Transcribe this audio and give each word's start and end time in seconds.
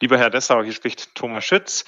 Lieber 0.00 0.16
Herr 0.16 0.30
Dessau, 0.30 0.62
hier 0.62 0.72
spricht 0.72 1.12
Thomas 1.16 1.44
Schütz. 1.44 1.84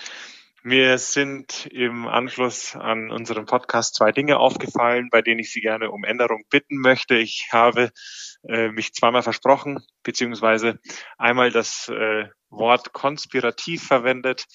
Mir 0.65 0.99
sind 0.99 1.67
im 1.67 2.09
Anschluss 2.09 2.75
an 2.75 3.13
unseren 3.13 3.47
Podcast 3.47 3.95
zwei 3.95 4.11
Dinge 4.11 4.39
aufgefallen, 4.39 5.11
bei 5.13 5.23
denen 5.23 5.39
ich 5.39 5.53
Sie 5.53 5.61
gerne 5.61 5.93
um 5.93 6.03
Änderung 6.03 6.43
bitten 6.51 6.79
möchte. 6.79 7.15
Ich 7.15 7.51
habe 7.53 7.93
äh, 8.49 8.67
mich 8.71 8.95
zweimal 8.95 9.23
versprochen, 9.23 9.79
beziehungsweise 10.03 10.81
einmal 11.19 11.53
das 11.53 11.89
äh, 11.89 12.27
Wort 12.49 12.93
konspirativ 12.93 13.87
verwendet, 13.87 14.47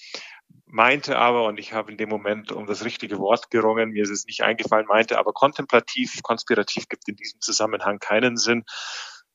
meinte 0.66 1.16
aber, 1.16 1.44
und 1.44 1.58
ich 1.58 1.72
habe 1.72 1.90
in 1.90 1.96
dem 1.96 2.10
Moment 2.10 2.52
um 2.52 2.66
das 2.66 2.84
richtige 2.84 3.18
Wort 3.18 3.50
gerungen, 3.50 3.88
mir 3.88 4.02
ist 4.02 4.10
es 4.10 4.26
nicht 4.26 4.42
eingefallen, 4.42 4.86
meinte 4.86 5.18
aber 5.18 5.32
kontemplativ, 5.32 6.22
konspirativ 6.22 6.90
gibt 6.90 7.08
in 7.08 7.16
diesem 7.16 7.40
Zusammenhang 7.40 8.00
keinen 8.00 8.36
Sinn. 8.36 8.64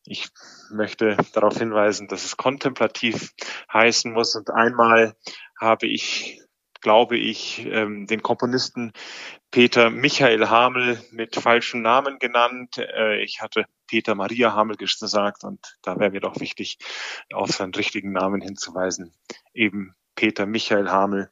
Ich 0.06 0.30
möchte 0.72 1.18
darauf 1.34 1.58
hinweisen, 1.58 2.08
dass 2.08 2.26
es 2.26 2.38
kontemplativ 2.38 3.34
heißen 3.72 4.12
muss. 4.12 4.36
Und 4.36 4.50
einmal 4.50 5.16
habe 5.60 5.88
ich, 5.88 6.42
glaube 6.82 7.18
ich, 7.18 7.66
ähm, 7.68 8.08
den 8.08 8.24
Komponisten 8.24 8.94
Peter 9.52 9.90
Michael 9.90 10.48
Hamel 10.50 11.02
mit 11.12 11.36
falschem 11.36 11.82
Namen 11.82 12.18
genannt. 12.20 12.78
Äh, 12.78 13.22
ich 13.22 13.42
hatte 13.42 13.66
Peter 13.88 14.16
Maria 14.16 14.54
Hamel 14.54 14.78
gesagt 14.78 15.44
und 15.44 15.78
da 15.82 16.00
wäre 16.00 16.12
mir 16.12 16.22
doch 16.22 16.40
wichtig, 16.40 16.80
auf 17.32 17.52
seinen 17.52 17.76
richtigen 17.76 18.12
Namen 18.12 18.42
hinzuweisen. 18.42 19.14
Eben 19.54 19.94
Peter 20.16 20.46
Michael 20.46 20.90
Hamel. 20.90 21.30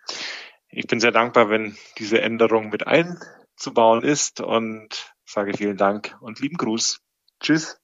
Ich 0.69 0.85
bin 0.85 0.99
sehr 0.99 1.11
dankbar, 1.11 1.49
wenn 1.49 1.75
diese 1.97 2.21
Änderung 2.21 2.69
mit 2.69 2.85
einzubauen 2.85 4.03
ist 4.03 4.41
und 4.41 5.15
sage 5.25 5.57
vielen 5.57 5.77
Dank 5.77 6.15
und 6.21 6.39
lieben 6.39 6.57
Gruß. 6.57 7.01
Tschüss. 7.39 7.79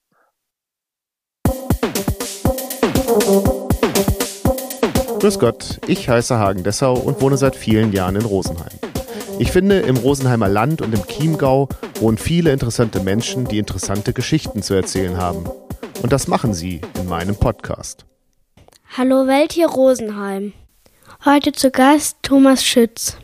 Grüß 5.26 5.40
Gott, 5.40 5.80
ich 5.88 6.08
heiße 6.08 6.38
Hagen 6.38 6.64
Dessau 6.64 6.94
und 6.94 7.20
wohne 7.20 7.36
seit 7.38 7.56
vielen 7.56 7.92
Jahren 7.92 8.16
in 8.16 8.26
Rosenheim. 8.26 8.78
Ich 9.40 9.52
finde, 9.52 9.80
im 9.80 9.98
Rosenheimer 9.98 10.48
Land 10.48 10.82
und 10.84 10.94
im 10.94 11.06
Chiemgau 11.08 11.68
wohnen 12.00 12.20
viele 12.20 12.52
interessante 12.52 13.00
Menschen, 13.00 13.46
die 13.46 13.58
interessante 13.58 14.14
Geschichten 14.14 14.62
zu 14.62 14.76
erzählen 14.76 15.18
haben. 15.18 15.50
Und 16.04 16.14
das 16.14 16.28
machen 16.28 16.54
sie 16.54 16.82
in 17.00 17.08
meinem 17.08 17.36
Podcast. 17.36 18.06
Hallo 18.96 19.26
Welt 19.26 19.52
hier 19.52 19.68
Rosenheim. 19.68 20.54
Heute 21.26 21.54
zu 21.54 21.72
Gast 21.72 22.18
Thomas 22.22 22.64
Schütz. 22.64 23.18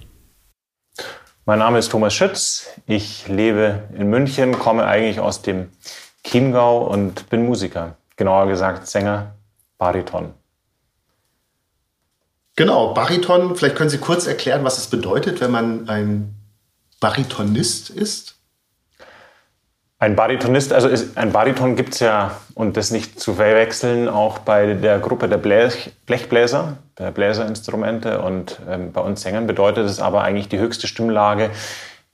Mein 1.46 1.60
Name 1.60 1.78
ist 1.78 1.92
Thomas 1.92 2.16
Schütz. 2.16 2.68
Ich 2.88 3.28
lebe 3.28 3.84
in 3.96 4.10
München, 4.10 4.58
komme 4.58 4.86
eigentlich 4.86 5.20
aus 5.20 5.44
dem 5.44 5.70
Chiemgau 6.24 6.88
und 6.88 7.30
bin 7.30 7.46
Musiker 7.46 7.96
genauer 8.22 8.46
gesagt 8.46 8.88
Sänger, 8.88 9.34
Bariton. 9.80 10.36
Genau, 12.56 12.94
Bariton. 12.94 13.56
Vielleicht 13.56 13.76
können 13.76 13.90
Sie 13.90 13.98
kurz 13.98 14.28
erklären, 14.28 14.64
was 14.64 14.78
es 14.78 14.88
bedeutet, 14.88 15.42
wenn 15.42 15.50
man 15.50 15.90
ein 15.90 16.36
Baritonist 17.00 17.90
ist? 17.90 18.36
Ein 19.98 20.16
Baritonist, 20.16 20.72
also 20.72 20.88
ist, 20.88 21.18
ein 21.18 21.32
Bariton 21.32 21.76
gibt 21.76 21.96
es 21.96 22.00
ja, 22.00 22.38
und 22.54 22.78
das 22.78 22.92
nicht 22.92 23.20
zu 23.20 23.34
verwechseln, 23.34 24.08
auch 24.08 24.40
bei 24.40 24.76
der 24.76 25.00
Gruppe 25.00 25.28
der 25.28 25.38
Blech, 25.38 25.92
Blechbläser, 26.06 26.78
der 27.00 27.10
Bläserinstrumente. 27.10 28.22
Und 28.22 28.60
ähm, 28.70 28.92
bei 28.92 29.02
uns 29.02 29.24
Sängern 29.24 29.48
bedeutet 29.48 29.88
es 29.88 30.00
aber 30.00 30.22
eigentlich 30.22 30.48
die 30.48 30.60
höchste 30.60 30.86
Stimmlage 30.86 31.50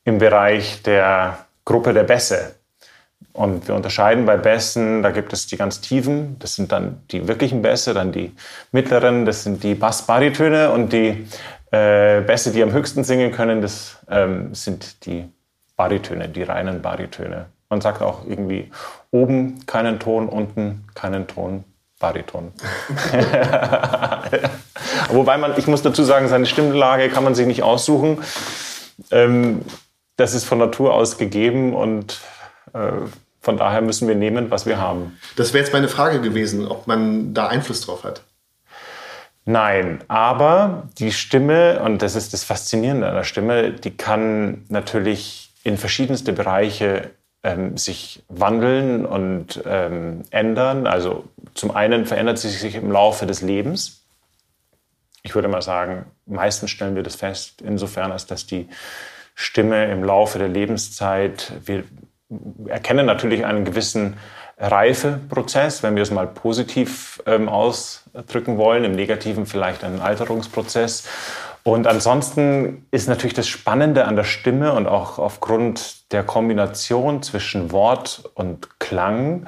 im 0.05 0.19
Bereich 0.19 0.83
der 0.83 1.39
Gruppe 1.65 1.93
der 1.93 2.03
Bässe. 2.03 2.56
Und 3.33 3.67
wir 3.67 3.75
unterscheiden 3.75 4.25
bei 4.25 4.35
Bässen, 4.35 5.03
da 5.03 5.11
gibt 5.11 5.31
es 5.31 5.45
die 5.45 5.57
ganz 5.57 5.79
tiefen, 5.79 6.37
das 6.39 6.55
sind 6.55 6.71
dann 6.71 7.03
die 7.11 7.27
wirklichen 7.27 7.61
Bässe, 7.61 7.93
dann 7.93 8.11
die 8.11 8.31
mittleren, 8.71 9.25
das 9.25 9.43
sind 9.43 9.63
die 9.63 9.75
Bass-Baritöne 9.75 10.71
und 10.71 10.91
die 10.91 11.27
äh, 11.71 12.21
Bässe, 12.21 12.51
die 12.51 12.63
am 12.63 12.71
höchsten 12.71 13.03
singen 13.03 13.31
können, 13.31 13.61
das 13.61 13.97
ähm, 14.09 14.55
sind 14.55 15.05
die 15.05 15.29
Baritöne, 15.75 16.29
die 16.29 16.43
reinen 16.43 16.81
Baritöne. 16.81 17.45
Man 17.69 17.81
sagt 17.81 18.01
auch 18.01 18.25
irgendwie 18.25 18.71
oben 19.11 19.65
keinen 19.65 19.99
Ton, 19.99 20.29
unten 20.29 20.85
keinen 20.95 21.27
Ton, 21.27 21.63
Bariton. 21.99 22.53
Wobei 25.09 25.37
man, 25.37 25.53
ich 25.57 25.67
muss 25.67 25.81
dazu 25.81 26.03
sagen, 26.03 26.27
seine 26.27 26.45
Stimmlage 26.45 27.09
kann 27.09 27.23
man 27.23 27.35
sich 27.35 27.45
nicht 27.45 27.63
aussuchen. 27.63 28.19
Ähm, 29.11 29.61
das 30.15 30.33
ist 30.33 30.45
von 30.45 30.57
Natur 30.57 30.93
aus 30.93 31.17
gegeben 31.17 31.75
und 31.75 32.19
von 32.73 33.57
daher 33.57 33.81
müssen 33.81 34.07
wir 34.07 34.15
nehmen, 34.15 34.51
was 34.51 34.65
wir 34.65 34.77
haben. 34.77 35.17
Das 35.35 35.53
wäre 35.53 35.63
jetzt 35.63 35.73
meine 35.73 35.87
Frage 35.87 36.21
gewesen, 36.21 36.67
ob 36.67 36.87
man 36.87 37.33
da 37.33 37.47
Einfluss 37.47 37.81
drauf 37.81 38.03
hat. 38.03 38.23
Nein, 39.45 40.03
aber 40.09 40.89
die 40.99 41.13
Stimme, 41.13 41.81
und 41.81 42.01
das 42.01 42.15
ist 42.15 42.33
das 42.33 42.43
Faszinierende 42.43 43.07
an 43.07 43.15
der 43.15 43.23
Stimme, 43.23 43.71
die 43.71 43.95
kann 43.95 44.65
natürlich 44.67 45.53
in 45.63 45.77
verschiedenste 45.77 46.33
Bereiche 46.33 47.11
ähm, 47.43 47.77
sich 47.77 48.23
wandeln 48.27 49.05
und 49.05 49.61
ähm, 49.65 50.23
ändern. 50.31 50.85
Also 50.85 51.23
zum 51.53 51.71
einen 51.71 52.05
verändert 52.05 52.39
sie 52.39 52.49
sich 52.49 52.75
im 52.75 52.91
Laufe 52.91 53.25
des 53.25 53.41
Lebens. 53.41 54.03
Ich 55.23 55.33
würde 55.33 55.47
mal 55.47 55.61
sagen, 55.61 56.05
meistens 56.25 56.71
stellen 56.71 56.95
wir 56.95 57.03
das 57.03 57.15
fest, 57.15 57.61
insofern 57.61 58.11
als 58.11 58.25
dass 58.25 58.45
die 58.45 58.67
Stimme 59.33 59.89
im 59.91 60.03
Laufe 60.03 60.39
der 60.39 60.49
Lebenszeit, 60.49 61.53
wir 61.65 61.85
erkennen 62.67 63.05
natürlich 63.05 63.45
einen 63.45 63.65
gewissen 63.65 64.17
Reifeprozess, 64.57 65.83
wenn 65.83 65.95
wir 65.95 66.03
es 66.03 66.11
mal 66.11 66.27
positiv 66.27 67.21
ähm, 67.25 67.47
ausdrücken 67.47 68.57
wollen, 68.57 68.83
im 68.83 68.93
Negativen 68.93 69.45
vielleicht 69.45 69.83
einen 69.83 70.01
Alterungsprozess. 70.01 71.07
Und 71.63 71.85
ansonsten 71.85 72.87
ist 72.91 73.07
natürlich 73.07 73.33
das 73.33 73.47
Spannende 73.47 74.05
an 74.05 74.15
der 74.15 74.23
Stimme 74.23 74.73
und 74.73 74.87
auch 74.87 75.19
aufgrund 75.19 76.11
der 76.11 76.23
Kombination 76.23 77.21
zwischen 77.21 77.71
Wort 77.71 78.29
und 78.35 78.79
Klang, 78.79 79.45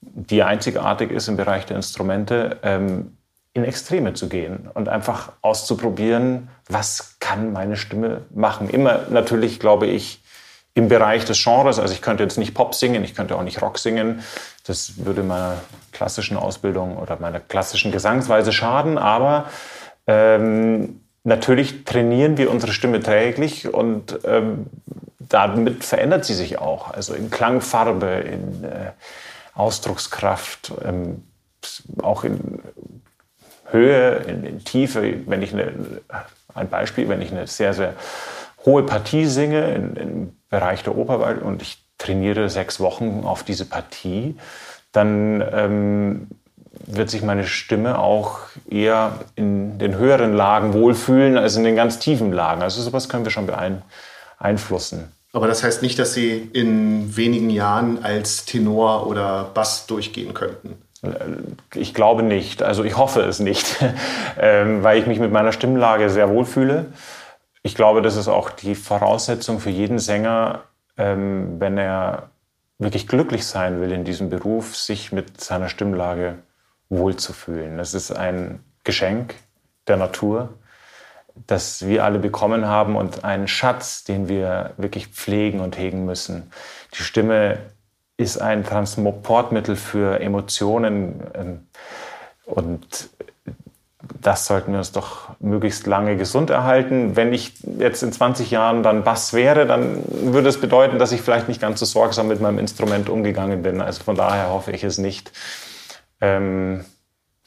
die 0.00 0.42
einzigartig 0.42 1.10
ist 1.10 1.28
im 1.28 1.36
Bereich 1.36 1.66
der 1.66 1.76
Instrumente, 1.76 2.58
ähm, 2.62 3.16
in 3.54 3.64
Extreme 3.64 4.14
zu 4.14 4.28
gehen 4.28 4.68
und 4.74 4.88
einfach 4.88 5.32
auszuprobieren, 5.40 6.48
was 6.68 7.16
kann 7.20 7.52
meine 7.52 7.76
Stimme 7.76 8.22
machen. 8.34 8.68
Immer 8.68 9.06
natürlich, 9.10 9.60
glaube 9.60 9.86
ich, 9.86 10.23
im 10.74 10.88
Bereich 10.88 11.24
des 11.24 11.42
Genres. 11.42 11.78
Also 11.78 11.94
ich 11.94 12.02
könnte 12.02 12.22
jetzt 12.22 12.36
nicht 12.36 12.54
Pop 12.54 12.74
singen, 12.74 13.04
ich 13.04 13.14
könnte 13.14 13.36
auch 13.36 13.42
nicht 13.42 13.62
Rock 13.62 13.78
singen. 13.78 14.22
Das 14.66 15.04
würde 15.04 15.22
meiner 15.22 15.58
klassischen 15.92 16.36
Ausbildung 16.36 16.96
oder 16.96 17.18
meiner 17.20 17.40
klassischen 17.40 17.92
Gesangsweise 17.92 18.52
schaden. 18.52 18.98
Aber 18.98 19.46
ähm, 20.06 21.00
natürlich 21.22 21.84
trainieren 21.84 22.36
wir 22.36 22.50
unsere 22.50 22.72
Stimme 22.72 23.00
täglich 23.00 23.72
und 23.72 24.18
ähm, 24.24 24.66
damit 25.18 25.84
verändert 25.84 26.24
sie 26.24 26.34
sich 26.34 26.58
auch. 26.58 26.90
Also 26.90 27.14
in 27.14 27.30
Klangfarbe, 27.30 28.06
in 28.06 28.64
äh, 28.64 28.90
Ausdruckskraft, 29.54 30.72
ähm, 30.84 31.22
auch 32.02 32.24
in 32.24 32.60
Höhe, 33.70 34.16
in, 34.26 34.44
in 34.44 34.64
Tiefe. 34.64 35.20
Wenn 35.26 35.40
ich 35.40 35.52
eine, 35.52 35.72
ein 36.54 36.68
Beispiel, 36.68 37.08
wenn 37.08 37.22
ich 37.22 37.30
eine 37.30 37.46
sehr, 37.46 37.74
sehr 37.74 37.94
hohe 38.64 38.82
Partie 38.82 39.26
singe 39.26 39.74
in, 39.74 39.96
im 39.96 40.32
Bereich 40.48 40.82
der 40.82 40.96
Oper 40.96 41.42
und 41.42 41.62
ich 41.62 41.84
trainiere 41.98 42.48
sechs 42.48 42.80
Wochen 42.80 43.22
auf 43.24 43.42
diese 43.42 43.64
Partie, 43.64 44.36
dann 44.92 45.44
ähm, 45.52 46.28
wird 46.86 47.10
sich 47.10 47.22
meine 47.22 47.44
Stimme 47.44 47.98
auch 47.98 48.40
eher 48.68 49.18
in 49.36 49.78
den 49.78 49.96
höheren 49.96 50.34
Lagen 50.34 50.72
wohlfühlen 50.72 51.38
als 51.38 51.56
in 51.56 51.64
den 51.64 51.76
ganz 51.76 51.98
tiefen 51.98 52.32
Lagen. 52.32 52.62
Also 52.62 52.82
sowas 52.82 53.08
können 53.08 53.24
wir 53.24 53.30
schon 53.30 53.46
beeinflussen. 53.46 55.12
Aber 55.32 55.48
das 55.48 55.64
heißt 55.64 55.82
nicht, 55.82 55.98
dass 55.98 56.14
Sie 56.14 56.48
in 56.52 57.16
wenigen 57.16 57.50
Jahren 57.50 58.04
als 58.04 58.44
Tenor 58.44 59.06
oder 59.06 59.50
Bass 59.52 59.86
durchgehen 59.86 60.32
könnten. 60.34 60.74
Ich 61.74 61.92
glaube 61.92 62.22
nicht. 62.22 62.62
Also 62.62 62.84
ich 62.84 62.96
hoffe 62.96 63.20
es 63.22 63.40
nicht, 63.40 63.84
ähm, 64.40 64.82
weil 64.82 64.98
ich 64.98 65.06
mich 65.06 65.18
mit 65.18 65.32
meiner 65.32 65.52
Stimmlage 65.52 66.08
sehr 66.08 66.28
wohlfühle 66.28 66.86
ich 67.64 67.74
glaube, 67.74 68.02
das 68.02 68.16
ist 68.16 68.28
auch 68.28 68.50
die 68.50 68.74
Voraussetzung 68.74 69.58
für 69.58 69.70
jeden 69.70 69.98
Sänger, 69.98 70.64
ähm, 70.98 71.58
wenn 71.58 71.78
er 71.78 72.30
wirklich 72.78 73.08
glücklich 73.08 73.46
sein 73.46 73.80
will 73.80 73.90
in 73.90 74.04
diesem 74.04 74.28
Beruf, 74.28 74.76
sich 74.76 75.12
mit 75.12 75.40
seiner 75.40 75.70
Stimmlage 75.70 76.36
wohlzufühlen. 76.90 77.78
Das 77.78 77.94
ist 77.94 78.12
ein 78.12 78.62
Geschenk 78.84 79.34
der 79.88 79.96
Natur, 79.96 80.50
das 81.46 81.86
wir 81.86 82.04
alle 82.04 82.18
bekommen 82.18 82.66
haben 82.66 82.96
und 82.96 83.24
ein 83.24 83.48
Schatz, 83.48 84.04
den 84.04 84.28
wir 84.28 84.74
wirklich 84.76 85.08
pflegen 85.08 85.60
und 85.60 85.78
hegen 85.78 86.04
müssen. 86.04 86.52
Die 86.92 87.02
Stimme 87.02 87.58
ist 88.18 88.36
ein 88.36 88.62
Transportmittel 88.62 89.76
für 89.76 90.20
Emotionen 90.20 91.22
ähm, 91.34 91.66
und 92.44 93.08
das 94.24 94.46
sollten 94.46 94.72
wir 94.72 94.78
uns 94.78 94.90
doch 94.90 95.28
möglichst 95.38 95.86
lange 95.86 96.16
gesund 96.16 96.48
erhalten. 96.48 97.14
Wenn 97.14 97.34
ich 97.34 97.52
jetzt 97.78 98.02
in 98.02 98.10
20 98.10 98.50
Jahren 98.50 98.82
dann 98.82 99.04
Bass 99.04 99.34
wäre, 99.34 99.66
dann 99.66 100.02
würde 100.08 100.48
es 100.48 100.58
bedeuten, 100.58 100.98
dass 100.98 101.12
ich 101.12 101.20
vielleicht 101.20 101.46
nicht 101.46 101.60
ganz 101.60 101.78
so 101.78 101.84
sorgsam 101.84 102.28
mit 102.28 102.40
meinem 102.40 102.58
Instrument 102.58 103.10
umgegangen 103.10 103.62
bin. 103.62 103.82
Also 103.82 104.02
von 104.02 104.16
daher 104.16 104.48
hoffe 104.48 104.72
ich 104.72 104.82
es 104.82 104.96
nicht. 104.96 105.30
Ähm, 106.22 106.86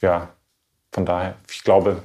ja, 0.00 0.28
von 0.92 1.04
daher, 1.04 1.34
ich 1.50 1.64
glaube, 1.64 2.00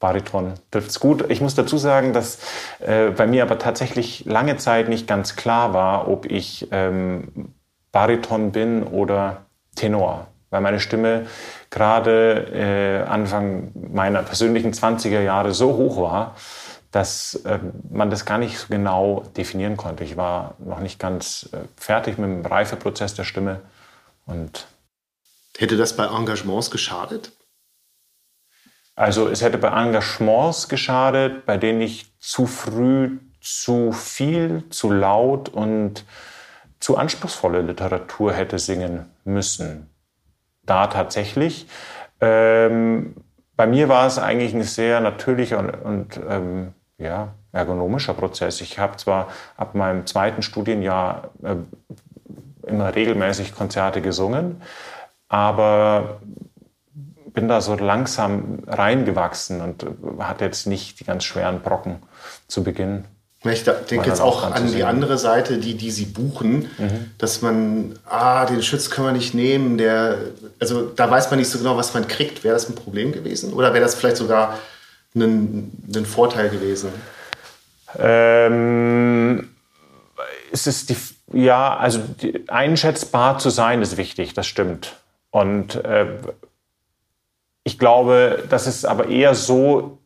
Bariton 0.00 0.54
trifft 0.70 0.88
es 0.88 0.98
gut. 0.98 1.30
Ich 1.30 1.42
muss 1.42 1.54
dazu 1.54 1.76
sagen, 1.76 2.14
dass 2.14 2.38
äh, 2.80 3.10
bei 3.10 3.26
mir 3.26 3.42
aber 3.42 3.58
tatsächlich 3.58 4.24
lange 4.24 4.56
Zeit 4.56 4.88
nicht 4.88 5.06
ganz 5.06 5.36
klar 5.36 5.74
war, 5.74 6.08
ob 6.08 6.24
ich 6.24 6.68
ähm, 6.70 7.52
Bariton 7.92 8.50
bin 8.50 8.82
oder 8.82 9.44
Tenor, 9.76 10.26
weil 10.48 10.62
meine 10.62 10.80
Stimme 10.80 11.26
gerade 11.74 12.46
äh, 12.54 13.08
Anfang 13.08 13.72
meiner 13.74 14.22
persönlichen 14.22 14.72
20er 14.72 15.20
Jahre 15.20 15.52
so 15.52 15.76
hoch 15.76 16.00
war, 16.00 16.36
dass 16.90 17.34
äh, 17.44 17.58
man 17.90 18.08
das 18.08 18.24
gar 18.24 18.38
nicht 18.38 18.58
so 18.58 18.68
genau 18.68 19.24
definieren 19.36 19.76
konnte. 19.76 20.04
Ich 20.04 20.16
war 20.16 20.54
noch 20.58 20.80
nicht 20.80 20.98
ganz 20.98 21.48
äh, 21.52 21.58
fertig 21.76 22.16
mit 22.16 22.30
dem 22.30 22.46
Reifeprozess 22.46 23.14
der 23.14 23.24
Stimme 23.24 23.60
und 24.24 24.66
Hätte 25.56 25.76
das 25.76 25.94
bei 25.94 26.04
Engagements 26.04 26.70
geschadet? 26.70 27.30
Also 28.96 29.28
es 29.28 29.40
hätte 29.42 29.58
bei 29.58 29.68
Engagements 29.68 30.68
geschadet, 30.68 31.46
bei 31.46 31.56
denen 31.56 31.80
ich 31.80 32.12
zu 32.18 32.46
früh 32.46 33.18
zu 33.40 33.92
viel, 33.92 34.64
zu 34.70 34.90
laut 34.90 35.50
und 35.50 36.04
zu 36.80 36.96
anspruchsvolle 36.96 37.60
Literatur 37.60 38.32
hätte 38.32 38.58
singen 38.58 39.10
müssen. 39.24 39.93
Da 40.66 40.86
tatsächlich. 40.86 41.66
Ähm, 42.20 43.14
bei 43.56 43.66
mir 43.66 43.88
war 43.88 44.06
es 44.06 44.18
eigentlich 44.18 44.54
ein 44.54 44.62
sehr 44.62 45.00
natürlicher 45.00 45.58
und, 45.58 45.70
und 45.70 46.20
ähm, 46.28 46.72
ja, 46.98 47.34
ergonomischer 47.52 48.14
Prozess. 48.14 48.60
Ich 48.60 48.78
habe 48.78 48.96
zwar 48.96 49.28
ab 49.56 49.74
meinem 49.74 50.06
zweiten 50.06 50.42
Studienjahr 50.42 51.30
äh, 51.42 51.56
immer 52.66 52.94
regelmäßig 52.94 53.54
Konzerte 53.54 54.00
gesungen, 54.00 54.62
aber 55.28 56.20
bin 57.32 57.48
da 57.48 57.60
so 57.60 57.74
langsam 57.74 58.62
reingewachsen 58.66 59.60
und 59.60 59.86
hatte 60.20 60.44
jetzt 60.44 60.66
nicht 60.66 61.00
die 61.00 61.04
ganz 61.04 61.24
schweren 61.24 61.60
Brocken 61.60 61.96
zu 62.46 62.62
Beginn. 62.62 63.04
Ich 63.44 63.64
denke 63.64 64.08
jetzt 64.08 64.20
auch 64.20 64.50
an 64.50 64.72
die 64.72 64.84
andere 64.84 65.18
Seite, 65.18 65.58
die, 65.58 65.74
die 65.74 65.90
sie 65.90 66.06
buchen, 66.06 66.70
mhm. 66.78 67.10
dass 67.18 67.42
man, 67.42 67.98
ah, 68.06 68.46
den 68.46 68.62
Schütz 68.62 68.88
können 68.88 69.08
wir 69.08 69.12
nicht 69.12 69.34
nehmen, 69.34 69.76
der, 69.76 70.18
also 70.58 70.88
da 70.88 71.10
weiß 71.10 71.30
man 71.30 71.38
nicht 71.38 71.50
so 71.50 71.58
genau, 71.58 71.76
was 71.76 71.92
man 71.92 72.08
kriegt. 72.08 72.42
Wäre 72.42 72.54
das 72.54 72.68
ein 72.68 72.74
Problem 72.74 73.12
gewesen? 73.12 73.52
Oder 73.52 73.74
wäre 73.74 73.84
das 73.84 73.94
vielleicht 73.94 74.16
sogar 74.16 74.58
ein, 75.14 75.72
ein 75.94 76.06
Vorteil 76.06 76.48
gewesen? 76.48 76.88
Ähm, 77.98 79.50
es 80.50 80.66
ist 80.66 80.88
die, 80.88 80.96
ja, 81.32 81.76
also 81.76 82.00
die, 82.22 82.48
einschätzbar 82.48 83.38
zu 83.38 83.50
sein 83.50 83.82
ist 83.82 83.96
wichtig, 83.96 84.32
das 84.32 84.46
stimmt. 84.46 84.96
Und 85.30 85.84
äh, 85.84 86.06
ich 87.62 87.78
glaube, 87.78 88.44
dass 88.48 88.66
es 88.66 88.84
aber 88.84 89.08
eher 89.08 89.34
so 89.34 89.98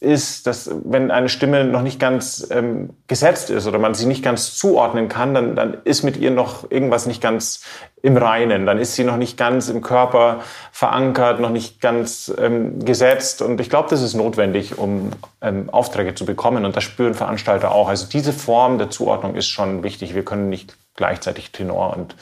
ist, 0.00 0.46
dass 0.46 0.70
wenn 0.84 1.10
eine 1.10 1.28
Stimme 1.28 1.64
noch 1.64 1.82
nicht 1.82 2.00
ganz 2.00 2.48
ähm, 2.50 2.90
gesetzt 3.06 3.50
ist 3.50 3.66
oder 3.66 3.78
man 3.78 3.92
sie 3.92 4.06
nicht 4.06 4.24
ganz 4.24 4.56
zuordnen 4.56 5.08
kann, 5.08 5.34
dann, 5.34 5.54
dann 5.54 5.76
ist 5.84 6.02
mit 6.02 6.16
ihr 6.16 6.30
noch 6.30 6.70
irgendwas 6.70 7.06
nicht 7.06 7.20
ganz 7.20 7.62
im 8.00 8.16
Reinen. 8.16 8.64
Dann 8.64 8.78
ist 8.78 8.94
sie 8.94 9.04
noch 9.04 9.18
nicht 9.18 9.36
ganz 9.36 9.68
im 9.68 9.82
Körper 9.82 10.40
verankert, 10.72 11.38
noch 11.38 11.50
nicht 11.50 11.82
ganz 11.82 12.32
ähm, 12.38 12.82
gesetzt. 12.82 13.42
Und 13.42 13.60
ich 13.60 13.68
glaube, 13.68 13.90
das 13.90 14.00
ist 14.00 14.14
notwendig, 14.14 14.78
um 14.78 15.10
ähm, 15.42 15.68
Aufträge 15.68 16.14
zu 16.14 16.24
bekommen. 16.24 16.64
Und 16.64 16.74
das 16.76 16.84
spüren 16.84 17.12
Veranstalter 17.12 17.72
auch. 17.72 17.90
Also 17.90 18.06
diese 18.06 18.32
Form 18.32 18.78
der 18.78 18.88
Zuordnung 18.88 19.34
ist 19.34 19.48
schon 19.48 19.82
wichtig. 19.82 20.14
Wir 20.14 20.24
können 20.24 20.48
nicht 20.48 20.76
gleichzeitig 20.96 21.50
Tenor 21.52 21.94
und 21.94 22.16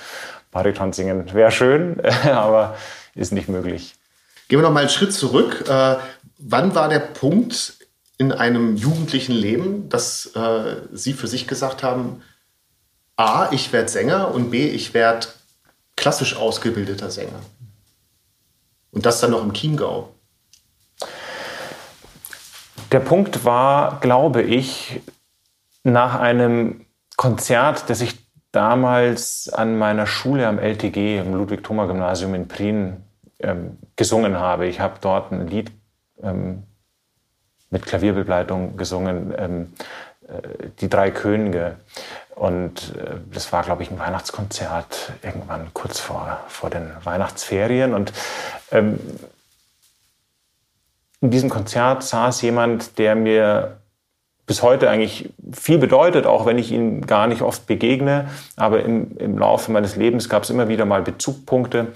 Bariton 0.51 0.93
singen. 0.93 1.33
Wäre 1.33 1.53
schön, 1.53 2.01
aber 2.25 2.75
ist 3.15 3.33
nicht 3.33 3.49
möglich. 3.49 3.95
Gehen 4.49 4.61
wir 4.61 4.63
noch 4.63 4.73
mal 4.73 4.81
einen 4.81 4.89
Schritt 4.89 5.13
zurück. 5.13 5.65
Wann 6.39 6.75
war 6.75 6.89
der 6.89 7.01
Punkt 7.01 7.79
in 8.17 8.33
einem 8.33 8.77
jugendlichen 8.77 9.35
Leben, 9.35 9.89
dass 9.89 10.35
äh, 10.35 10.77
Sie 10.93 11.13
für 11.13 11.27
sich 11.27 11.47
gesagt 11.47 11.83
haben, 11.83 12.23
A, 13.17 13.51
ich 13.51 13.73
werde 13.73 13.89
Sänger 13.89 14.33
und 14.33 14.51
B, 14.51 14.69
ich 14.69 14.95
werde 14.95 15.27
klassisch 15.97 16.37
ausgebildeter 16.37 17.11
Sänger? 17.11 17.41
Und 18.93 19.05
das 19.05 19.21
dann 19.21 19.33
noch 19.33 19.43
im 19.43 19.53
Chiemgau? 19.53 20.15
Der 22.93 23.01
Punkt 23.01 23.45
war, 23.45 24.01
glaube 24.01 24.43
ich, 24.43 25.01
nach 25.83 26.19
einem 26.21 26.87
Konzert, 27.17 27.91
das 27.91 28.01
ich 28.01 28.15
damals 28.53 29.49
an 29.49 29.77
meiner 29.77 30.07
Schule 30.07 30.47
am 30.47 30.59
LTG, 30.59 31.19
im 31.19 31.35
Ludwig-Thoma-Gymnasium 31.35 32.35
in 32.35 32.49
Prien, 32.49 33.05
ähm, 33.41 33.79
gesungen 33.97 34.39
habe. 34.39 34.67
Ich 34.67 34.81
habe 34.81 34.99
dort 35.01 35.33
ein 35.33 35.49
Lied 35.49 35.71
ähm, 36.23 36.65
mit 37.71 37.85
Klavierbegleitung 37.85 38.77
gesungen, 38.77 39.35
ähm, 39.37 39.73
äh, 40.27 40.69
Die 40.81 40.89
drei 40.89 41.11
Könige. 41.11 41.77
Und 42.35 42.95
äh, 42.97 43.17
das 43.33 43.53
war, 43.53 43.63
glaube 43.63 43.83
ich, 43.83 43.91
ein 43.91 43.99
Weihnachtskonzert 43.99 45.13
irgendwann 45.23 45.73
kurz 45.75 46.01
vor, 46.01 46.41
vor 46.49 46.71
den 46.71 46.93
Weihnachtsferien. 47.05 47.95
Und 47.95 48.13
ähm, 48.71 48.99
in 51.21 51.31
diesem 51.31 51.51
Konzert 51.51 52.05
saß 52.05 52.43
jemand, 52.43 52.99
der 52.99 53.17
mir 53.17 53.79
bis 54.47 54.63
heute 54.63 54.89
eigentlich 54.89 55.31
viel 55.53 55.79
bedeutet, 55.79 56.27
auch 56.27 56.47
wenn 56.47 56.57
ich 56.57 56.73
ihm 56.73 57.07
gar 57.07 57.27
nicht 57.27 57.43
oft 57.43 57.67
begegne. 57.67 58.29
Aber 58.57 58.83
im, 58.83 59.17
im 59.19 59.37
Laufe 59.37 59.71
meines 59.71 59.97
Lebens 59.97 60.29
gab 60.29 60.45
es 60.45 60.51
immer 60.51 60.69
wieder 60.69 60.87
mal 60.87 61.03
Bezugpunkte. 61.03 61.89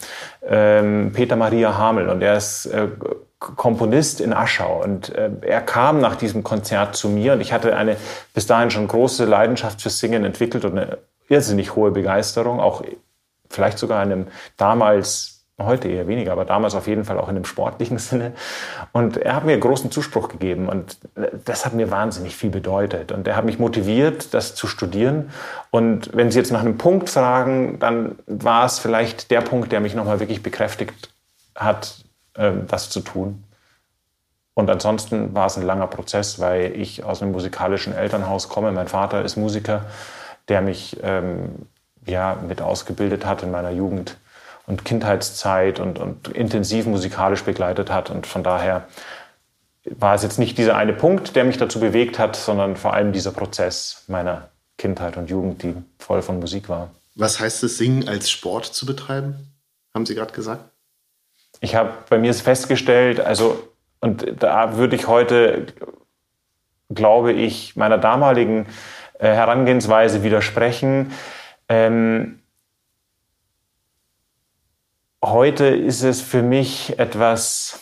Ähm, 0.46 1.12
Peter 1.14 1.36
Maria 1.36 1.78
Hamel 1.78 2.08
und 2.08 2.20
er 2.20 2.36
ist 2.36 2.66
äh, 2.66 2.88
Komponist 3.56 4.20
in 4.20 4.32
Aschau 4.32 4.82
und 4.82 5.14
äh, 5.14 5.30
er 5.42 5.60
kam 5.60 6.00
nach 6.00 6.16
diesem 6.16 6.42
Konzert 6.42 6.96
zu 6.96 7.08
mir 7.08 7.32
und 7.34 7.40
ich 7.40 7.52
hatte 7.52 7.76
eine 7.76 7.96
bis 8.34 8.46
dahin 8.46 8.70
schon 8.70 8.88
große 8.88 9.24
Leidenschaft 9.24 9.82
fürs 9.82 9.98
Singen 9.98 10.24
entwickelt 10.24 10.64
und 10.64 10.78
eine 10.78 10.98
irrsinnig 11.28 11.74
hohe 11.74 11.90
Begeisterung, 11.90 12.60
auch 12.60 12.82
vielleicht 13.48 13.78
sogar 13.78 14.02
in 14.02 14.12
einem 14.12 14.26
damals 14.56 15.32
heute 15.58 15.88
eher 15.88 16.08
weniger, 16.08 16.32
aber 16.32 16.44
damals 16.44 16.74
auf 16.74 16.86
jeden 16.86 17.04
Fall 17.04 17.18
auch 17.18 17.28
in 17.28 17.34
dem 17.34 17.44
sportlichen 17.44 17.98
Sinne. 17.98 18.32
Und 18.92 19.16
er 19.16 19.34
hat 19.36 19.44
mir 19.44 19.56
großen 19.58 19.90
Zuspruch 19.90 20.28
gegeben 20.28 20.68
und 20.68 20.98
das 21.44 21.64
hat 21.66 21.74
mir 21.74 21.90
wahnsinnig 21.90 22.36
viel 22.36 22.50
bedeutet. 22.50 23.12
Und 23.12 23.28
er 23.28 23.36
hat 23.36 23.44
mich 23.44 23.58
motiviert, 23.58 24.34
das 24.34 24.54
zu 24.54 24.66
studieren. 24.66 25.30
Und 25.70 26.10
wenn 26.14 26.30
Sie 26.30 26.38
jetzt 26.38 26.52
nach 26.52 26.60
einem 26.60 26.78
Punkt 26.78 27.10
fragen, 27.10 27.78
dann 27.78 28.18
war 28.26 28.64
es 28.64 28.78
vielleicht 28.78 29.30
der 29.30 29.40
Punkt, 29.40 29.72
der 29.72 29.80
mich 29.80 29.94
nochmal 29.94 30.20
wirklich 30.20 30.42
bekräftigt 30.42 31.10
hat, 31.54 32.04
das 32.34 32.90
zu 32.90 33.00
tun. 33.00 33.44
Und 34.54 34.68
ansonsten 34.68 35.34
war 35.34 35.46
es 35.46 35.56
ein 35.56 35.62
langer 35.62 35.86
Prozess, 35.86 36.38
weil 36.38 36.76
ich 36.76 37.04
aus 37.04 37.22
einem 37.22 37.32
musikalischen 37.32 37.94
Elternhaus 37.94 38.48
komme. 38.48 38.70
Mein 38.72 38.88
Vater 38.88 39.24
ist 39.24 39.36
Musiker, 39.36 39.86
der 40.48 40.60
mich 40.60 40.98
ähm, 41.02 41.66
ja, 42.06 42.36
mit 42.46 42.60
ausgebildet 42.60 43.24
hat 43.24 43.42
in 43.42 43.50
meiner 43.50 43.70
Jugend 43.70 44.18
und 44.66 44.84
Kindheitszeit 44.84 45.80
und, 45.80 45.98
und 45.98 46.28
intensiv 46.28 46.86
musikalisch 46.86 47.44
begleitet 47.44 47.90
hat. 47.90 48.10
Und 48.10 48.26
von 48.26 48.42
daher 48.42 48.86
war 49.84 50.14
es 50.14 50.22
jetzt 50.22 50.38
nicht 50.38 50.58
dieser 50.58 50.76
eine 50.76 50.92
Punkt, 50.92 51.34
der 51.34 51.44
mich 51.44 51.56
dazu 51.56 51.80
bewegt 51.80 52.18
hat, 52.18 52.36
sondern 52.36 52.76
vor 52.76 52.92
allem 52.92 53.12
dieser 53.12 53.32
Prozess 53.32 54.04
meiner 54.06 54.50
Kindheit 54.78 55.16
und 55.16 55.30
Jugend, 55.30 55.62
die 55.62 55.74
voll 55.98 56.22
von 56.22 56.40
Musik 56.40 56.68
war. 56.68 56.90
Was 57.14 57.40
heißt 57.40 57.62
es, 57.64 57.78
Singen 57.78 58.08
als 58.08 58.30
Sport 58.30 58.66
zu 58.66 58.86
betreiben? 58.86 59.54
Haben 59.94 60.06
Sie 60.06 60.14
gerade 60.14 60.32
gesagt? 60.32 60.71
Ich 61.62 61.76
habe 61.76 61.92
bei 62.10 62.18
mir 62.18 62.34
festgestellt, 62.34 63.20
also, 63.20 63.68
und 64.00 64.42
da 64.42 64.76
würde 64.76 64.96
ich 64.96 65.06
heute, 65.06 65.66
glaube 66.90 67.32
ich, 67.32 67.76
meiner 67.76 67.98
damaligen 67.98 68.66
äh, 69.20 69.28
Herangehensweise 69.28 70.24
widersprechen. 70.24 71.12
Ähm, 71.68 72.42
heute 75.24 75.66
ist 75.66 76.02
es 76.02 76.20
für 76.20 76.42
mich 76.42 76.98
etwas, 76.98 77.78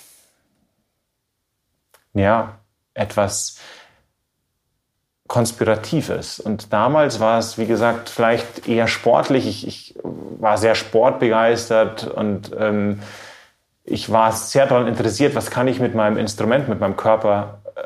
ja, 2.12 2.58
etwas 2.92 3.60
Konspiratives. 5.26 6.38
Und 6.38 6.70
damals 6.74 7.18
war 7.18 7.38
es, 7.38 7.56
wie 7.56 7.66
gesagt, 7.66 8.10
vielleicht 8.10 8.68
eher 8.68 8.88
sportlich. 8.88 9.46
Ich, 9.46 9.66
ich 9.66 9.98
war 10.02 10.58
sehr 10.58 10.74
sportbegeistert 10.74 12.06
und 12.08 12.50
ähm, 12.58 13.00
ich 13.90 14.10
war 14.10 14.32
sehr 14.32 14.66
daran 14.66 14.86
interessiert, 14.86 15.34
was 15.34 15.50
kann 15.50 15.66
ich 15.66 15.80
mit 15.80 15.94
meinem 15.94 16.16
Instrument, 16.16 16.68
mit 16.68 16.80
meinem 16.80 16.96
Körper, 16.96 17.60
äh, 17.74 17.80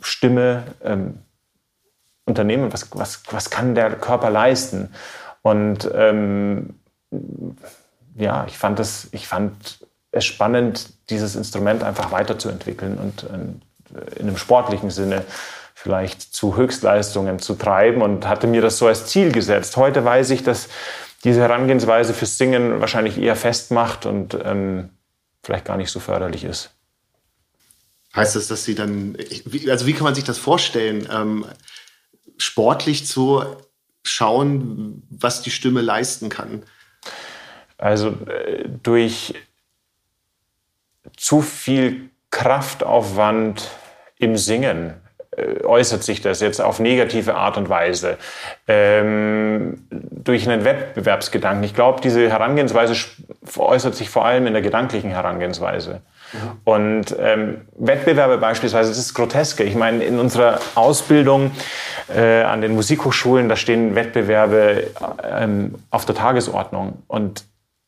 Stimme 0.00 0.64
ähm, 0.82 1.18
unternehmen, 2.24 2.72
was, 2.72 2.88
was, 2.96 3.22
was 3.30 3.50
kann 3.50 3.74
der 3.74 3.90
Körper 3.90 4.30
leisten. 4.30 4.94
Und 5.42 5.90
ähm, 5.94 6.74
ja, 8.16 8.46
ich 8.46 8.56
fand 8.56 8.80
es, 8.80 9.08
ich 9.12 9.28
fand 9.28 9.80
es 10.10 10.24
spannend, 10.24 10.90
dieses 11.10 11.36
Instrument 11.36 11.82
einfach 11.82 12.12
weiterzuentwickeln 12.12 12.98
und 12.98 13.24
äh, 13.24 14.20
in 14.20 14.28
einem 14.28 14.38
sportlichen 14.38 14.90
Sinne 14.90 15.22
vielleicht 15.74 16.22
zu 16.22 16.56
Höchstleistungen 16.56 17.40
zu 17.40 17.54
treiben 17.54 18.00
und 18.00 18.26
hatte 18.26 18.46
mir 18.46 18.62
das 18.62 18.78
so 18.78 18.86
als 18.86 19.06
Ziel 19.06 19.32
gesetzt. 19.32 19.76
Heute 19.76 20.04
weiß 20.04 20.30
ich, 20.30 20.42
dass 20.42 20.68
diese 21.24 21.40
Herangehensweise 21.40 22.14
fürs 22.14 22.38
Singen 22.38 22.80
wahrscheinlich 22.80 23.20
eher 23.20 23.36
festmacht 23.36 24.06
und 24.06 24.36
ähm, 24.44 24.90
vielleicht 25.42 25.64
gar 25.64 25.76
nicht 25.76 25.90
so 25.90 26.00
förderlich 26.00 26.44
ist. 26.44 26.70
Heißt 28.14 28.36
das, 28.36 28.46
dass 28.48 28.64
Sie 28.64 28.74
dann, 28.74 29.16
also 29.68 29.86
wie 29.86 29.92
kann 29.94 30.04
man 30.04 30.14
sich 30.14 30.24
das 30.24 30.38
vorstellen, 30.38 31.08
ähm, 31.10 31.46
sportlich 32.36 33.06
zu 33.06 33.44
schauen, 34.04 35.02
was 35.08 35.42
die 35.42 35.50
Stimme 35.50 35.80
leisten 35.80 36.28
kann? 36.28 36.64
Also 37.78 38.10
äh, 38.26 38.68
durch 38.82 39.34
zu 41.16 41.40
viel 41.42 42.10
Kraftaufwand 42.30 43.70
im 44.18 44.36
Singen 44.36 45.01
äußert 45.64 46.02
sich 46.02 46.20
das 46.20 46.40
jetzt 46.40 46.60
auf 46.60 46.78
negative 46.78 47.34
Art 47.34 47.56
und 47.56 47.70
Weise 47.70 48.18
ähm, 48.68 49.86
durch 49.90 50.48
einen 50.48 50.64
Wettbewerbsgedanken. 50.64 51.64
Ich 51.64 51.74
glaube, 51.74 52.02
diese 52.02 52.28
Herangehensweise 52.28 52.94
äußert 53.56 53.94
sich 53.94 54.10
vor 54.10 54.26
allem 54.26 54.46
in 54.46 54.52
der 54.52 54.60
gedanklichen 54.60 55.10
Herangehensweise. 55.10 56.02
Ja. 56.34 56.56
Und 56.64 57.16
ähm, 57.18 57.62
Wettbewerbe 57.76 58.38
beispielsweise, 58.38 58.90
das 58.90 58.98
ist 58.98 59.14
groteske. 59.14 59.64
Ich 59.64 59.74
meine, 59.74 60.04
in 60.04 60.18
unserer 60.18 60.60
Ausbildung 60.74 61.50
äh, 62.14 62.42
an 62.42 62.60
den 62.60 62.74
Musikhochschulen, 62.74 63.48
da 63.48 63.56
stehen 63.56 63.94
Wettbewerbe 63.94 64.88
ähm, 65.22 65.76
auf 65.90 66.04
der 66.04 66.14
Tagesordnung. 66.14 67.02
Und 67.06 67.44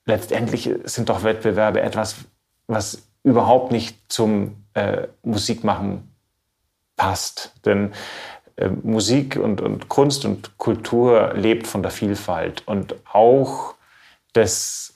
letztendlich 0.07 0.71
sind 0.85 1.11
doch 1.11 1.25
Wettbewerbe 1.25 1.83
etwas, 1.83 2.17
was 2.67 3.03
überhaupt 3.23 3.71
nicht 3.71 3.97
zum 4.09 4.65
äh, 4.75 5.09
Musikmachen 5.23 6.14
passt. 6.97 7.53
Denn 7.65 7.93
äh, 8.57 8.69
Musik 8.69 9.37
und, 9.37 9.61
und 9.61 9.89
Kunst 9.89 10.25
und 10.25 10.59
Kultur 10.59 11.33
lebt 11.35 11.67
von 11.67 11.83
der 11.83 11.91
Vielfalt 11.91 12.63
und 12.67 12.95
auch 13.13 13.75
des 14.35 14.95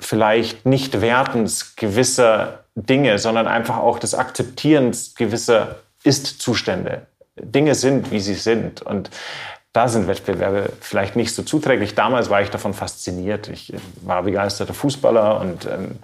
vielleicht 0.00 0.64
nicht 0.64 1.00
Wertens 1.00 1.74
gewisser 1.76 2.64
Dinge, 2.74 3.18
sondern 3.18 3.48
einfach 3.48 3.78
auch 3.78 3.98
des 3.98 4.14
Akzeptierens 4.14 5.14
gewisser 5.14 5.76
Ist-Zustände. 6.04 7.06
Dinge 7.36 7.74
sind, 7.74 8.10
wie 8.10 8.20
sie 8.20 8.34
sind. 8.34 8.82
Und 8.82 9.10
da 9.72 9.88
sind 9.88 10.08
Wettbewerbe 10.08 10.72
vielleicht 10.80 11.16
nicht 11.16 11.34
so 11.34 11.42
zuträglich. 11.42 11.94
Damals 11.94 12.30
war 12.30 12.42
ich 12.42 12.50
davon 12.50 12.74
fasziniert. 12.74 13.48
Ich 13.48 13.72
war 14.02 14.22
begeisterter 14.22 14.74
Fußballer 14.74 15.40
und 15.40 15.66
ähm, 15.66 15.98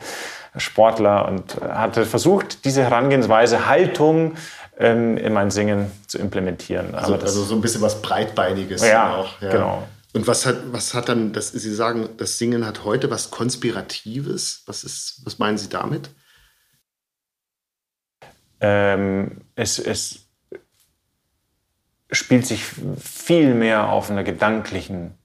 Sportler 0.56 1.28
und 1.28 1.60
hatte 1.62 2.06
versucht, 2.06 2.64
diese 2.64 2.82
Herangehensweise, 2.82 3.66
Haltung 3.66 4.36
ähm, 4.78 5.16
in 5.16 5.32
mein 5.32 5.50
Singen 5.50 5.90
zu 6.06 6.18
implementieren. 6.18 6.94
Also, 6.94 7.14
also, 7.14 7.44
so 7.44 7.54
ein 7.54 7.60
bisschen 7.60 7.82
was 7.82 8.00
Breitbeiniges 8.02 8.86
ja, 8.86 9.16
auch. 9.16 9.40
Ja, 9.40 9.50
genau. 9.50 9.88
Und 10.12 10.28
was 10.28 10.46
hat, 10.46 10.56
was 10.72 10.94
hat 10.94 11.08
dann, 11.08 11.32
das, 11.32 11.50
Sie 11.50 11.74
sagen, 11.74 12.08
das 12.18 12.38
Singen 12.38 12.64
hat 12.66 12.84
heute 12.84 13.10
was 13.10 13.30
Konspiratives? 13.30 14.62
Was, 14.66 14.84
ist, 14.84 15.22
was 15.24 15.38
meinen 15.40 15.58
Sie 15.58 15.68
damit? 15.68 16.10
Ähm, 18.60 19.40
es, 19.56 19.80
es 19.80 20.20
spielt 22.12 22.46
sich 22.46 22.64
viel 22.64 23.54
mehr 23.54 23.88
auf 23.88 24.08
einer 24.08 24.22
gedanklichen, 24.22 25.18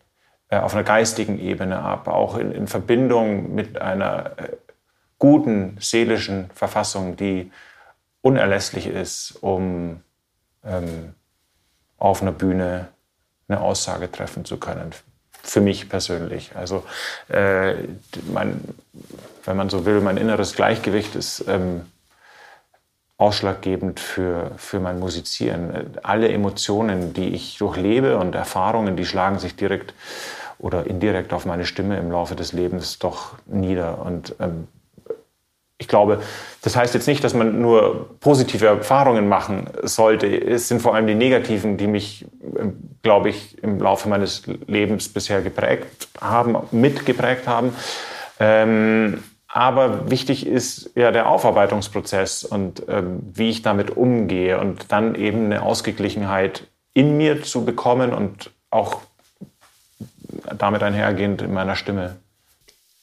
äh, 0.50 0.58
auf 0.58 0.74
einer 0.74 0.84
geistigen 0.84 1.40
Ebene 1.40 1.80
ab, 1.80 2.08
auch 2.08 2.36
in, 2.36 2.52
in 2.52 2.68
Verbindung 2.68 3.54
mit 3.54 3.80
einer 3.80 4.40
äh, 4.40 4.58
guten 5.20 5.78
seelischen 5.80 6.50
Verfassung, 6.56 7.16
die 7.16 7.52
unerlässlich 8.22 8.88
ist, 8.88 9.38
um 9.42 10.02
ähm, 10.66 11.14
auf 11.98 12.22
einer 12.22 12.32
Bühne 12.32 12.88
eine 13.48 13.62
Aussage 13.62 14.12
treffen 14.12 14.46
zu 14.46 14.58
können. 14.58 14.92
Für 15.44 15.62
mich 15.62 15.90
persönlich. 15.90 16.56
Also, 16.56 16.84
äh, 17.30 17.74
mein, 18.32 18.62
wenn 19.46 19.58
man 19.58 19.70
so 19.70 19.86
will, 19.86 20.02
mein 20.02 20.18
inneres 20.18 20.56
Gleichgewicht 20.56 21.16
ist 21.16 21.46
ähm, 21.48 21.86
ausschlaggebend 23.18 24.00
für, 24.00 24.52
für 24.58 24.80
mein 24.80 25.00
Musizieren. 25.00 25.98
Alle 26.04 26.30
Emotionen, 26.30 27.14
die 27.14 27.30
ich 27.30 27.58
durchlebe 27.58 28.18
und 28.18 28.34
Erfahrungen, 28.36 28.96
die 28.96 29.06
schlagen 29.06 29.40
sich 29.40 29.56
direkt 29.56 29.94
oder 30.58 30.88
indirekt 30.88 31.34
auf 31.34 31.46
meine 31.46 31.66
Stimme 31.66 31.98
im 31.98 32.12
Laufe 32.12 32.36
des 32.36 32.54
Lebens 32.54 33.00
doch 33.00 33.38
nieder. 33.46 34.00
Und 34.00 34.36
ähm, 34.40 34.68
ich 35.80 35.88
glaube, 35.88 36.22
das 36.62 36.76
heißt 36.76 36.94
jetzt 36.94 37.08
nicht, 37.08 37.24
dass 37.24 37.34
man 37.34 37.62
nur 37.62 38.18
positive 38.20 38.68
Erfahrungen 38.68 39.30
machen 39.30 39.68
sollte. 39.84 40.28
Es 40.28 40.68
sind 40.68 40.82
vor 40.82 40.94
allem 40.94 41.08
die 41.08 41.16
negativen, 41.16 41.78
die 41.78 41.88
mich, 41.88 42.26
ähm, 42.58 42.78
glaube 43.02 43.30
ich, 43.30 43.64
im 43.64 43.80
Laufe 43.80 44.10
meines 44.10 44.44
Lebens 44.68 45.08
bisher 45.10 45.42
geprägt 45.42 46.10
haben, 46.20 46.58
mitgeprägt 46.72 47.48
haben. 47.48 47.74
Ähm, 48.40 49.24
aber 49.48 50.12
wichtig 50.12 50.46
ist 50.46 50.92
ja 50.96 51.12
der 51.12 51.30
Aufarbeitungsprozess 51.30 52.44
und 52.44 52.84
ähm, 52.90 53.22
wie 53.34 53.50
ich 53.50 53.62
damit 53.62 53.96
umgehe 53.96 54.60
und 54.60 54.92
dann 54.92 55.16
eben 55.16 55.46
eine 55.46 55.64
Ausgeglichenheit 55.64 56.68
in 56.94 57.18
mir 57.18 57.42
zu 57.42 57.64
bekommen 57.64 58.14
und 58.14 58.52
auch 58.70 59.02
damit 60.58 60.84
einhergehend 60.84 61.42
in 61.42 61.54
meiner 61.54 61.76
Stimme. 61.78 62.18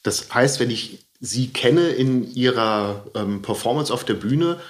Das 0.03 0.33
heißt, 0.33 0.61
wenn 0.61 0.71
ich 0.71 1.06
Sie 1.27 1.49
kenne 1.53 1.89
in 1.89 2.33
Ihrer 2.35 3.05
ähm, 3.15 3.43
Performance 3.43 3.93
auf 3.93 4.05
der 4.05 4.15
Bühne, 4.15 4.61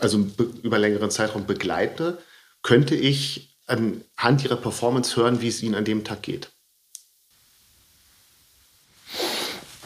also 0.00 0.26
über 0.62 0.78
längeren 0.78 1.10
Zeitraum 1.10 1.44
begleite, 1.46 2.18
könnte 2.62 2.94
ich 2.94 3.54
anhand 3.66 4.42
Ihrer 4.42 4.56
Performance 4.56 5.16
hören, 5.16 5.42
wie 5.42 5.48
es 5.48 5.62
Ihnen 5.62 5.74
an 5.74 5.84
dem 5.84 6.02
Tag 6.02 6.22
geht? 6.22 6.50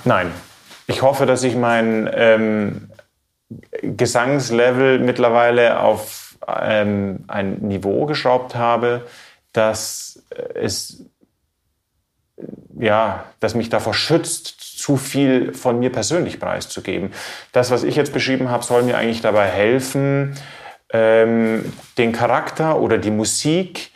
Nein. 0.04 0.32
Ich 0.86 1.02
hoffe, 1.02 1.26
dass 1.26 1.42
ich 1.42 1.56
mein 1.56 2.08
ähm, 2.12 2.90
Gesangslevel 3.82 5.00
mittlerweile 5.00 5.80
auf 5.80 6.38
ähm, 6.46 7.24
ein 7.26 7.58
Niveau 7.58 8.06
geschraubt 8.06 8.54
habe, 8.54 9.04
dass 9.52 10.22
es 10.54 11.02
ja, 12.78 13.24
das 13.40 13.54
mich 13.54 13.68
davor 13.68 13.94
schützt, 13.94 14.65
zu 14.76 14.96
viel 14.96 15.54
von 15.54 15.78
mir 15.78 15.90
persönlich 15.90 16.38
preiszugeben. 16.38 17.12
Das, 17.52 17.70
was 17.70 17.82
ich 17.82 17.96
jetzt 17.96 18.12
beschrieben 18.12 18.50
habe, 18.50 18.64
soll 18.64 18.82
mir 18.82 18.96
eigentlich 18.96 19.22
dabei 19.22 19.46
helfen, 19.46 20.36
ähm, 20.92 21.72
den 21.98 22.12
Charakter 22.12 22.80
oder 22.80 22.98
die 22.98 23.10
Musik 23.10 23.90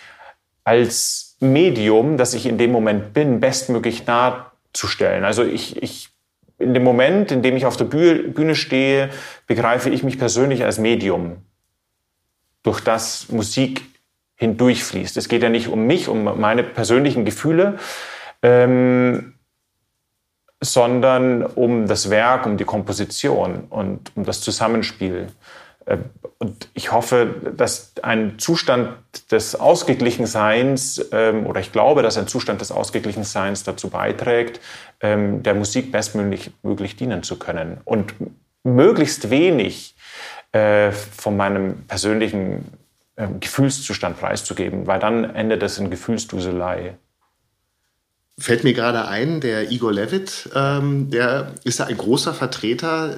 als 0.65 1.37
Medium, 1.41 2.17
das 2.17 2.35
ich 2.35 2.47
in 2.47 2.59
dem 2.59 2.73
Moment 2.73 3.13
bin, 3.15 3.41
bestmöglich 3.41 4.05
darzustellen. 4.05 5.25
Also 5.25 5.45
ich, 5.45 5.83
ich 5.83 6.11
in 6.59 6.75
dem 6.75 6.85
Moment, 6.85 7.33
in 7.33 7.43
dem 7.43 7.57
ich 7.57 7.65
auf 7.67 7.77
der 7.77 7.87
Bühne 7.87 8.55
stehe, 8.55 9.11
begreife 9.47 9.89
ich 9.91 10.03
mich 10.03 10.19
persönlich 10.19 10.65
als 10.65 10.79
Medium, 10.79 11.39
durch 12.63 12.81
das 12.81 13.31
Musik 13.31 13.83
hindurchfließt. 14.37 15.17
Es 15.17 15.29
geht 15.29 15.43
ja 15.43 15.49
nicht 15.49 15.69
um 15.69 15.87
mich, 15.87 16.09
um 16.09 16.39
meine 16.39 16.63
persönlichen 16.63 17.25
Gefühle, 17.25 17.79
ähm, 18.43 19.35
sondern 20.61 21.45
um 21.45 21.87
das 21.87 22.11
Werk, 22.11 22.47
um 22.47 22.57
die 22.57 22.65
Komposition 22.65 23.65
und 23.71 24.13
um 24.15 24.25
das 24.25 24.41
Zusammenspiel. 24.41 25.29
Äh, 25.87 25.99
und 26.39 26.69
ich 26.75 26.93
hoffe, 26.93 27.53
dass 27.57 27.93
ein 28.03 28.39
Zustand 28.39 28.97
des 29.31 29.55
Ausgeglichenseins, 29.55 31.09
ähm, 31.13 31.47
oder 31.47 31.61
ich 31.61 31.73
glaube, 31.73 32.03
dass 32.03 32.17
ein 32.17 32.29
Zustand 32.29 32.61
des 32.61 32.73
Ausgeglichenseins 32.73 33.65
dazu 33.65 33.89
beiträgt, 33.89 34.61
ähm, 35.01 35.43
der 35.43 35.55
Musik 35.55 35.93
bestmöglich 35.93 36.53
möglich 36.63 36.97
dienen 36.97 37.23
zu 37.23 37.39
können 37.39 37.81
und 37.85 38.15
möglichst 38.63 39.31
wenig 39.31 39.95
äh, 40.53 40.93
von 40.93 41.37
meinem 41.37 41.87
persönlichen 41.87 42.67
ähm, 43.17 43.41
Gefühlszustand 43.41 44.19
preiszugeben, 44.19 44.87
weil 44.87 44.99
dann 44.99 45.25
endet 45.35 45.63
es 45.63 45.79
in 45.79 45.91
Gefühlsduselei 45.91 46.95
fällt 48.41 48.65
mir 48.65 48.73
gerade 48.73 49.07
ein, 49.07 49.41
der 49.41 49.71
Igor 49.71 49.93
Levitt, 49.93 50.49
ähm, 50.55 51.11
der 51.11 51.55
ist 51.65 51.79
ja 51.79 51.87
ein 51.87 51.97
großer 51.97 52.35
Vertreter 52.35 53.17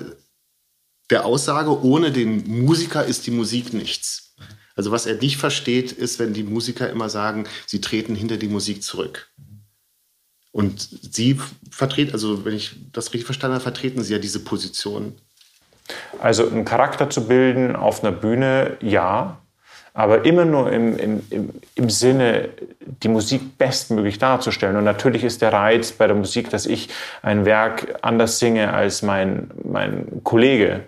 der 1.11 1.25
Aussage, 1.25 1.83
ohne 1.83 2.11
den 2.11 2.63
Musiker 2.65 3.05
ist 3.05 3.27
die 3.27 3.31
Musik 3.31 3.73
nichts. 3.73 4.35
Also 4.75 4.91
was 4.91 5.07
er 5.07 5.17
nicht 5.17 5.37
versteht, 5.37 5.93
ist, 5.93 6.19
wenn 6.19 6.33
die 6.33 6.43
Musiker 6.43 6.91
immer 6.91 7.09
sagen, 7.09 7.47
sie 7.67 7.81
treten 7.81 8.15
hinter 8.15 8.37
die 8.37 8.49
Musik 8.49 8.83
zurück. 8.83 9.31
Und 10.51 10.87
Sie 11.13 11.41
vertreten, 11.71 12.13
also 12.13 12.45
wenn 12.45 12.55
ich 12.55 12.77
das 12.93 13.07
richtig 13.07 13.25
verstanden 13.25 13.55
habe, 13.55 13.63
vertreten 13.63 14.03
Sie 14.03 14.13
ja 14.13 14.19
diese 14.19 14.41
Position. 14.41 15.15
Also 16.21 16.47
einen 16.47 16.67
Charakter 16.67 17.09
zu 17.09 17.27
bilden 17.27 17.75
auf 17.75 18.05
einer 18.05 18.13
Bühne, 18.13 18.77
ja 18.83 19.42
aber 19.95 20.25
immer 20.25 20.45
nur 20.45 20.73
im, 20.73 20.97
im, 20.99 21.51
im, 21.75 21.91
Sinne, 21.91 22.49
die 22.81 23.09
Musik 23.09 23.59
bestmöglich 23.59 24.19
darzustellen. 24.19 24.77
Und 24.77 24.85
natürlich 24.85 25.23
ist 25.23 25.43
der 25.43 25.53
Reiz 25.53 25.93
bei 25.93 26.07
der 26.07 26.17
Musik, 26.17 26.49
dass 26.51 26.65
ich 26.65 26.89
ein 27.21 27.45
Werk 27.45 27.99
anders 28.01 28.39
singe 28.39 28.73
als 28.73 29.03
mein, 29.03 29.51
mein 29.63 30.23
Kollege. 30.25 30.85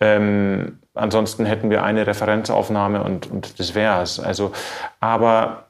Ähm, 0.00 0.78
ansonsten 0.94 1.44
hätten 1.44 1.68
wir 1.68 1.82
eine 1.82 2.06
Referenzaufnahme 2.06 3.02
und, 3.02 3.30
und 3.30 3.58
das 3.58 3.74
wär's. 3.74 4.20
Also, 4.20 4.52
aber 5.00 5.66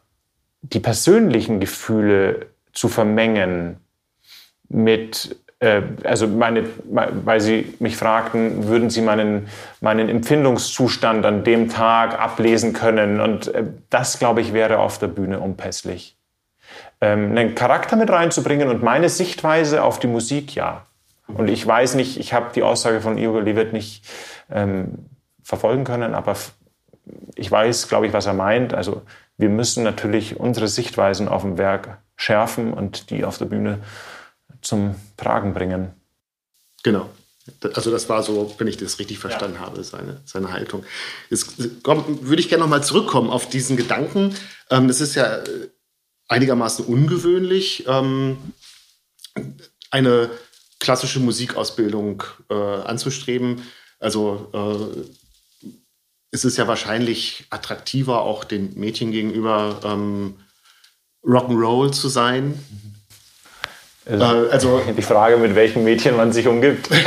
die 0.62 0.80
persönlichen 0.80 1.58
Gefühle 1.58 2.46
zu 2.72 2.88
vermengen 2.88 3.78
mit 4.68 5.36
äh, 5.58 5.82
also 6.04 6.26
meine, 6.28 6.64
weil 6.84 7.40
Sie 7.40 7.74
mich 7.78 7.96
fragten, 7.96 8.68
würden 8.68 8.90
Sie 8.90 9.00
meinen, 9.00 9.48
meinen 9.80 10.08
Empfindungszustand 10.08 11.24
an 11.24 11.44
dem 11.44 11.68
Tag 11.68 12.18
ablesen 12.18 12.72
können. 12.72 13.20
Und 13.20 13.48
äh, 13.48 13.64
das, 13.90 14.18
glaube 14.18 14.40
ich, 14.40 14.52
wäre 14.52 14.78
auf 14.78 14.98
der 14.98 15.08
Bühne 15.08 15.40
unpässlich. 15.40 16.18
Ähm, 17.00 17.30
einen 17.30 17.54
Charakter 17.54 17.96
mit 17.96 18.10
reinzubringen 18.10 18.68
und 18.68 18.82
meine 18.82 19.08
Sichtweise 19.08 19.82
auf 19.82 19.98
die 19.98 20.06
Musik, 20.06 20.54
ja. 20.54 20.86
Und 21.28 21.48
ich 21.48 21.66
weiß 21.66 21.94
nicht, 21.96 22.18
ich 22.18 22.32
habe 22.32 22.50
die 22.54 22.62
Aussage 22.62 23.00
von 23.00 23.18
Igor 23.18 23.42
Levitt 23.42 23.72
nicht 23.72 24.04
ähm, 24.50 25.06
verfolgen 25.42 25.84
können, 25.84 26.14
aber 26.14 26.36
ich 27.34 27.50
weiß, 27.50 27.88
glaube 27.88 28.06
ich, 28.06 28.12
was 28.12 28.26
er 28.26 28.34
meint. 28.34 28.74
Also 28.74 29.02
wir 29.36 29.48
müssen 29.48 29.82
natürlich 29.82 30.38
unsere 30.38 30.68
Sichtweisen 30.68 31.28
auf 31.28 31.42
dem 31.42 31.58
Werk 31.58 31.98
schärfen 32.16 32.72
und 32.72 33.10
die 33.10 33.24
auf 33.24 33.38
der 33.38 33.46
Bühne 33.46 33.78
zum 34.66 34.96
Tragen 35.16 35.54
bringen. 35.54 35.92
Genau. 36.82 37.08
Also 37.74 37.92
das 37.92 38.08
war 38.08 38.22
so, 38.22 38.54
wenn 38.58 38.66
ich 38.66 38.76
das 38.76 38.98
richtig 38.98 39.18
verstanden 39.18 39.56
ja. 39.56 39.62
habe, 39.62 39.84
seine, 39.84 40.20
seine 40.24 40.52
Haltung. 40.52 40.84
Jetzt 41.30 41.54
komm, 41.84 42.04
würde 42.22 42.40
ich 42.40 42.48
gerne 42.48 42.64
nochmal 42.64 42.82
zurückkommen 42.82 43.30
auf 43.30 43.48
diesen 43.48 43.76
Gedanken. 43.76 44.34
Ähm, 44.70 44.88
das 44.88 45.00
ist 45.00 45.14
ja 45.14 45.42
einigermaßen 46.28 46.84
ungewöhnlich, 46.84 47.84
ähm, 47.86 48.38
eine 49.90 50.30
klassische 50.80 51.20
Musikausbildung 51.20 52.24
äh, 52.50 52.54
anzustreben. 52.54 53.62
Also 54.00 54.50
äh, 54.52 55.68
es 56.32 56.44
ist 56.44 56.56
ja 56.56 56.66
wahrscheinlich 56.66 57.46
attraktiver, 57.50 58.22
auch 58.22 58.42
den 58.42 58.78
Mädchen 58.78 59.12
gegenüber 59.12 59.80
ähm, 59.84 60.34
Rock'n'Roll 61.22 61.92
zu 61.92 62.08
sein. 62.08 62.60
Also, 64.06 64.24
äh, 64.24 64.48
also, 64.50 64.82
die 64.96 65.02
Frage, 65.02 65.36
mit 65.36 65.54
welchen 65.54 65.84
Mädchen 65.84 66.16
man 66.16 66.32
sich 66.32 66.46
umgibt. 66.46 66.88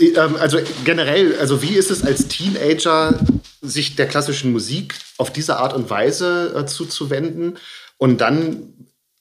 Ähm, 0.00 0.36
also 0.36 0.58
generell, 0.84 1.38
also 1.38 1.62
wie 1.62 1.74
ist 1.74 1.90
es 1.90 2.02
als 2.02 2.26
Teenager, 2.28 3.20
sich 3.60 3.96
der 3.96 4.06
klassischen 4.06 4.50
Musik 4.50 4.94
auf 5.18 5.30
diese 5.30 5.58
Art 5.58 5.74
und 5.74 5.90
Weise 5.90 6.54
äh, 6.56 6.64
zuzuwenden 6.64 7.58
und 7.98 8.22
dann 8.22 8.72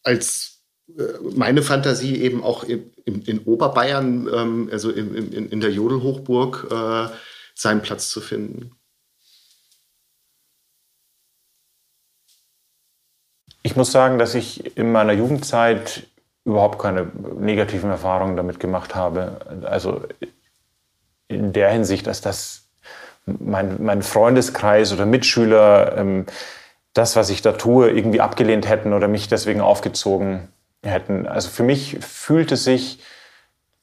als 0.04 0.62
äh, 0.98 1.04
meine 1.36 1.62
Fantasie 1.62 2.16
eben 2.22 2.44
auch 2.44 2.64
in, 2.64 2.92
in, 3.04 3.22
in 3.24 3.40
Oberbayern, 3.40 4.30
ähm, 4.34 4.70
also 4.72 4.90
in, 4.90 5.14
in, 5.16 5.50
in 5.50 5.60
der 5.60 5.72
Jodelhochburg, 5.72 6.68
äh, 6.72 7.14
seinen 7.56 7.82
Platz 7.82 8.10
zu 8.10 8.22
finden? 8.22 8.72
Ich 13.70 13.76
muss 13.76 13.92
sagen, 13.92 14.18
dass 14.18 14.34
ich 14.34 14.76
in 14.78 14.92
meiner 14.92 15.14
Jugendzeit 15.14 16.08
überhaupt 16.44 16.80
keine 16.80 17.06
negativen 17.38 17.92
Erfahrungen 17.92 18.36
damit 18.36 18.60
gemacht 18.60 18.96
habe. 18.96 19.42
Also 19.64 20.02
in 21.28 21.54
der 21.54 21.70
Hinsicht, 21.70 22.08
dass 22.08 22.20
das 22.22 22.64
mein, 23.28 23.76
mein 23.80 24.02
Freundeskreis 24.02 24.92
oder 24.92 25.06
Mitschüler 25.06 25.96
ähm, 26.00 26.26
das, 26.94 27.16
was 27.16 27.30
ich 27.30 27.44
da 27.44 27.52
tue, 27.52 27.92
irgendwie 27.92 28.22
abgelehnt 28.22 28.68
hätten 28.68 28.92
oder 28.92 29.08
mich 29.08 29.28
deswegen 29.28 29.62
aufgezogen 29.62 30.48
hätten. 30.84 31.28
Also 31.28 31.50
für 31.50 31.62
mich 31.62 32.00
fühlte 32.00 32.58
sich 32.58 33.04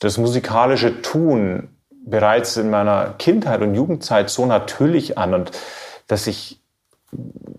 das 0.01 0.19
musikalische 0.19 1.01
Tun 1.01 1.69
bereits 1.91 2.57
in 2.57 2.71
meiner 2.71 3.15
Kindheit 3.19 3.61
und 3.61 3.77
Jugendzeit 3.77 4.31
so 4.31 4.47
natürlich 4.47 5.17
an 5.17 5.33
und 5.33 5.53
dass 6.09 6.27
ich 6.27 6.61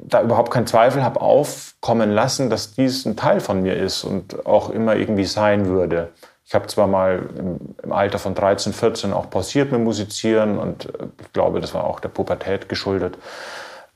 da 0.07 0.21
überhaupt 0.21 0.51
keinen 0.51 0.67
Zweifel 0.67 1.03
habe 1.03 1.19
aufkommen 1.21 2.11
lassen, 2.11 2.49
dass 2.49 2.73
dies 2.73 3.05
ein 3.05 3.15
Teil 3.15 3.39
von 3.39 3.61
mir 3.61 3.75
ist 3.75 4.03
und 4.03 4.45
auch 4.45 4.69
immer 4.69 4.95
irgendwie 4.95 5.25
sein 5.25 5.65
würde. 5.65 6.09
Ich 6.45 6.55
habe 6.55 6.67
zwar 6.67 6.87
mal 6.87 7.27
im, 7.37 7.91
Alter 7.91 8.19
von 8.19 8.33
13, 8.33 8.71
14 8.71 9.11
auch 9.11 9.29
pausiert 9.29 9.71
mit 9.71 9.81
Musizieren 9.81 10.57
und 10.57 10.85
äh, 10.85 11.07
ich 11.21 11.33
glaube, 11.33 11.59
das 11.59 11.73
war 11.73 11.83
auch 11.83 11.99
der 11.99 12.09
Pubertät 12.09 12.69
geschuldet. 12.69 13.17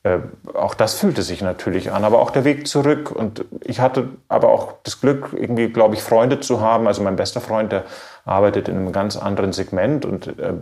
Äh, 0.04 0.18
auch 0.54 0.74
das 0.74 0.96
fühlte 0.96 1.22
sich 1.22 1.42
natürlich 1.42 1.92
an, 1.94 2.04
aber 2.04 2.20
auch 2.20 2.32
der 2.32 2.44
Weg 2.44 2.68
zurück. 2.68 3.12
Und 3.12 3.46
ich 3.64 3.80
hatte 3.80 4.10
aber 4.28 4.50
auch 4.50 4.74
das 4.84 5.00
Glück, 5.00 5.30
irgendwie, 5.32 5.70
glaube 5.70 5.96
ich, 5.96 6.04
Freunde 6.04 6.42
zu 6.42 6.60
haben. 6.60 6.88
Also 6.88 7.02
mein 7.04 7.16
bester 7.16 7.40
Freund, 7.40 7.72
der 7.72 7.86
arbeitet 8.26 8.68
in 8.68 8.76
einem 8.76 8.92
ganz 8.92 9.16
anderen 9.16 9.54
Segment 9.54 10.04
und 10.04 10.28
äh, 10.40 10.54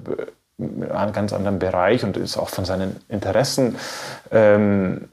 in 0.60 0.92
einem 0.92 1.14
ganz 1.14 1.34
anderen 1.34 1.58
Bereich 1.58 2.04
und 2.04 2.18
ist 2.18 2.38
auch 2.38 2.50
von 2.50 2.66
seinen 2.66 2.98
Interessen 3.08 3.78
ähm, 4.30 5.10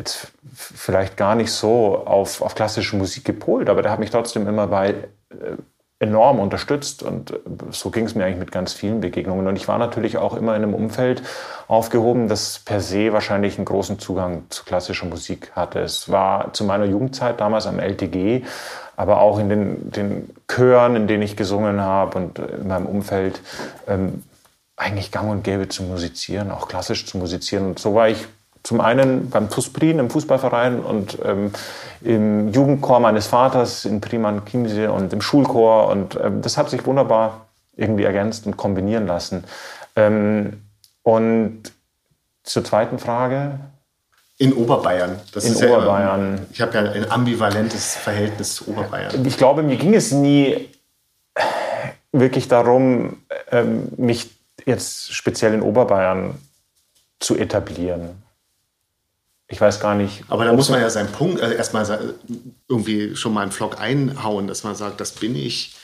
jetzt 0.00 0.32
vielleicht 0.54 1.16
gar 1.16 1.34
nicht 1.34 1.52
so 1.52 2.04
auf, 2.04 2.42
auf 2.42 2.54
klassische 2.54 2.96
Musik 2.96 3.24
gepolt, 3.24 3.68
aber 3.68 3.82
der 3.82 3.92
hat 3.92 4.00
mich 4.00 4.10
trotzdem 4.10 4.48
immer 4.48 4.66
bei 4.66 4.90
äh, 5.30 5.56
enorm 6.00 6.40
unterstützt 6.40 7.02
und 7.02 7.30
äh, 7.30 7.36
so 7.70 7.90
ging 7.90 8.06
es 8.06 8.14
mir 8.14 8.24
eigentlich 8.24 8.38
mit 8.38 8.52
ganz 8.52 8.72
vielen 8.72 9.00
Begegnungen. 9.00 9.46
Und 9.46 9.56
ich 9.56 9.68
war 9.68 9.78
natürlich 9.78 10.16
auch 10.16 10.34
immer 10.34 10.56
in 10.56 10.62
einem 10.62 10.74
Umfeld 10.74 11.22
aufgehoben, 11.68 12.26
das 12.26 12.60
per 12.60 12.80
se 12.80 13.12
wahrscheinlich 13.12 13.58
einen 13.58 13.66
großen 13.66 13.98
Zugang 13.98 14.44
zu 14.48 14.64
klassischer 14.64 15.06
Musik 15.06 15.52
hatte. 15.54 15.80
Es 15.80 16.10
war 16.10 16.52
zu 16.54 16.64
meiner 16.64 16.86
Jugendzeit 16.86 17.38
damals 17.40 17.66
am 17.66 17.78
LTG, 17.78 18.44
aber 18.96 19.20
auch 19.20 19.38
in 19.38 19.50
den, 19.50 19.90
den 19.92 20.30
Chören, 20.50 20.96
in 20.96 21.06
denen 21.06 21.22
ich 21.22 21.36
gesungen 21.36 21.80
habe 21.80 22.18
und 22.18 22.38
in 22.38 22.66
meinem 22.66 22.86
Umfeld 22.86 23.40
ähm, 23.86 24.24
eigentlich 24.76 25.12
gang 25.12 25.30
und 25.30 25.44
gäbe 25.44 25.68
zu 25.68 25.82
musizieren, 25.82 26.50
auch 26.50 26.66
klassisch 26.66 27.06
zu 27.06 27.18
musizieren. 27.18 27.66
Und 27.66 27.78
so 27.78 27.94
war 27.94 28.08
ich 28.08 28.26
zum 28.62 28.80
einen 28.80 29.30
beim 29.30 29.48
Tusprin 29.48 29.98
im 29.98 30.10
Fußballverein 30.10 30.80
und 30.80 31.18
ähm, 31.24 31.52
im 32.02 32.52
Jugendchor 32.52 33.00
meines 33.00 33.26
Vaters 33.26 33.84
in 33.84 34.00
Priman 34.00 34.44
Chiemsee 34.44 34.86
und 34.86 35.12
im 35.12 35.22
Schulchor. 35.22 35.88
Und 35.88 36.18
ähm, 36.22 36.42
das 36.42 36.56
hat 36.56 36.70
sich 36.70 36.84
wunderbar 36.86 37.46
irgendwie 37.76 38.04
ergänzt 38.04 38.46
und 38.46 38.56
kombinieren 38.56 39.06
lassen. 39.06 39.44
Ähm, 39.96 40.62
und 41.02 41.62
zur 42.42 42.64
zweiten 42.64 42.98
Frage. 42.98 43.58
In 44.36 44.52
Oberbayern. 44.52 45.20
Das 45.32 45.44
in 45.44 45.56
Oberbayern. 45.56 46.36
Ja, 46.36 46.44
ich 46.52 46.60
habe 46.60 46.74
ja 46.74 46.92
ein 46.92 47.10
ambivalentes 47.10 47.96
Verhältnis 47.96 48.54
zu 48.56 48.68
Oberbayern. 48.68 49.24
Ich 49.26 49.36
glaube, 49.36 49.62
mir 49.62 49.76
ging 49.76 49.94
es 49.94 50.12
nie 50.12 50.68
wirklich 52.12 52.48
darum, 52.48 53.22
ähm, 53.50 53.88
mich 53.96 54.30
jetzt 54.66 55.14
speziell 55.14 55.54
in 55.54 55.62
Oberbayern 55.62 56.34
zu 57.18 57.36
etablieren 57.36 58.22
ich 59.50 59.60
weiß 59.60 59.80
gar 59.80 59.96
nicht. 59.96 60.22
Aber 60.28 60.44
da 60.44 60.52
muss 60.52 60.70
man 60.70 60.80
ja 60.80 60.88
seinen 60.88 61.10
Punkt 61.10 61.42
also 61.42 61.54
erstmal 61.54 62.14
irgendwie 62.68 63.16
schon 63.16 63.34
mal 63.34 63.42
einen 63.42 63.50
Vlog 63.50 63.80
einhauen, 63.80 64.46
dass 64.46 64.62
man 64.62 64.76
sagt, 64.76 65.00
das 65.00 65.12
bin 65.12 65.34
ich. 65.34 65.74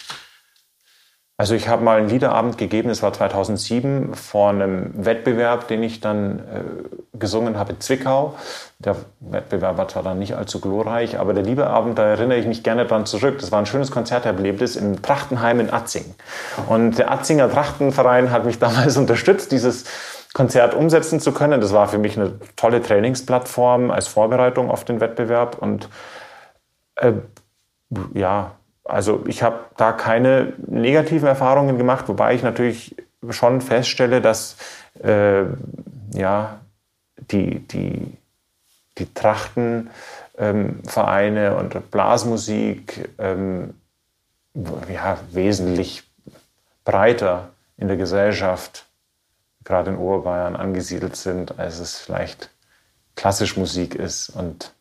Also 1.39 1.55
ich 1.55 1.69
habe 1.69 1.85
mal 1.85 1.99
einen 1.99 2.09
Liederabend 2.09 2.57
gegeben, 2.57 2.89
das 2.89 3.03
war 3.03 3.13
2007, 3.13 4.15
vor 4.15 4.49
einem 4.51 4.93
Wettbewerb, 5.05 5.69
den 5.69 5.83
ich 5.83 6.01
dann 6.01 6.39
äh, 6.39 7.19
gesungen 7.19 7.59
habe 7.59 7.73
in 7.73 7.81
Zwickau. 7.81 8.39
Der 8.79 8.97
Wettbewerb 9.21 9.77
war 9.77 9.87
zwar 9.89 10.03
dann 10.03 10.19
nicht 10.19 10.35
allzu 10.35 10.61
glorreich, 10.61 11.19
aber 11.19 11.35
der 11.35 11.43
Liederabend, 11.43 11.99
da 11.99 12.07
erinnere 12.07 12.39
ich 12.39 12.47
mich 12.47 12.63
gerne 12.63 12.87
dran 12.87 13.05
zurück. 13.05 13.37
Das 13.39 13.53
war 13.53 13.59
ein 13.59 13.67
schönes 13.67 13.91
Konzerterlebnis 13.91 14.77
im 14.77 15.03
Trachtenheim 15.03 15.61
in 15.61 15.71
Atzing. 15.71 16.15
Und 16.69 16.97
der 16.97 17.11
Atzinger 17.11 17.51
Trachtenverein 17.51 18.31
hat 18.31 18.47
mich 18.47 18.59
damals 18.61 18.97
unterstützt, 18.97 19.53
dieses 19.53 19.85
Konzert 20.37 20.75
umsetzen 20.75 21.19
zu 21.19 21.33
können. 21.33 21.63
Das 21.63 21.73
war 21.73 21.89
für 21.89 21.97
mich 21.97 22.19
eine 22.19 22.39
tolle 22.57 22.83
Trainingsplattform 22.83 23.91
als 23.91 24.07
Vorbereitung 24.07 24.71
auf 24.71 24.85
den 24.85 25.01
Wettbewerb. 25.01 25.57
Und 25.59 25.89
äh, 26.97 27.13
ja, 28.13 28.51
also 28.85 29.25
ich 29.27 29.43
habe 29.43 29.61
da 29.79 29.93
keine 29.93 30.53
negativen 30.59 31.27
Erfahrungen 31.27 31.79
gemacht, 31.79 32.07
wobei 32.09 32.35
ich 32.35 32.43
natürlich 32.43 32.95
schon 33.31 33.63
feststelle, 33.63 34.21
dass 34.21 34.59
äh, 35.03 35.45
ja, 36.13 36.61
die, 37.31 37.61
die, 37.61 38.13
die 38.99 39.15
Trachtenvereine 39.15 41.47
ähm, 41.47 41.57
und 41.57 41.91
Blasmusik 41.91 43.09
ähm, 43.17 43.73
ja, 44.93 45.17
wesentlich 45.33 46.03
breiter 46.85 47.49
in 47.79 47.89
der 47.89 47.97
Gesellschaft 47.97 48.87
gerade 49.67 49.91
in 49.91 49.99
Oberbayern 49.99 50.57
angesiedelt 50.57 51.17
sind, 51.17 51.59
als 51.59 51.79
es 51.79 51.99
vielleicht 51.99 52.51
klassisch 53.17 53.57
Musik 53.57 53.95
ist. 53.95 54.31
Und, 54.31 54.73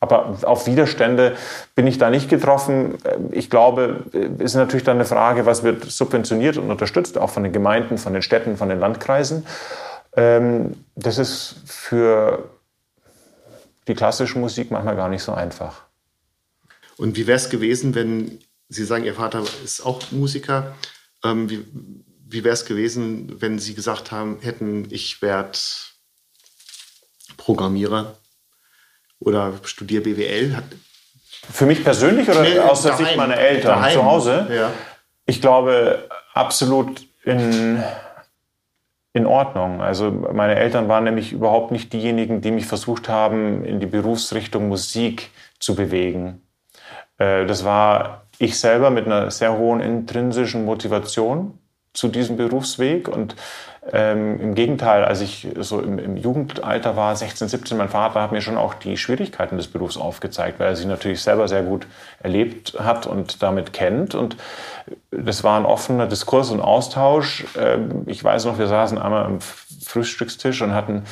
aber 0.00 0.38
auf 0.44 0.66
Widerstände 0.66 1.36
bin 1.74 1.86
ich 1.86 1.98
da 1.98 2.08
nicht 2.08 2.30
getroffen. 2.30 2.96
Ich 3.32 3.50
glaube, 3.50 4.04
es 4.38 4.52
ist 4.52 4.54
natürlich 4.54 4.84
dann 4.84 4.96
eine 4.96 5.04
Frage, 5.04 5.44
was 5.44 5.62
wird 5.64 5.84
subventioniert 5.84 6.56
und 6.56 6.70
unterstützt, 6.70 7.18
auch 7.18 7.30
von 7.30 7.42
den 7.42 7.52
Gemeinden, 7.52 7.98
von 7.98 8.12
den 8.12 8.22
Städten, 8.22 8.56
von 8.56 8.68
den 8.68 8.78
Landkreisen. 8.78 9.44
Ähm, 10.16 10.84
das 10.94 11.18
ist 11.18 11.56
für 11.66 12.48
die 13.88 13.94
klassische 13.94 14.38
Musik 14.38 14.70
manchmal 14.70 14.96
gar 14.96 15.08
nicht 15.08 15.22
so 15.22 15.32
einfach. 15.32 15.82
Und 16.96 17.16
wie 17.16 17.26
wäre 17.26 17.36
es 17.36 17.50
gewesen, 17.50 17.94
wenn 17.94 18.38
Sie 18.68 18.84
sagen, 18.84 19.04
Ihr 19.04 19.14
Vater 19.14 19.42
ist 19.64 19.84
auch 19.84 20.02
Musiker? 20.10 20.74
Ähm, 21.24 21.48
wie, 21.48 21.64
wie 22.30 22.44
wäre 22.44 22.52
es 22.52 22.66
gewesen, 22.66 23.40
wenn 23.40 23.58
Sie 23.58 23.74
gesagt 23.74 24.12
haben, 24.12 24.38
hätten, 24.40 24.88
ich 24.90 25.22
werde 25.22 25.58
Programmierer 27.36 28.16
oder 29.18 29.54
studiere 29.64 30.02
BWL? 30.02 30.56
Hat, 30.56 30.64
Für 31.50 31.66
mich 31.66 31.82
persönlich 31.82 32.28
oder 32.28 32.42
nee, 32.42 32.58
aus 32.58 32.82
der 32.82 32.96
Sicht 32.96 33.16
meiner 33.16 33.36
Eltern 33.36 33.76
daheim. 33.76 33.94
zu 33.94 34.04
Hause? 34.04 34.46
Ja. 34.50 34.72
Ich 35.24 35.40
glaube, 35.40 36.08
absolut 36.34 37.06
in, 37.24 37.82
in 39.14 39.26
Ordnung. 39.26 39.80
Also 39.80 40.10
meine 40.10 40.56
Eltern 40.56 40.88
waren 40.88 41.04
nämlich 41.04 41.32
überhaupt 41.32 41.72
nicht 41.72 41.92
diejenigen, 41.92 42.42
die 42.42 42.50
mich 42.50 42.66
versucht 42.66 43.08
haben, 43.08 43.64
in 43.64 43.80
die 43.80 43.86
Berufsrichtung 43.86 44.68
Musik 44.68 45.30
zu 45.58 45.74
bewegen. 45.74 46.42
Äh, 47.16 47.46
das 47.46 47.64
war 47.64 48.26
ich 48.38 48.58
selber 48.58 48.90
mit 48.90 49.06
einer 49.06 49.30
sehr 49.30 49.56
hohen 49.56 49.80
intrinsischen 49.80 50.64
Motivation 50.66 51.58
zu 51.98 52.08
diesem 52.08 52.36
Berufsweg 52.36 53.08
und 53.08 53.34
ähm, 53.90 54.38
Im 54.40 54.54
Gegenteil, 54.54 55.04
als 55.04 55.22
ich 55.22 55.48
so 55.60 55.80
im, 55.80 55.98
im, 55.98 56.16
Jugendalter 56.18 56.94
war, 56.94 57.16
16, 57.16 57.48
17, 57.48 57.78
mein 57.78 57.88
Vater 57.88 58.20
hat 58.20 58.32
mir 58.32 58.42
schon 58.42 58.58
auch 58.58 58.74
die 58.74 58.98
Schwierigkeiten 58.98 59.56
des 59.56 59.68
Berufs 59.68 59.96
aufgezeigt, 59.96 60.60
weil 60.60 60.68
er 60.68 60.76
sie 60.76 60.84
natürlich 60.84 61.22
selber 61.22 61.48
sehr 61.48 61.62
gut 61.62 61.86
erlebt 62.22 62.76
hat 62.78 63.06
und 63.06 63.42
damit 63.42 63.72
kennt. 63.72 64.14
Und 64.14 64.36
das 65.10 65.42
war 65.42 65.58
ein 65.58 65.64
offener 65.64 66.06
Diskurs 66.06 66.50
und 66.50 66.60
Austausch. 66.60 67.46
Ähm, 67.58 68.02
ich 68.06 68.22
weiß 68.22 68.44
noch, 68.44 68.58
wir 68.58 68.66
saßen 68.66 68.98
einmal 68.98 69.24
am 69.24 69.38
Frühstückstisch 69.40 70.60
und 70.60 70.74
hatten 70.74 71.04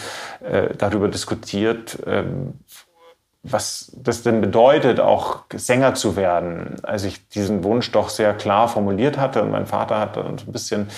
äh, 0.45 0.75
darüber 0.77 1.09
diskutiert, 1.09 1.99
ähm, 2.07 2.55
was 3.51 3.93
das 3.97 4.23
denn 4.23 4.41
bedeutet, 4.41 5.01
auch 5.01 5.45
Sänger 5.55 5.95
zu 5.95 6.17
werden, 6.17 6.77
als 6.83 7.05
ich 7.05 7.29
diesen 7.29 7.65
Wunsch 7.65 7.93
doch 7.93 8.09
sehr 8.09 8.35
klar 8.35 8.69
formuliert 8.69 9.19
hatte. 9.19 9.43
Und 9.43 9.51
mein 9.51 9.67
Vater 9.67 10.01
hat 10.01 10.17
dann 10.17 10.27
ein 10.27 10.53
bisschen 10.53 10.89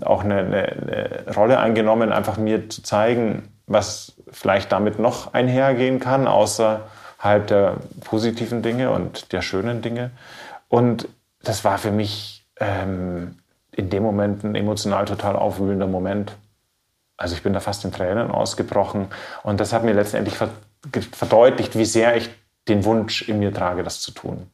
auch 0.00 0.24
eine, 0.24 0.38
eine, 0.38 0.68
eine 0.68 1.34
Rolle 1.34 1.60
eingenommen, 1.60 2.12
einfach 2.12 2.38
mir 2.38 2.68
zu 2.68 2.82
zeigen, 2.82 3.48
was 3.66 4.14
vielleicht 4.30 4.72
damit 4.72 4.98
noch 4.98 5.34
einhergehen 5.34 6.00
kann, 6.00 6.26
außerhalb 6.26 7.46
der 7.46 7.76
positiven 8.04 8.62
Dinge 8.62 8.90
und 8.90 9.32
der 9.32 9.42
schönen 9.42 9.82
Dinge. 9.82 10.10
Und 10.68 11.08
das 11.42 11.64
war 11.64 11.78
für 11.78 11.90
mich 11.90 12.46
ähm, 12.58 13.38
in 13.72 13.90
dem 13.90 14.02
Moment 14.02 14.44
ein 14.44 14.54
emotional 14.54 15.04
total 15.04 15.36
aufwühlender 15.36 15.86
Moment. 15.86 16.32
Also 17.16 17.34
ich 17.34 17.42
bin 17.42 17.52
da 17.52 17.60
fast 17.60 17.84
in 17.84 17.92
Tränen 17.92 18.30
ausgebrochen 18.30 19.08
und 19.42 19.60
das 19.60 19.72
hat 19.72 19.84
mir 19.84 19.92
letztendlich 19.92 20.38
verdeutlicht, 21.12 21.76
wie 21.76 21.84
sehr 21.84 22.16
ich 22.16 22.30
den 22.68 22.84
Wunsch 22.84 23.22
in 23.22 23.38
mir 23.38 23.52
trage, 23.52 23.82
das 23.82 24.00
zu 24.00 24.12
tun. 24.12 24.50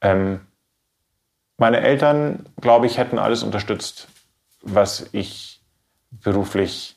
Ähm, 0.00 0.40
meine 1.56 1.80
Eltern, 1.80 2.46
glaube 2.60 2.86
ich, 2.86 2.98
hätten 2.98 3.18
alles 3.18 3.42
unterstützt, 3.42 4.08
was 4.62 5.06
ich 5.12 5.60
beruflich 6.10 6.96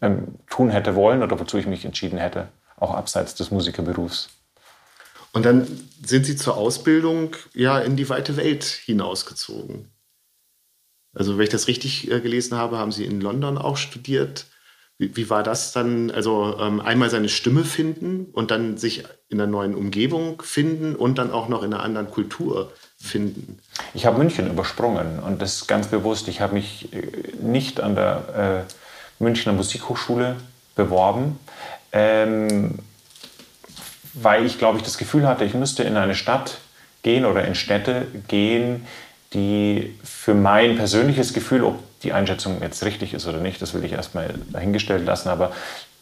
ähm, 0.00 0.36
tun 0.48 0.70
hätte 0.70 0.94
wollen 0.94 1.22
oder 1.22 1.38
wozu 1.40 1.58
ich 1.58 1.66
mich 1.66 1.84
entschieden 1.84 2.18
hätte, 2.18 2.48
auch 2.76 2.94
abseits 2.94 3.34
des 3.34 3.50
Musikerberufs. 3.50 4.28
Und 5.32 5.44
dann 5.44 5.66
sind 6.02 6.24
Sie 6.24 6.36
zur 6.36 6.56
Ausbildung 6.56 7.36
ja 7.52 7.78
in 7.78 7.96
die 7.96 8.08
weite 8.08 8.36
Welt 8.36 8.64
hinausgezogen. 8.64 9.90
Also, 11.12 11.36
wenn 11.36 11.44
ich 11.44 11.50
das 11.50 11.68
richtig 11.68 12.10
äh, 12.10 12.20
gelesen 12.20 12.56
habe, 12.56 12.78
haben 12.78 12.92
Sie 12.92 13.04
in 13.04 13.20
London 13.20 13.58
auch 13.58 13.76
studiert. 13.76 14.46
Wie, 14.98 15.16
wie 15.16 15.30
war 15.30 15.42
das 15.42 15.72
dann? 15.72 16.10
Also 16.10 16.56
ähm, 16.60 16.80
einmal 16.80 17.10
seine 17.10 17.28
Stimme 17.28 17.64
finden 17.64 18.26
und 18.32 18.50
dann 18.50 18.78
sich 18.78 19.04
in 19.28 19.40
einer 19.40 19.50
neuen 19.50 19.74
Umgebung 19.74 20.40
finden 20.42 20.94
und 20.94 21.18
dann 21.18 21.30
auch 21.30 21.48
noch 21.48 21.62
in 21.62 21.74
einer 21.74 21.82
anderen 21.82 22.10
Kultur 22.10 22.72
finden. 22.96 23.58
Ich 23.94 24.06
habe 24.06 24.18
München 24.18 24.48
übersprungen 24.48 25.18
und 25.18 25.42
das 25.42 25.66
ganz 25.66 25.88
bewusst. 25.88 26.28
Ich 26.28 26.40
habe 26.40 26.54
mich 26.54 26.92
äh, 26.92 27.02
nicht 27.40 27.80
an 27.80 27.94
der 27.94 28.64
äh, 28.68 29.22
Münchner 29.22 29.52
Musikhochschule 29.52 30.36
beworben, 30.74 31.38
ähm, 31.92 32.78
weil 34.14 34.46
ich, 34.46 34.58
glaube 34.58 34.78
ich, 34.78 34.84
das 34.84 34.98
Gefühl 34.98 35.26
hatte, 35.26 35.44
ich 35.44 35.54
müsste 35.54 35.82
in 35.82 35.96
eine 35.96 36.14
Stadt 36.14 36.58
gehen 37.02 37.24
oder 37.24 37.44
in 37.44 37.54
Städte 37.54 38.06
gehen, 38.28 38.86
die 39.32 39.94
für 40.02 40.34
mein 40.34 40.76
persönliches 40.76 41.32
Gefühl, 41.32 41.64
ob 41.64 41.78
die 42.06 42.12
Einschätzung 42.12 42.58
jetzt 42.62 42.84
richtig 42.84 43.12
ist 43.12 43.26
oder 43.26 43.38
nicht, 43.38 43.60
das 43.60 43.74
will 43.74 43.84
ich 43.84 43.92
erstmal 43.92 44.34
dahingestellt 44.52 45.04
lassen, 45.04 45.28
aber 45.28 45.52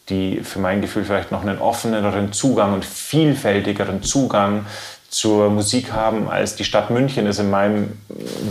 die 0.09 0.41
für 0.43 0.59
mein 0.59 0.81
Gefühl 0.81 1.03
vielleicht 1.03 1.31
noch 1.31 1.41
einen 1.41 1.59
offeneren 1.59 2.31
Zugang 2.31 2.73
und 2.73 2.85
vielfältigeren 2.85 4.03
Zugang 4.03 4.65
zur 5.09 5.49
Musik 5.49 5.93
haben, 5.93 6.29
als 6.29 6.55
die 6.55 6.63
Stadt 6.63 6.89
München 6.89 7.25
es 7.25 7.39
in 7.39 7.49
meinem 7.49 7.97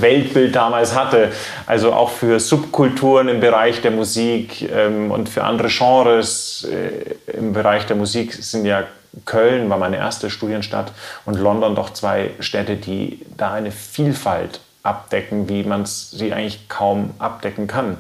Weltbild 0.01 0.57
damals 0.57 0.97
hatte. 0.97 1.31
Also 1.67 1.93
auch 1.93 2.11
für 2.11 2.41
Subkulturen 2.41 3.29
im 3.29 3.41
Bereich 3.41 3.83
der 3.83 3.91
Musik 3.91 4.69
ähm, 4.71 5.11
und 5.11 5.29
für 5.29 5.45
andere 5.45 5.69
Genres 5.69 6.67
äh, 6.71 7.37
im 7.37 7.53
Bereich 7.53 7.87
der 7.87 7.97
Musik 7.97 8.33
sind 8.35 8.65
ja 8.65 8.85
Köln 9.27 9.71
war 9.71 9.79
meine 9.79 9.97
erste 9.97 10.29
Studienstadt 10.29 10.91
und 11.25 11.39
London 11.39 11.77
doch 11.77 11.91
zwei 11.91 12.31
Städte, 12.41 12.75
die 12.77 13.21
da 13.37 13.53
eine 13.53 13.71
Vielfalt 13.71 14.61
abdecken, 14.85 15.49
wie 15.49 15.65
man 15.65 15.87
sie 15.87 16.33
eigentlich 16.33 16.69
kaum 16.69 17.15
abdecken 17.19 17.67
kann. 17.67 17.99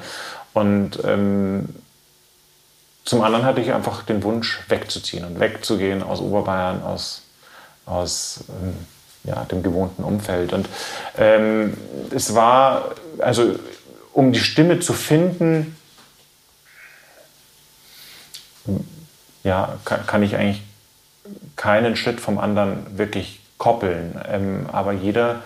Und 0.52 1.00
ähm, 1.04 1.74
zum 3.04 3.22
anderen 3.22 3.44
hatte 3.44 3.60
ich 3.60 3.72
einfach 3.72 4.02
den 4.02 4.22
Wunsch, 4.22 4.60
wegzuziehen 4.68 5.24
und 5.24 5.40
wegzugehen 5.40 6.02
aus 6.02 6.20
Oberbayern, 6.20 6.82
aus, 6.82 7.22
aus 7.86 8.44
ähm, 8.48 8.74
ja, 9.24 9.44
dem 9.44 9.62
gewohnten 9.62 10.04
Umfeld. 10.04 10.52
Und 10.52 10.68
ähm, 11.18 11.76
es 12.14 12.34
war, 12.34 12.94
also 13.18 13.58
um 14.12 14.32
die 14.32 14.40
Stimme 14.40 14.78
zu 14.78 14.92
finden, 14.92 15.76
ja, 19.42 19.76
kann, 19.84 20.06
kann 20.06 20.22
ich 20.22 20.36
eigentlich 20.36 20.62
keinen 21.56 21.96
Schritt 21.96 22.20
vom 22.20 22.38
anderen 22.38 22.98
wirklich 22.98 23.40
koppeln. 23.58 24.20
Ähm, 24.28 24.66
aber 24.70 24.92
jeder 24.92 25.42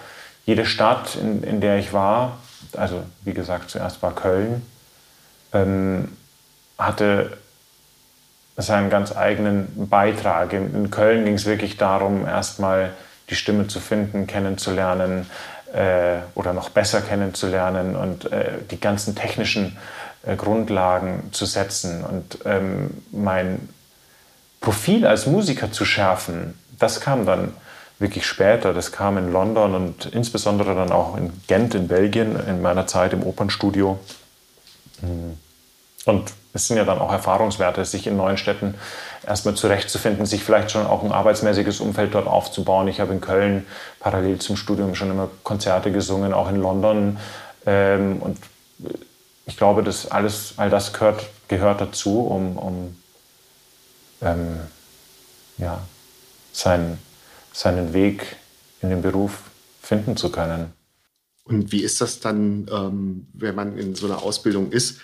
jede 0.48 0.64
Stadt, 0.64 1.14
in, 1.16 1.42
in 1.42 1.60
der 1.60 1.76
ich 1.76 1.92
war, 1.92 2.38
also 2.74 3.02
wie 3.22 3.34
gesagt, 3.34 3.68
zuerst 3.68 4.00
war 4.00 4.14
Köln, 4.14 4.62
ähm, 5.52 6.08
hatte 6.78 7.36
seinen 8.56 8.88
ganz 8.88 9.14
eigenen 9.14 9.90
Beitrag. 9.90 10.54
In, 10.54 10.74
in 10.74 10.90
Köln 10.90 11.26
ging 11.26 11.34
es 11.34 11.44
wirklich 11.44 11.76
darum, 11.76 12.26
erstmal 12.26 12.94
die 13.28 13.34
Stimme 13.34 13.66
zu 13.66 13.78
finden, 13.78 14.26
kennenzulernen 14.26 15.26
äh, 15.74 16.20
oder 16.34 16.54
noch 16.54 16.70
besser 16.70 17.02
kennenzulernen 17.02 17.94
und 17.94 18.32
äh, 18.32 18.52
die 18.70 18.80
ganzen 18.80 19.14
technischen 19.14 19.76
äh, 20.22 20.34
Grundlagen 20.34 21.28
zu 21.30 21.44
setzen 21.44 22.02
und 22.02 22.38
ähm, 22.46 23.02
mein 23.12 23.68
Profil 24.62 25.06
als 25.06 25.26
Musiker 25.26 25.70
zu 25.72 25.84
schärfen. 25.84 26.58
Das 26.78 27.02
kam 27.02 27.26
dann 27.26 27.52
wirklich 27.98 28.26
später. 28.26 28.72
Das 28.72 28.92
kam 28.92 29.18
in 29.18 29.32
London 29.32 29.74
und 29.74 30.06
insbesondere 30.06 30.74
dann 30.74 30.92
auch 30.92 31.16
in 31.16 31.32
Gent 31.46 31.74
in 31.74 31.88
Belgien 31.88 32.38
in 32.46 32.62
meiner 32.62 32.86
Zeit 32.86 33.12
im 33.12 33.22
Opernstudio. 33.22 33.98
Und 36.04 36.32
es 36.52 36.66
sind 36.66 36.76
ja 36.76 36.84
dann 36.84 36.98
auch 36.98 37.12
Erfahrungswerte, 37.12 37.84
sich 37.84 38.06
in 38.06 38.16
neuen 38.16 38.36
Städten 38.36 38.74
erstmal 39.26 39.54
zurechtzufinden, 39.54 40.26
sich 40.26 40.42
vielleicht 40.42 40.70
schon 40.70 40.86
auch 40.86 41.02
ein 41.02 41.12
arbeitsmäßiges 41.12 41.80
Umfeld 41.80 42.14
dort 42.14 42.26
aufzubauen. 42.26 42.88
Ich 42.88 43.00
habe 43.00 43.12
in 43.12 43.20
Köln 43.20 43.66
parallel 44.00 44.38
zum 44.38 44.56
Studium 44.56 44.94
schon 44.94 45.10
immer 45.10 45.28
Konzerte 45.42 45.92
gesungen, 45.92 46.32
auch 46.32 46.48
in 46.48 46.56
London. 46.56 47.18
Ähm, 47.66 48.22
und 48.22 48.38
ich 49.46 49.56
glaube, 49.56 49.82
dass 49.82 50.10
alles, 50.10 50.54
all 50.56 50.70
das 50.70 50.92
gehört, 50.92 51.26
gehört 51.48 51.80
dazu, 51.80 52.20
um, 52.20 52.56
um 52.56 52.96
ähm, 54.22 54.60
ja, 55.58 55.80
sein, 56.52 56.98
seinen 57.58 57.92
Weg 57.92 58.36
in 58.82 58.90
den 58.90 59.02
Beruf 59.02 59.42
finden 59.82 60.16
zu 60.16 60.30
können. 60.30 60.72
Und 61.42 61.72
wie 61.72 61.82
ist 61.82 62.00
das 62.00 62.20
dann, 62.20 62.68
ähm, 62.70 63.26
wenn 63.32 63.56
man 63.56 63.76
in 63.76 63.96
so 63.96 64.06
einer 64.06 64.22
Ausbildung 64.22 64.70
ist? 64.70 65.00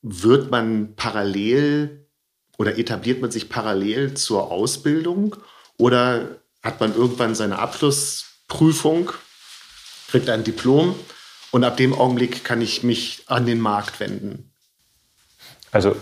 Wird 0.00 0.50
man 0.50 0.94
parallel 0.96 2.06
oder 2.56 2.78
etabliert 2.78 3.20
man 3.20 3.30
sich 3.30 3.50
parallel 3.50 4.14
zur 4.14 4.50
Ausbildung 4.50 5.36
oder 5.76 6.40
hat 6.62 6.80
man 6.80 6.94
irgendwann 6.94 7.34
seine 7.34 7.58
Abschlussprüfung, 7.58 9.10
kriegt 10.08 10.30
ein 10.30 10.44
Diplom 10.44 10.94
und 11.50 11.64
ab 11.64 11.76
dem 11.76 11.92
Augenblick 11.92 12.42
kann 12.42 12.62
ich 12.62 12.82
mich 12.84 13.24
an 13.26 13.44
den 13.44 13.60
Markt 13.60 14.00
wenden? 14.00 14.50
Also 15.72 15.94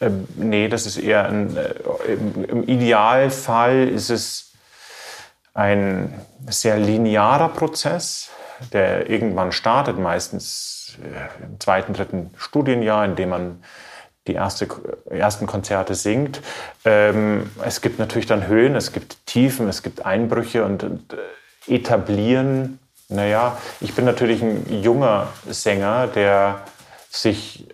ähm, 0.00 0.26
nee, 0.34 0.68
das 0.68 0.86
ist 0.86 0.96
eher 0.96 1.28
ein, 1.28 1.56
äh, 1.56 1.74
im, 2.08 2.44
im 2.44 2.68
Idealfall 2.68 3.88
ist 3.88 4.10
es 4.10 4.43
ein 5.54 6.12
sehr 6.48 6.76
linearer 6.78 7.48
Prozess, 7.48 8.30
der 8.72 9.08
irgendwann 9.08 9.52
startet, 9.52 9.98
meistens 9.98 10.98
äh, 11.02 11.44
im 11.44 11.60
zweiten, 11.60 11.94
dritten 11.94 12.30
Studienjahr, 12.36 13.04
in 13.04 13.16
dem 13.16 13.30
man 13.30 13.64
die 14.26 14.34
erste, 14.34 14.66
ersten 15.10 15.46
Konzerte 15.46 15.94
singt. 15.94 16.40
Ähm, 16.84 17.50
es 17.64 17.80
gibt 17.80 17.98
natürlich 17.98 18.26
dann 18.26 18.46
Höhen, 18.46 18.74
es 18.74 18.92
gibt 18.92 19.26
Tiefen, 19.26 19.68
es 19.68 19.82
gibt 19.82 20.04
Einbrüche 20.04 20.64
und, 20.64 20.82
und 20.82 21.12
äh, 21.12 21.74
etablieren. 21.74 22.78
Naja, 23.08 23.58
ich 23.80 23.94
bin 23.94 24.04
natürlich 24.04 24.42
ein 24.42 24.82
junger 24.82 25.28
Sänger, 25.46 26.06
der 26.08 26.62
sich 27.10 27.68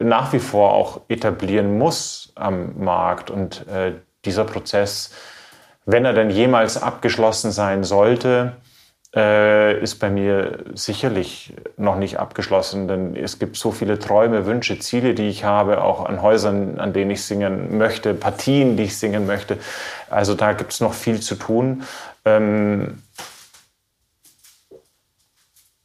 nach 0.00 0.32
wie 0.32 0.38
vor 0.38 0.72
auch 0.72 1.00
etablieren 1.08 1.78
muss 1.78 2.32
am 2.34 2.78
Markt 2.78 3.30
und 3.30 3.66
äh, 3.68 3.94
dieser 4.24 4.44
Prozess 4.44 5.12
wenn 5.90 6.04
er 6.04 6.12
denn 6.12 6.28
jemals 6.28 6.80
abgeschlossen 6.80 7.50
sein 7.50 7.82
sollte, 7.82 8.52
äh, 9.16 9.80
ist 9.82 9.94
bei 9.94 10.10
mir 10.10 10.66
sicherlich 10.74 11.54
noch 11.78 11.96
nicht 11.96 12.18
abgeschlossen, 12.18 12.88
denn 12.88 13.16
es 13.16 13.38
gibt 13.38 13.56
so 13.56 13.72
viele 13.72 13.98
Träume, 13.98 14.44
Wünsche, 14.44 14.78
Ziele, 14.80 15.14
die 15.14 15.30
ich 15.30 15.44
habe, 15.44 15.82
auch 15.82 16.04
an 16.04 16.20
Häusern, 16.20 16.78
an 16.78 16.92
denen 16.92 17.10
ich 17.10 17.24
singen 17.24 17.78
möchte, 17.78 18.12
Partien, 18.12 18.76
die 18.76 18.82
ich 18.82 18.98
singen 18.98 19.26
möchte. 19.26 19.56
Also 20.10 20.34
da 20.34 20.52
gibt 20.52 20.74
es 20.74 20.80
noch 20.82 20.92
viel 20.92 21.20
zu 21.20 21.36
tun. 21.36 21.84
Ähm, 22.26 23.02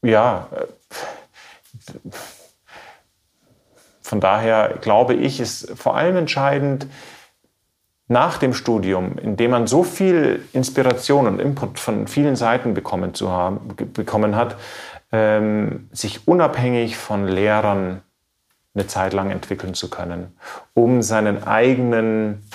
ja, 0.02 0.50
äh, 0.52 0.66
von 4.02 4.20
daher 4.20 4.80
glaube 4.82 5.14
ich, 5.14 5.40
ist 5.40 5.72
vor 5.80 5.96
allem 5.96 6.18
entscheidend, 6.18 6.88
nach 8.14 8.38
dem 8.38 8.54
Studium, 8.54 9.18
in 9.18 9.36
dem 9.36 9.52
man 9.52 9.68
so 9.68 9.84
viel 9.84 10.46
Inspiration 10.54 11.28
und 11.28 11.40
Input 11.40 11.80
von 11.80 12.08
vielen 12.08 12.38
Seiten 12.38 12.74
bekommen, 12.74 13.14
zu 13.14 13.30
haben, 13.30 13.76
bekommen 13.76 14.38
hat, 14.38 14.56
ähm, 15.12 15.90
sich 15.92 16.28
unabhängig 16.28 16.96
von 16.96 17.28
Lehrern 17.28 18.02
eine 18.74 18.88
Zeit 18.88 19.14
lang 19.14 19.32
entwickeln 19.32 19.74
zu 19.74 19.90
können, 19.90 20.38
um 20.74 21.02
seinen 21.02 21.44
eigenen 21.44 22.50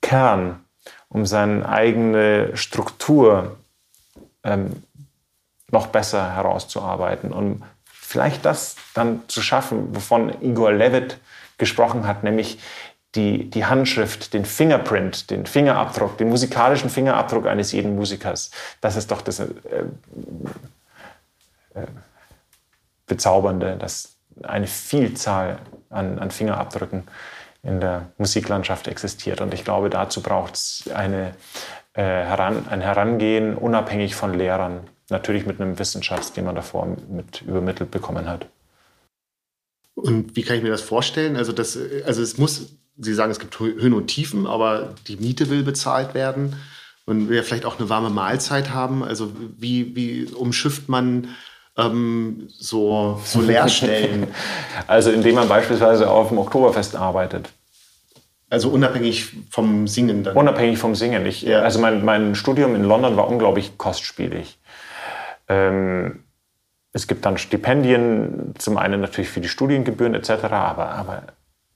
Kern, 0.00 0.64
um 1.08 1.26
seine 1.26 1.68
eigene 1.68 2.56
Struktur 2.56 3.56
ähm, 4.42 4.82
noch 5.70 5.88
besser 5.88 6.34
herauszuarbeiten 6.34 7.32
und 7.32 7.62
vielleicht 7.84 8.44
das 8.44 8.76
dann 8.94 9.22
zu 9.28 9.42
schaffen, 9.42 9.94
wovon 9.94 10.42
Igor 10.42 10.72
Levitt 10.72 11.18
gesprochen 11.58 12.06
hat, 12.06 12.24
nämlich 12.24 12.58
die, 13.14 13.50
die 13.50 13.66
Handschrift, 13.66 14.32
den 14.32 14.44
Fingerprint, 14.44 15.30
den 15.30 15.46
Fingerabdruck, 15.46 16.16
den 16.18 16.28
musikalischen 16.28 16.88
Fingerabdruck 16.88 17.46
eines 17.46 17.72
jeden 17.72 17.96
Musikers. 17.96 18.50
Das 18.80 18.96
ist 18.96 19.10
doch 19.10 19.20
das 19.20 19.40
äh, 19.40 19.48
äh, 21.74 21.86
Bezaubernde, 23.06 23.76
dass 23.76 24.16
eine 24.42 24.66
Vielzahl 24.66 25.58
an, 25.90 26.18
an 26.18 26.30
Fingerabdrücken 26.30 27.04
in 27.62 27.80
der 27.80 28.08
Musiklandschaft 28.16 28.88
existiert. 28.88 29.40
Und 29.40 29.52
ich 29.52 29.64
glaube, 29.64 29.90
dazu 29.90 30.22
braucht 30.22 30.54
es 30.54 30.90
eine, 30.94 31.34
äh, 31.92 32.02
heran, 32.02 32.66
ein 32.68 32.80
Herangehen 32.80 33.56
unabhängig 33.56 34.14
von 34.14 34.34
Lehrern, 34.34 34.88
natürlich 35.10 35.46
mit 35.46 35.60
einem 35.60 35.78
Wissenschafts, 35.78 36.32
den 36.32 36.46
man 36.46 36.54
davor 36.54 36.86
mit 37.08 37.42
übermittelt 37.42 37.90
bekommen 37.90 38.26
hat. 38.26 38.46
Und 39.94 40.34
wie 40.34 40.42
kann 40.42 40.56
ich 40.56 40.62
mir 40.62 40.70
das 40.70 40.80
vorstellen? 40.80 41.36
Also, 41.36 41.52
das, 41.52 41.78
also 42.06 42.22
es 42.22 42.38
muss 42.38 42.78
Sie 42.98 43.14
sagen, 43.14 43.30
es 43.30 43.38
gibt 43.38 43.58
Höhen 43.58 43.94
und 43.94 44.08
Tiefen, 44.08 44.46
aber 44.46 44.94
die 45.08 45.16
Miete 45.16 45.48
will 45.50 45.62
bezahlt 45.62 46.14
werden 46.14 46.56
und 47.06 47.30
wir 47.30 47.42
vielleicht 47.42 47.64
auch 47.64 47.78
eine 47.78 47.88
warme 47.88 48.10
Mahlzeit 48.10 48.70
haben. 48.70 49.02
Also 49.02 49.32
wie, 49.58 49.96
wie 49.96 50.26
umschifft 50.26 50.88
man 50.88 51.28
ähm, 51.76 52.48
so, 52.48 53.20
so 53.24 53.40
Leerstellen? 53.42 54.28
also 54.86 55.10
indem 55.10 55.36
man 55.36 55.48
beispielsweise 55.48 56.10
auf 56.10 56.28
dem 56.28 56.38
Oktoberfest 56.38 56.96
arbeitet. 56.96 57.50
Also 58.50 58.68
unabhängig 58.68 59.32
vom 59.48 59.88
Singen 59.88 60.24
dann? 60.24 60.36
Unabhängig 60.36 60.78
vom 60.78 60.94
Singen. 60.94 61.24
Ich, 61.24 61.40
ja. 61.40 61.60
Also 61.60 61.78
mein, 61.78 62.04
mein 62.04 62.34
Studium 62.34 62.74
in 62.74 62.84
London 62.84 63.16
war 63.16 63.26
unglaublich 63.26 63.78
kostspielig. 63.78 64.58
Ähm, 65.48 66.24
es 66.92 67.06
gibt 67.06 67.24
dann 67.24 67.38
Stipendien, 67.38 68.54
zum 68.58 68.76
einen 68.76 69.00
natürlich 69.00 69.30
für 69.30 69.40
die 69.40 69.48
Studiengebühren 69.48 70.14
etc., 70.14 70.30
aber, 70.44 70.90
aber 70.90 71.22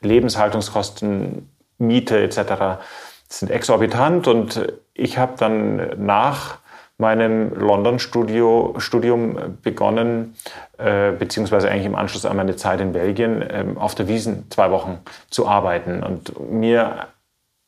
Lebenshaltungskosten, 0.00 1.50
Miete 1.78 2.22
etc. 2.22 2.80
sind 3.28 3.50
exorbitant 3.50 4.28
und 4.28 4.72
ich 4.94 5.18
habe 5.18 5.35
dann 5.37 6.04
nach 6.04 6.59
meinem 6.98 7.52
London-Studium 7.54 9.59
begonnen, 9.62 10.35
äh, 10.78 11.12
beziehungsweise 11.12 11.70
eigentlich 11.70 11.85
im 11.85 11.94
Anschluss 11.94 12.24
an 12.24 12.37
meine 12.37 12.56
Zeit 12.56 12.80
in 12.80 12.92
Belgien, 12.92 13.42
äh, 13.42 13.64
auf 13.74 13.94
der 13.94 14.09
Wiesen 14.09 14.50
zwei 14.50 14.70
Wochen 14.70 15.00
zu 15.28 15.46
arbeiten 15.46 16.02
und 16.02 16.50
mir 16.50 17.09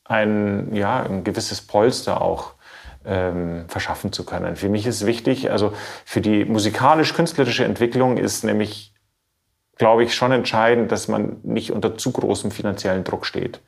ein, 0.04 0.74
ja, 0.74 1.02
ein 1.02 1.24
gewisses 1.24 1.60
Polster 1.60 2.22
auch 2.22 2.54
ähm, 3.04 3.66
verschaffen 3.68 4.12
zu 4.12 4.24
können. 4.24 4.56
Für 4.56 4.70
mich 4.70 4.86
ist 4.86 5.04
wichtig, 5.04 5.50
also 5.50 5.74
für 6.06 6.22
die 6.22 6.46
musikalisch-künstlerische 6.46 7.64
Entwicklung 7.64 8.16
ist 8.16 8.44
nämlich 8.44 8.94
glaube 9.78 10.04
ich, 10.04 10.14
schon 10.14 10.32
entscheidend, 10.32 10.92
dass 10.92 11.08
man 11.08 11.38
nicht 11.42 11.72
unter 11.72 11.96
zu 11.96 12.10
großem 12.10 12.50
finanziellen 12.50 13.04
Druck 13.04 13.24
steht. 13.24 13.60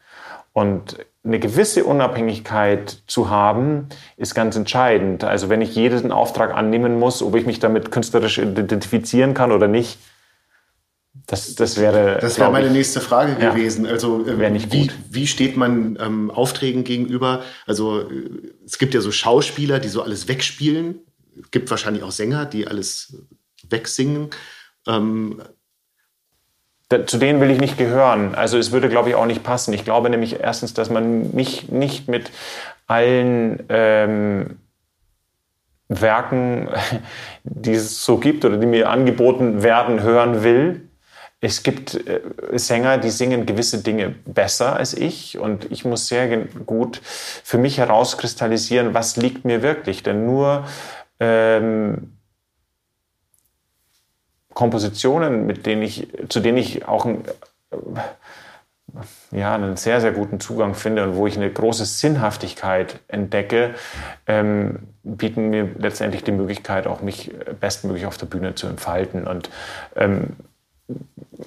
Und 0.53 0.99
eine 1.23 1.39
gewisse 1.39 1.85
Unabhängigkeit 1.85 3.03
zu 3.07 3.31
haben, 3.31 3.89
ist 4.17 4.35
ganz 4.35 4.57
entscheidend. 4.57 5.23
Also 5.23 5.49
wenn 5.49 5.61
ich 5.61 5.75
jeden 5.75 6.13
Auftrag 6.13 6.55
annehmen 6.55 6.99
muss, 6.99 7.23
ob 7.23 7.37
ich 7.37 7.47
mich 7.47 7.61
damit 7.61 7.91
künstlerisch 7.91 8.39
identifizieren 8.39 9.35
kann 9.35 9.53
oder 9.53 9.69
nicht, 9.69 9.99
das, 11.27 11.55
das 11.55 11.77
wäre. 11.77 12.19
Das 12.21 12.39
wäre 12.39 12.51
meine 12.51 12.71
nächste 12.71 13.01
Frage 13.01 13.37
ja, 13.41 13.51
gewesen. 13.51 13.87
Also 13.87 14.27
äh, 14.27 14.73
wie, 14.73 14.91
wie 15.11 15.27
steht 15.27 15.57
man 15.57 15.97
ähm, 16.01 16.31
Aufträgen 16.31 16.83
gegenüber? 16.83 17.43
Also 17.67 18.01
äh, 18.01 18.05
es 18.65 18.79
gibt 18.79 18.95
ja 18.95 19.01
so 19.01 19.13
Schauspieler, 19.13 19.79
die 19.79 19.89
so 19.89 20.03
alles 20.03 20.27
wegspielen. 20.27 21.01
Es 21.41 21.51
gibt 21.51 21.71
wahrscheinlich 21.71 22.03
auch 22.03 22.11
Sänger, 22.11 22.47
die 22.47 22.67
alles 22.67 23.17
wegsingen. 23.69 24.31
Ähm, 24.87 25.43
zu 27.07 27.19
denen 27.19 27.41
will 27.41 27.51
ich 27.51 27.61
nicht 27.61 27.79
gehören. 27.79 28.35
Also 28.35 28.59
es 28.59 28.73
würde, 28.73 28.89
glaube 28.89 29.11
ich, 29.11 29.15
auch 29.15 29.27
nicht 29.27 29.45
passen. 29.45 29.73
Ich 29.73 29.85
glaube 29.85 30.11
nämlich 30.11 30.41
erstens, 30.41 30.75
dass 30.75 30.91
man 30.91 31.35
mich 31.35 31.71
nicht 31.71 32.09
mit 32.09 32.31
allen 32.89 33.63
ähm, 33.69 34.59
Werken, 35.89 36.69
die 37.45 37.75
es 37.75 38.05
so 38.05 38.19
gibt 38.19 38.45
oder 38.45 38.57
die 38.57 38.67
mir 38.67 38.91
angeboten 38.91 39.63
werden, 39.63 40.03
hören 40.03 40.43
will. 40.43 40.89
Es 41.41 41.63
gibt 41.63 41.95
äh, 41.95 42.21
Sänger, 42.59 42.99
die 42.99 43.11
singen 43.11 43.47
gewisse 43.47 43.83
Dinge 43.83 44.15
besser 44.27 44.77
als 44.77 44.93
ich 44.93 45.39
und 45.39 45.71
ich 45.71 45.85
muss 45.85 46.09
sehr 46.09 46.39
gut 46.67 47.01
für 47.03 47.57
mich 47.57 47.79
herauskristallisieren, 47.79 48.95
was 48.95 49.17
liegt 49.17 49.45
mir 49.45 49.63
wirklich. 49.63 50.03
Denn 50.03 50.27
nur 50.27 50.67
ähm, 51.21 52.17
Kompositionen, 54.61 55.47
mit 55.47 55.65
denen 55.65 55.81
ich, 55.81 56.07
zu 56.29 56.39
denen 56.39 56.59
ich 56.59 56.87
auch 56.87 57.07
ein, 57.07 57.25
ja, 59.31 59.55
einen 59.55 59.79
sehr, 59.79 60.03
sehr 60.03 60.13
guten 60.13 60.39
Zugang 60.39 60.75
finde 60.75 61.03
und 61.03 61.17
wo 61.17 61.27
ich 61.27 61.35
eine 61.39 61.51
große 61.51 61.87
Sinnhaftigkeit 61.87 63.01
entdecke, 63.09 63.75
ähm, 64.27 64.81
bieten 65.03 65.49
mir 65.49 65.71
letztendlich 65.79 66.25
die 66.25 66.33
Möglichkeit, 66.33 66.87
auch 66.87 67.01
mich 67.01 67.31
bestmöglich 67.59 68.05
auf 68.05 68.19
der 68.19 68.27
Bühne 68.27 68.55
zu 68.55 68.67
entfalten. 68.67 69.27
Und 69.27 69.49
ähm, 69.97 70.37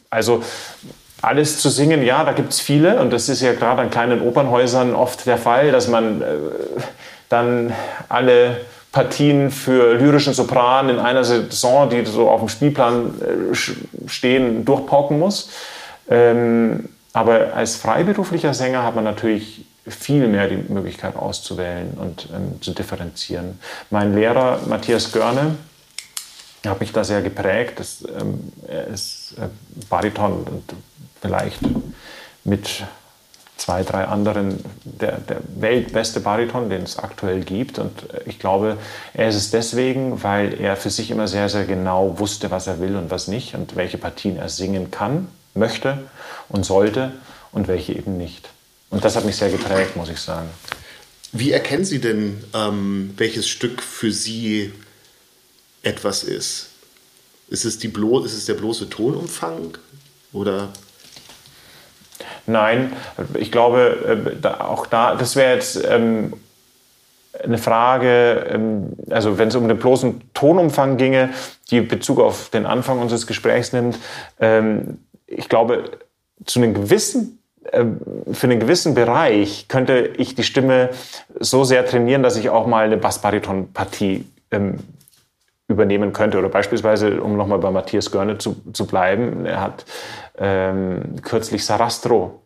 also 0.09 0.41
alles 1.21 1.59
zu 1.59 1.69
singen, 1.69 2.01
ja, 2.01 2.23
da 2.23 2.31
gibt 2.31 2.51
es 2.51 2.61
viele 2.61 2.99
und 2.99 3.13
das 3.13 3.29
ist 3.29 3.43
ja 3.43 3.53
gerade 3.53 3.83
an 3.83 3.91
kleinen 3.91 4.23
Opernhäusern 4.23 4.95
oft 4.95 5.27
der 5.27 5.37
Fall, 5.37 5.71
dass 5.71 5.87
man 5.87 6.23
äh, 6.23 6.25
dann 7.29 7.73
alle 8.09 8.57
Partien 8.93 9.49
für 9.49 9.95
lyrischen 9.95 10.33
Sopran 10.33 10.87
in 10.87 10.99
einer 10.99 11.23
Saison, 11.23 11.89
die 11.89 12.05
so 12.05 12.29
auf 12.29 12.39
dem 12.39 12.47
Spielplan 12.47 13.51
äh, 13.51 14.07
stehen, 14.07 14.63
durchpauken 14.63 15.19
muss. 15.19 15.49
Ähm, 16.07 16.89
aber 17.11 17.53
als 17.55 17.75
freiberuflicher 17.75 18.53
Sänger 18.53 18.83
hat 18.83 18.95
man 18.95 19.03
natürlich 19.03 19.65
viel 19.87 20.27
mehr 20.27 20.47
die 20.47 20.71
Möglichkeit 20.71 21.15
auszuwählen 21.15 21.95
und 21.99 22.29
ähm, 22.33 22.61
zu 22.61 22.71
differenzieren. 22.71 23.59
Mein 23.89 24.13
Lehrer 24.13 24.59
Matthias 24.67 25.11
Görne 25.11 25.55
hat 26.65 26.79
mich 26.79 26.93
da 26.93 27.03
sehr 27.03 27.23
geprägt. 27.23 27.81
Ähm, 28.07 28.53
er 28.67 28.87
ist 28.87 29.33
äh, 29.39 29.47
Bariton 29.89 30.43
und 30.43 30.73
vielleicht 31.19 31.61
mit 32.43 32.83
zwei, 33.63 33.83
drei 33.83 34.03
anderen 34.05 34.59
der, 34.83 35.19
der 35.19 35.37
weltbeste 35.55 36.19
Bariton, 36.19 36.69
den 36.69 36.83
es 36.83 36.97
aktuell 36.97 37.45
gibt. 37.45 37.79
Und 37.79 37.93
ich 38.25 38.37
glaube, 38.37 38.77
er 39.13 39.29
ist 39.29 39.35
es 39.35 39.51
deswegen, 39.51 40.21
weil 40.21 40.59
er 40.59 40.75
für 40.75 40.89
sich 40.89 41.09
immer 41.11 41.29
sehr, 41.29 41.47
sehr 41.47 41.63
genau 41.63 42.19
wusste, 42.19 42.51
was 42.51 42.67
er 42.67 42.81
will 42.81 42.97
und 42.97 43.09
was 43.09 43.29
nicht 43.29 43.55
und 43.55 43.77
welche 43.77 43.97
Partien 43.97 44.35
er 44.35 44.49
singen 44.49 44.91
kann, 44.91 45.29
möchte 45.53 45.99
und 46.49 46.65
sollte 46.65 47.13
und 47.53 47.69
welche 47.69 47.93
eben 47.93 48.17
nicht. 48.17 48.49
Und 48.89 49.05
das 49.05 49.15
hat 49.15 49.23
mich 49.23 49.37
sehr 49.37 49.49
geprägt, 49.49 49.95
muss 49.95 50.09
ich 50.09 50.19
sagen. 50.19 50.49
Wie 51.31 51.53
erkennen 51.53 51.85
Sie 51.85 52.01
denn, 52.01 52.43
ähm, 52.53 53.13
welches 53.15 53.47
Stück 53.47 53.81
für 53.81 54.11
Sie 54.11 54.73
etwas 55.83 56.23
ist? 56.23 56.67
Ist 57.47 57.63
es, 57.63 57.77
die 57.77 57.87
blo 57.87 58.19
ist 58.25 58.33
es 58.33 58.45
der 58.45 58.55
bloße 58.55 58.89
Tonumfang 58.89 59.77
oder 60.33 60.73
Nein, 62.45 62.93
ich 63.35 63.51
glaube, 63.51 64.35
äh, 64.43 64.47
auch 64.47 64.85
da, 64.85 65.15
das 65.15 65.35
wäre 65.35 65.55
jetzt 65.55 65.81
ähm, 65.89 66.33
eine 67.41 67.57
Frage, 67.57 68.47
ähm, 68.49 68.93
also 69.09 69.37
wenn 69.37 69.47
es 69.47 69.55
um 69.55 69.67
den 69.67 69.77
bloßen 69.77 70.21
Tonumfang 70.33 70.97
ginge, 70.97 71.29
die 71.71 71.81
Bezug 71.81 72.19
auf 72.19 72.49
den 72.49 72.65
Anfang 72.65 72.99
unseres 72.99 73.27
Gesprächs 73.27 73.73
nimmt. 73.73 73.97
Ähm, 74.39 74.99
ich 75.25 75.49
glaube, 75.49 75.91
zu 76.45 76.59
einem 76.59 76.73
gewissen 76.73 77.39
ähm, 77.71 77.99
für 78.31 78.47
einen 78.47 78.59
gewissen 78.59 78.93
Bereich 78.93 79.67
könnte 79.67 80.11
ich 80.17 80.35
die 80.35 80.43
Stimme 80.43 80.89
so 81.39 81.63
sehr 81.63 81.85
trainieren, 81.85 82.23
dass 82.23 82.35
ich 82.35 82.49
auch 82.49 82.67
mal 82.67 82.85
eine 82.85 82.97
Bassbariton-Partie 82.97 84.25
ähm, 84.51 84.79
übernehmen 85.73 86.13
könnte. 86.13 86.39
Oder 86.39 86.49
beispielsweise, 86.49 87.21
um 87.21 87.37
nochmal 87.37 87.59
bei 87.59 87.71
Matthias 87.71 88.11
Görne 88.11 88.37
zu, 88.37 88.55
zu 88.73 88.87
bleiben, 88.87 89.45
er 89.45 89.61
hat 89.61 89.85
ähm, 90.37 91.15
kürzlich 91.21 91.65
Sarastro 91.65 92.43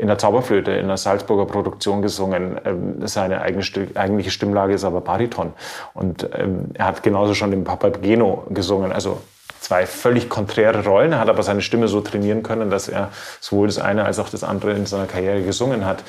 in 0.00 0.06
der 0.06 0.18
Zauberflöte 0.18 0.72
in 0.72 0.88
der 0.88 0.96
Salzburger 0.96 1.44
Produktion 1.44 2.00
gesungen. 2.00 2.58
Ähm, 2.64 3.06
seine 3.06 3.42
eigene, 3.42 3.62
eigentliche 3.94 4.30
Stimmlage 4.30 4.72
ist 4.74 4.84
aber 4.84 5.02
Bariton. 5.02 5.52
Und 5.92 6.28
ähm, 6.34 6.70
er 6.74 6.86
hat 6.86 7.02
genauso 7.02 7.34
schon 7.34 7.52
im 7.52 7.64
Papageno 7.64 8.46
gesungen. 8.48 8.92
Also 8.92 9.20
zwei 9.60 9.86
völlig 9.86 10.28
konträre 10.30 10.84
Rollen. 10.84 11.12
Er 11.12 11.20
hat 11.20 11.28
aber 11.28 11.42
seine 11.42 11.60
Stimme 11.60 11.86
so 11.86 12.00
trainieren 12.00 12.42
können, 12.42 12.70
dass 12.70 12.88
er 12.88 13.10
sowohl 13.40 13.66
das 13.66 13.78
eine 13.78 14.04
als 14.04 14.18
auch 14.18 14.30
das 14.30 14.42
andere 14.42 14.72
in 14.72 14.86
seiner 14.86 15.06
Karriere 15.06 15.42
gesungen 15.42 15.84
hat. 15.84 16.02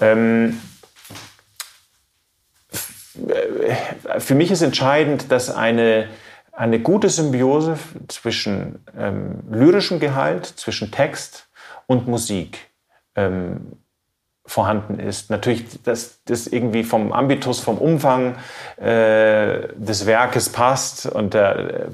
Ähm, 0.00 0.60
für 4.18 4.34
mich 4.34 4.50
ist 4.50 4.62
entscheidend, 4.62 5.30
dass 5.30 5.50
eine, 5.50 6.08
eine 6.52 6.80
gute 6.80 7.08
Symbiose 7.08 7.78
zwischen 8.08 8.84
ähm, 8.98 9.42
lyrischem 9.50 10.00
Gehalt, 10.00 10.46
zwischen 10.46 10.90
Text 10.90 11.48
und 11.86 12.08
Musik 12.08 12.58
ähm, 13.14 13.72
vorhanden 14.44 14.98
ist. 14.98 15.30
Natürlich, 15.30 15.82
dass 15.82 16.22
das 16.24 16.46
irgendwie 16.46 16.84
vom 16.84 17.12
Ambitus, 17.12 17.60
vom 17.60 17.78
Umfang 17.78 18.36
äh, 18.76 19.68
des 19.74 20.06
Werkes 20.06 20.50
passt 20.50 21.06
und 21.06 21.34
äh, 21.34 21.86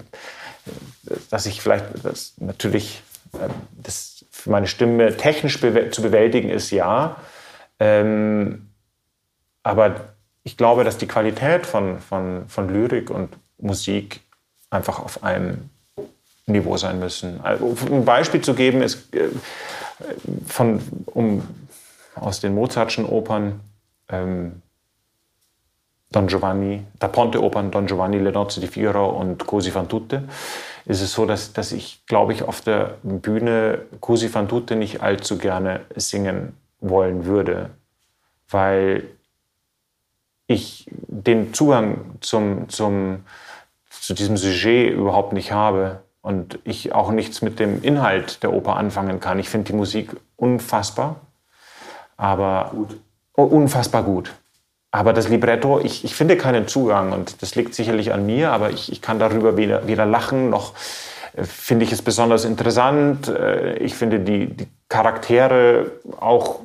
dass 1.31 1.47
ich 1.47 1.61
vielleicht 1.61 1.87
das 2.03 2.35
natürlich 2.39 3.03
äh, 3.35 3.49
das 3.83 4.25
für 4.31 4.51
meine 4.51 4.67
Stimme 4.67 5.17
technisch 5.17 5.61
bew 5.61 5.91
zu 5.91 6.03
bewältigen 6.03 6.51
ist, 6.51 6.71
ja. 6.71 7.17
Ähm, 7.79 8.69
aber 9.63 10.12
ich 10.45 10.57
glaube, 10.57 10.85
dass 10.85 10.99
die 10.99 11.07
Qualität 11.07 11.67
von, 11.67 11.99
von, 12.01 12.45
von 12.49 12.69
Lyrik 12.69 13.11
und 13.11 13.29
Musik 13.59 14.21
einfach 14.71 14.99
auf 14.99 15.23
einem 15.23 15.71
Niveau 16.47 16.77
sein 16.77 16.99
müssen. 16.99 17.41
Also, 17.43 17.77
um 17.89 17.99
ein 17.99 18.05
Beispiel 18.05 18.41
zu 18.41 18.55
geben, 18.55 18.83
ist 18.83 19.15
äh, 19.15 19.29
von, 20.47 20.81
um, 21.07 21.43
aus 22.15 22.41
den 22.41 22.55
Mozartschen 22.55 23.07
Opern 23.07 23.61
ähm, 24.09 24.63
Don 26.11 26.27
Giovanni, 26.27 26.83
da 26.99 27.09
Ponte-Opern 27.09 27.71
Don 27.71 27.87
Giovanni, 27.87 28.19
Le 28.19 28.33
Nozze 28.33 28.61
di 28.61 28.67
Figaro 28.67 29.09
und 29.09 29.47
Cosi 29.47 29.71
fan 29.71 29.89
tutte, 29.89 30.25
ist 30.85 31.01
es 31.01 31.13
so, 31.13 31.25
dass, 31.25 31.53
dass 31.53 31.73
ich, 31.73 32.05
glaube 32.07 32.33
ich, 32.35 32.43
auf 32.43 32.61
der 32.61 32.97
Bühne 33.03 33.83
Cosi 34.01 34.29
fan 34.29 34.49
tutte 34.49 34.77
nicht 34.77 35.01
allzu 35.01 35.39
gerne 35.39 35.81
singen 35.97 36.55
wollen 36.81 37.25
würde, 37.25 37.71
weil 38.51 39.05
ich 40.53 40.87
den 40.91 41.55
Zugang 41.55 42.17
zum, 42.21 42.69
zum, 42.69 43.25
zu 43.91 44.15
diesem 44.15 44.37
Sujet 44.37 44.93
überhaupt 44.93 45.33
nicht 45.33 45.53
habe 45.53 46.03
und 46.23 46.59
ich 46.65 46.93
auch 46.93 47.11
nichts 47.11 47.43
mit 47.43 47.59
dem 47.59 47.83
Inhalt 47.83 48.43
der 48.43 48.53
Oper 48.53 48.77
anfangen 48.77 49.21
kann. 49.21 49.39
Ich 49.39 49.49
finde 49.49 49.73
die 49.73 49.77
Musik 49.77 50.17
unfassbar, 50.37 51.17
aber 52.17 52.71
gut. 52.73 52.97
unfassbar 53.35 54.03
gut. 54.03 54.33
Aber 54.91 55.13
das 55.13 55.29
Libretto, 55.29 55.81
ich, 55.81 56.05
ich 56.05 56.15
finde 56.15 56.37
keinen 56.37 56.69
Zugang 56.69 57.13
und 57.13 57.43
das 57.43 57.55
liegt 57.55 57.75
sicherlich 57.75 58.13
an 58.13 58.27
mir, 58.27 58.53
aber 58.53 58.71
ich, 58.71 58.93
ich 58.93 59.01
kann 59.01 59.19
darüber 59.19 59.57
weder, 59.57 59.87
weder 59.87 60.05
lachen 60.05 60.51
noch 60.51 60.75
äh, 61.35 61.45
finde 61.45 61.85
ich 61.85 61.93
es 61.93 62.03
besonders 62.03 62.45
interessant. 62.45 63.29
Äh, 63.29 63.79
ich 63.79 63.95
finde 63.95 64.21
die, 64.21 64.47
die 64.49 64.69
Charaktere 64.89 65.93
auch, 66.21 66.61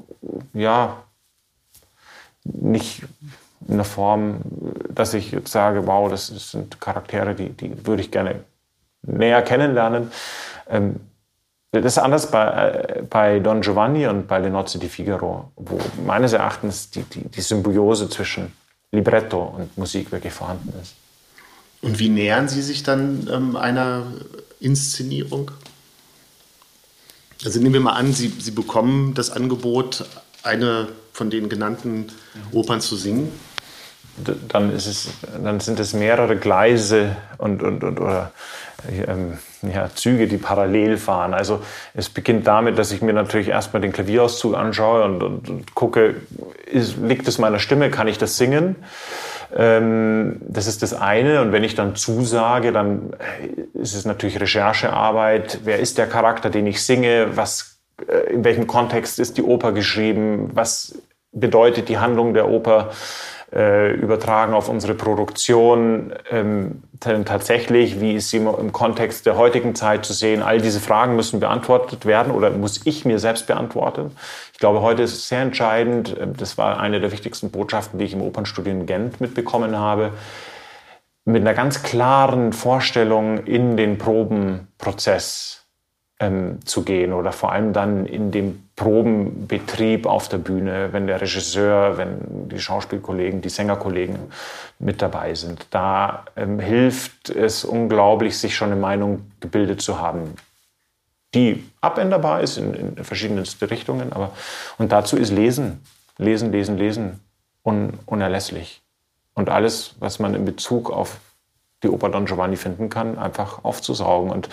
ja, 0.53 0.97
nicht 2.43 3.03
in 3.67 3.75
der 3.75 3.85
Form, 3.85 4.41
dass 4.89 5.13
ich 5.13 5.31
jetzt 5.31 5.51
sage, 5.51 5.87
wow, 5.87 6.09
das 6.09 6.27
sind 6.27 6.79
Charaktere, 6.79 7.35
die, 7.35 7.49
die 7.49 7.85
würde 7.85 8.01
ich 8.01 8.11
gerne 8.11 8.43
näher 9.01 9.41
kennenlernen. 9.41 10.11
Ähm, 10.69 10.99
das 11.71 11.85
ist 11.85 11.97
anders 11.97 12.31
bei, 12.31 12.45
äh, 12.47 13.03
bei 13.03 13.39
Don 13.39 13.61
Giovanni 13.61 14.07
und 14.07 14.27
bei 14.27 14.39
Le 14.39 14.49
Nozze 14.49 14.79
di 14.79 14.87
Figaro, 14.87 15.51
wo 15.55 15.79
meines 16.05 16.33
Erachtens 16.33 16.89
die, 16.91 17.03
die, 17.03 17.27
die 17.27 17.41
Symbiose 17.41 18.09
zwischen 18.09 18.53
Libretto 18.91 19.43
und 19.43 19.77
Musik 19.77 20.11
wirklich 20.11 20.33
vorhanden 20.33 20.73
ist. 20.81 20.95
Und 21.81 21.99
wie 21.99 22.09
nähern 22.09 22.47
Sie 22.47 22.61
sich 22.61 22.83
dann 22.83 23.29
ähm, 23.31 23.55
einer 23.55 24.03
Inszenierung? 24.59 25.51
Also 27.45 27.59
nehmen 27.59 27.73
wir 27.73 27.81
mal 27.81 27.93
an, 27.93 28.13
Sie, 28.13 28.29
Sie 28.39 28.51
bekommen 28.51 29.13
das 29.13 29.29
Angebot, 29.29 30.05
eine 30.43 30.87
von 31.11 31.29
den 31.29 31.49
genannten 31.49 32.07
Opern 32.51 32.81
zu 32.81 32.95
singen. 32.95 33.31
Dann, 34.47 34.75
ist 34.75 34.87
es, 34.87 35.09
dann 35.43 35.59
sind 35.59 35.79
es 35.79 35.93
mehrere 35.93 36.37
Gleise 36.37 37.15
und, 37.37 37.61
und, 37.61 37.83
und 37.83 37.99
oder 37.99 38.31
ähm, 39.07 39.37
ja, 39.61 39.89
Züge, 39.93 40.27
die 40.27 40.37
parallel 40.37 40.97
fahren. 40.97 41.33
Also 41.33 41.61
es 41.93 42.09
beginnt 42.09 42.45
damit, 42.47 42.77
dass 42.77 42.91
ich 42.91 43.01
mir 43.01 43.13
natürlich 43.13 43.49
erstmal 43.49 43.81
den 43.81 43.91
Klavierauszug 43.91 44.55
anschaue 44.55 45.03
und, 45.03 45.23
und, 45.23 45.49
und 45.49 45.75
gucke, 45.75 46.15
ist, 46.65 46.97
liegt 46.97 47.27
es 47.27 47.37
meiner 47.37 47.59
Stimme, 47.59 47.89
kann 47.89 48.07
ich 48.07 48.17
das 48.17 48.37
singen? 48.37 48.75
Ähm, 49.55 50.41
das 50.41 50.67
ist 50.67 50.83
das 50.83 50.93
eine. 50.93 51.41
Und 51.41 51.51
wenn 51.51 51.63
ich 51.63 51.75
dann 51.75 51.95
zusage, 51.95 52.71
dann 52.71 53.15
ist 53.73 53.95
es 53.95 54.05
natürlich 54.05 54.39
Recherchearbeit. 54.39 55.61
Wer 55.63 55.79
ist 55.79 55.97
der 55.97 56.07
Charakter, 56.07 56.49
den 56.49 56.67
ich 56.67 56.83
singe? 56.83 57.35
Was, 57.35 57.79
äh, 58.07 58.33
in 58.33 58.43
welchem 58.43 58.67
Kontext 58.67 59.19
ist 59.19 59.37
die 59.37 59.43
Oper 59.43 59.71
geschrieben? 59.71 60.51
Was 60.53 61.01
bedeutet 61.31 61.89
die 61.89 61.97
Handlung 61.97 62.33
der 62.33 62.47
Oper? 62.49 62.91
Äh, 63.53 63.93
übertragen 63.93 64.53
auf 64.53 64.69
unsere 64.69 64.93
Produktion. 64.93 66.13
Ähm, 66.29 66.83
tatsächlich, 66.99 68.01
wie 68.01 68.15
ist 68.15 68.29
sie 68.29 68.37
im 68.37 68.71
Kontext 68.73 69.25
der 69.25 69.37
heutigen 69.37 69.75
Zeit 69.75 70.05
zu 70.05 70.13
sehen? 70.13 70.41
All 70.41 70.59
diese 70.59 70.79
Fragen 70.79 71.15
müssen 71.15 71.39
beantwortet 71.39 72.05
werden 72.05 72.31
oder 72.31 72.49
muss 72.49 72.85
ich 72.85 73.05
mir 73.05 73.19
selbst 73.19 73.47
beantworten. 73.47 74.11
Ich 74.53 74.59
glaube, 74.59 74.81
heute 74.81 75.03
ist 75.03 75.13
es 75.13 75.29
sehr 75.29 75.41
entscheidend. 75.41 76.15
Ähm, 76.19 76.35
das 76.35 76.57
war 76.57 76.79
eine 76.79 76.99
der 76.99 77.11
wichtigsten 77.11 77.51
Botschaften, 77.51 77.99
die 77.99 78.05
ich 78.05 78.13
im 78.13 78.21
Opernstudio 78.21 78.71
in 78.71 78.85
Gent 78.85 79.21
mitbekommen 79.21 79.77
habe 79.77 80.11
mit 81.27 81.41
einer 81.41 81.53
ganz 81.53 81.83
klaren 81.83 82.53
Vorstellung 82.53 83.39
in 83.39 83.75
den 83.75 83.97
Probenprozess 83.97 85.67
ähm, 86.21 86.59
zu 86.63 86.83
gehen 86.83 87.11
oder 87.11 87.33
vor 87.33 87.51
allem 87.51 87.73
dann 87.73 88.05
in 88.05 88.31
dem 88.31 88.66
Probenbetrieb 88.77 90.05
auf 90.05 90.29
der 90.29 90.37
Bühne, 90.37 90.93
wenn 90.93 91.07
der 91.07 91.19
Regisseur, 91.19 91.97
wenn 91.97 92.47
die 92.47 92.59
Schauspielkollegen, 92.59 93.41
die 93.41 93.49
Sängerkollegen 93.49 94.19
mit 94.77 95.01
dabei 95.01 95.33
sind. 95.33 95.65
Da 95.71 96.25
ähm, 96.35 96.59
hilft 96.59 97.31
es 97.31 97.65
unglaublich, 97.65 98.37
sich 98.37 98.55
schon 98.55 98.71
eine 98.71 98.79
Meinung 98.79 99.31
gebildet 99.39 99.81
zu 99.81 99.99
haben, 99.99 100.35
die 101.33 101.67
abänderbar 101.81 102.41
ist 102.41 102.57
in, 102.57 102.75
in 102.75 103.03
verschiedenste 103.03 103.69
Richtungen. 103.69 104.13
Aber, 104.13 104.31
und 104.77 104.91
dazu 104.91 105.17
ist 105.17 105.31
Lesen, 105.31 105.83
Lesen, 106.19 106.51
Lesen, 106.51 106.77
Lesen 106.77 107.19
un, 107.63 107.93
unerlässlich. 108.05 108.83
Und 109.33 109.49
alles, 109.49 109.95
was 109.99 110.19
man 110.19 110.35
in 110.35 110.45
Bezug 110.45 110.91
auf 110.91 111.17
die 111.81 111.89
Oper 111.89 112.09
Don 112.09 112.27
Giovanni 112.27 112.57
finden 112.57 112.89
kann, 112.89 113.17
einfach 113.17 113.63
aufzusaugen. 113.63 114.29
Und 114.31 114.49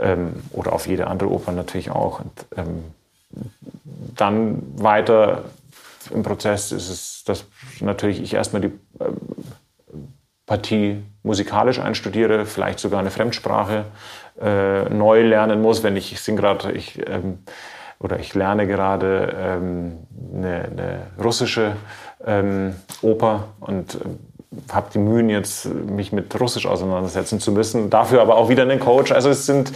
ähm, 0.00 0.42
oder 0.52 0.72
auf 0.72 0.86
jede 0.86 1.06
andere 1.06 1.30
Oper 1.30 1.52
natürlich 1.52 1.90
auch. 1.90 2.20
Und, 2.20 2.46
ähm, 2.56 2.84
dann 4.16 4.62
weiter 4.76 5.44
im 6.12 6.22
Prozess 6.22 6.72
ist 6.72 6.88
es, 6.88 7.24
dass 7.24 7.44
natürlich 7.80 8.20
ich 8.20 8.34
erstmal 8.34 8.62
die 8.62 8.72
ähm, 9.00 9.16
Partie 10.46 11.02
musikalisch 11.22 11.78
einstudiere, 11.78 12.44
vielleicht 12.46 12.80
sogar 12.80 13.00
eine 13.00 13.10
Fremdsprache 13.10 13.84
äh, 14.40 14.88
neu 14.88 15.22
lernen 15.22 15.62
muss, 15.62 15.82
wenn 15.82 15.96
ich, 15.96 16.12
ich 16.12 16.20
singe 16.20 16.40
gerade, 16.40 16.72
ich 16.72 17.00
ähm, 17.06 17.38
oder 18.02 18.18
ich 18.18 18.34
lerne 18.34 18.66
gerade 18.66 19.34
ähm, 19.38 19.98
eine, 20.34 20.64
eine, 20.64 21.06
russische 21.22 21.76
ähm, 22.26 22.74
Oper 23.00 23.44
und 23.60 23.94
ähm, 23.94 24.18
habe 24.70 24.90
die 24.92 24.98
Mühen 24.98 25.30
jetzt, 25.30 25.66
mich 25.66 26.12
mit 26.12 26.38
Russisch 26.38 26.66
auseinandersetzen 26.66 27.40
zu 27.40 27.52
müssen. 27.52 27.88
Dafür 27.88 28.20
aber 28.20 28.36
auch 28.36 28.48
wieder 28.48 28.62
einen 28.62 28.80
Coach. 28.80 29.12
Also 29.12 29.30
es 29.30 29.46
sind, 29.46 29.72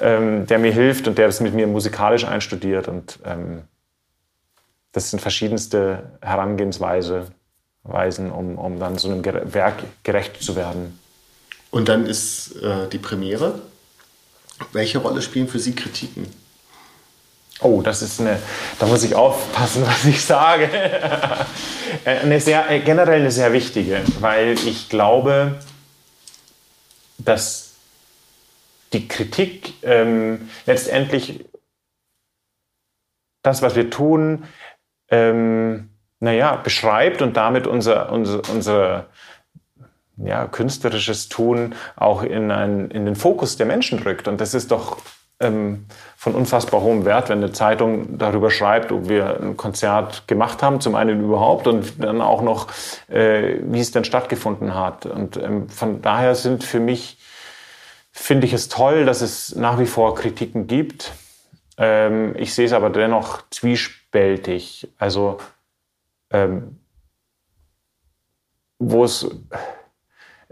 ähm, 0.00 0.46
der 0.46 0.58
mir 0.58 0.72
hilft 0.72 1.08
und 1.08 1.18
der 1.18 1.28
es 1.28 1.40
mit 1.40 1.54
mir 1.54 1.66
musikalisch 1.66 2.24
einstudiert. 2.24 2.88
Und 2.88 3.18
ähm, 3.24 3.62
das 4.92 5.10
sind 5.10 5.20
verschiedenste 5.20 6.18
Herangehensweisen, 6.20 7.32
um, 7.84 8.58
um 8.58 8.80
dann 8.80 8.98
so 8.98 9.10
einem 9.10 9.24
Werk 9.24 9.84
gerecht 10.02 10.42
zu 10.42 10.56
werden. 10.56 10.98
Und 11.70 11.88
dann 11.88 12.06
ist 12.06 12.56
äh, 12.56 12.88
die 12.88 12.98
Premiere. 12.98 13.60
Welche 14.72 14.98
Rolle 14.98 15.22
spielen 15.22 15.48
für 15.48 15.58
Sie 15.58 15.74
Kritiken? 15.74 16.26
Oh, 17.62 17.82
das 17.82 18.00
ist 18.00 18.20
eine, 18.20 18.38
da 18.78 18.86
muss 18.86 19.02
ich 19.02 19.14
aufpassen, 19.14 19.82
was 19.86 20.04
ich 20.04 20.24
sage. 20.24 20.68
eine 22.04 22.40
sehr, 22.40 22.70
äh, 22.70 22.80
generell 22.80 23.20
eine 23.20 23.30
sehr 23.30 23.52
wichtige, 23.52 24.00
weil 24.20 24.54
ich 24.54 24.88
glaube, 24.88 25.60
dass 27.18 27.69
die 28.92 29.08
Kritik 29.08 29.74
ähm, 29.82 30.50
letztendlich 30.66 31.44
das, 33.42 33.62
was 33.62 33.76
wir 33.76 33.90
tun, 33.90 34.44
ähm, 35.10 35.90
naja, 36.18 36.56
beschreibt 36.56 37.22
und 37.22 37.36
damit 37.36 37.66
unser, 37.66 38.12
unser, 38.12 38.42
unser 38.50 39.06
ja, 40.16 40.46
künstlerisches 40.46 41.28
Tun 41.28 41.74
auch 41.96 42.22
in, 42.22 42.50
ein, 42.50 42.90
in 42.90 43.06
den 43.06 43.16
Fokus 43.16 43.56
der 43.56 43.66
Menschen 43.66 44.00
rückt. 44.00 44.28
Und 44.28 44.40
das 44.40 44.52
ist 44.52 44.70
doch 44.70 44.98
ähm, 45.40 45.86
von 46.16 46.34
unfassbar 46.34 46.82
hohem 46.82 47.06
Wert, 47.06 47.30
wenn 47.30 47.38
eine 47.38 47.52
Zeitung 47.52 48.18
darüber 48.18 48.50
schreibt, 48.50 48.92
ob 48.92 49.08
wir 49.08 49.40
ein 49.40 49.56
Konzert 49.56 50.28
gemacht 50.28 50.62
haben, 50.62 50.80
zum 50.82 50.94
einen 50.94 51.24
überhaupt 51.24 51.66
und 51.66 52.04
dann 52.04 52.20
auch 52.20 52.42
noch, 52.42 52.68
äh, 53.08 53.56
wie 53.62 53.80
es 53.80 53.90
denn 53.90 54.04
stattgefunden 54.04 54.74
hat. 54.74 55.06
Und 55.06 55.38
ähm, 55.38 55.70
von 55.70 56.02
daher 56.02 56.34
sind 56.34 56.62
für 56.62 56.80
mich, 56.80 57.16
finde 58.12 58.46
ich 58.46 58.52
es 58.52 58.68
toll, 58.68 59.04
dass 59.04 59.20
es 59.20 59.54
nach 59.54 59.78
wie 59.78 59.86
vor 59.86 60.14
Kritiken 60.14 60.66
gibt. 60.66 61.12
Ähm, 61.76 62.34
ich 62.36 62.54
sehe 62.54 62.66
es 62.66 62.72
aber 62.72 62.90
dennoch 62.90 63.48
zwiespältig. 63.50 64.88
Also, 64.98 65.38
ähm, 66.30 66.80
wo 68.78 69.04
es 69.04 69.28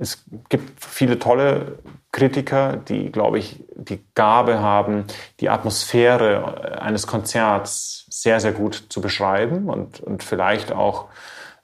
es 0.01 0.25
gibt 0.49 0.85
viele 0.85 1.19
tolle 1.19 1.79
Kritiker, 2.13 2.77
die, 2.77 3.11
glaube 3.11 3.39
ich, 3.41 3.65
die 3.75 4.05
Gabe 4.15 4.61
haben, 4.61 5.05
die 5.41 5.51
Atmosphäre 5.51 6.81
eines 6.81 7.07
Konzerts 7.07 8.07
sehr, 8.09 8.39
sehr 8.39 8.53
gut 8.53 8.87
zu 8.89 9.01
beschreiben 9.01 9.69
und, 9.69 10.01
und 10.01 10.23
vielleicht 10.23 10.73
auch 10.73 11.09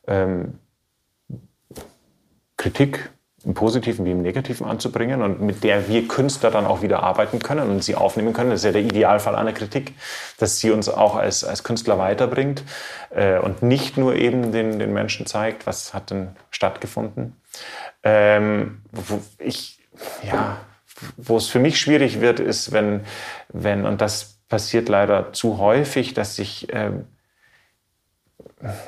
ähm, 0.09 0.59
Kritik 2.57 3.11
im 3.45 3.55
Positiven 3.55 4.05
wie 4.05 4.13
im 4.13 4.23
Negativen 4.23 4.67
anzubringen 4.67 5.23
und 5.23 5.41
mit 5.41 5.65
der 5.65 5.89
wir 5.89 6.09
Künstler 6.09 6.51
dann 6.51 6.67
auch 6.67 6.83
wieder 6.83 7.03
arbeiten 7.03 7.41
können 7.41 7.71
und 7.71 7.85
sie 7.85 7.95
aufnehmen 7.95 8.33
können. 8.33 8.51
Das 8.51 8.61
ist 8.61 8.65
ja 8.65 8.73
der 8.73 8.83
Idealfall 8.83 9.37
einer 9.37 9.53
Kritik, 9.53 9.93
dass 10.39 10.61
sie 10.61 10.71
uns 10.71 10.89
auch 10.89 11.17
als, 11.17 11.45
als 11.45 11.63
Künstler 11.63 11.99
weiterbringt 11.99 12.63
äh, 13.11 13.39
und 13.39 13.63
nicht 13.63 13.97
nur 13.99 14.15
eben 14.15 14.53
den, 14.53 14.79
den 14.79 14.93
Menschen 14.93 15.27
zeigt, 15.27 15.67
was 15.67 15.93
hat 15.93 16.11
denn 16.11 16.31
stattgefunden 16.51 17.37
ähm, 18.05 18.83
wo 18.93 19.21
ich, 19.39 19.81
ja, 20.23 20.59
wo 21.17 21.37
es 21.37 21.49
für 21.49 21.59
mich 21.59 21.81
schwierig 21.81 22.21
wird, 22.21 22.39
ist, 22.39 22.73
wenn, 22.73 23.01
wenn, 23.49 23.87
und 23.87 24.01
das 24.01 24.39
passiert 24.49 24.89
leider 24.89 25.33
zu 25.33 25.59
häufig, 25.59 26.15
dass 26.15 26.37
sich, 26.37 26.69
ähm, 26.73 27.07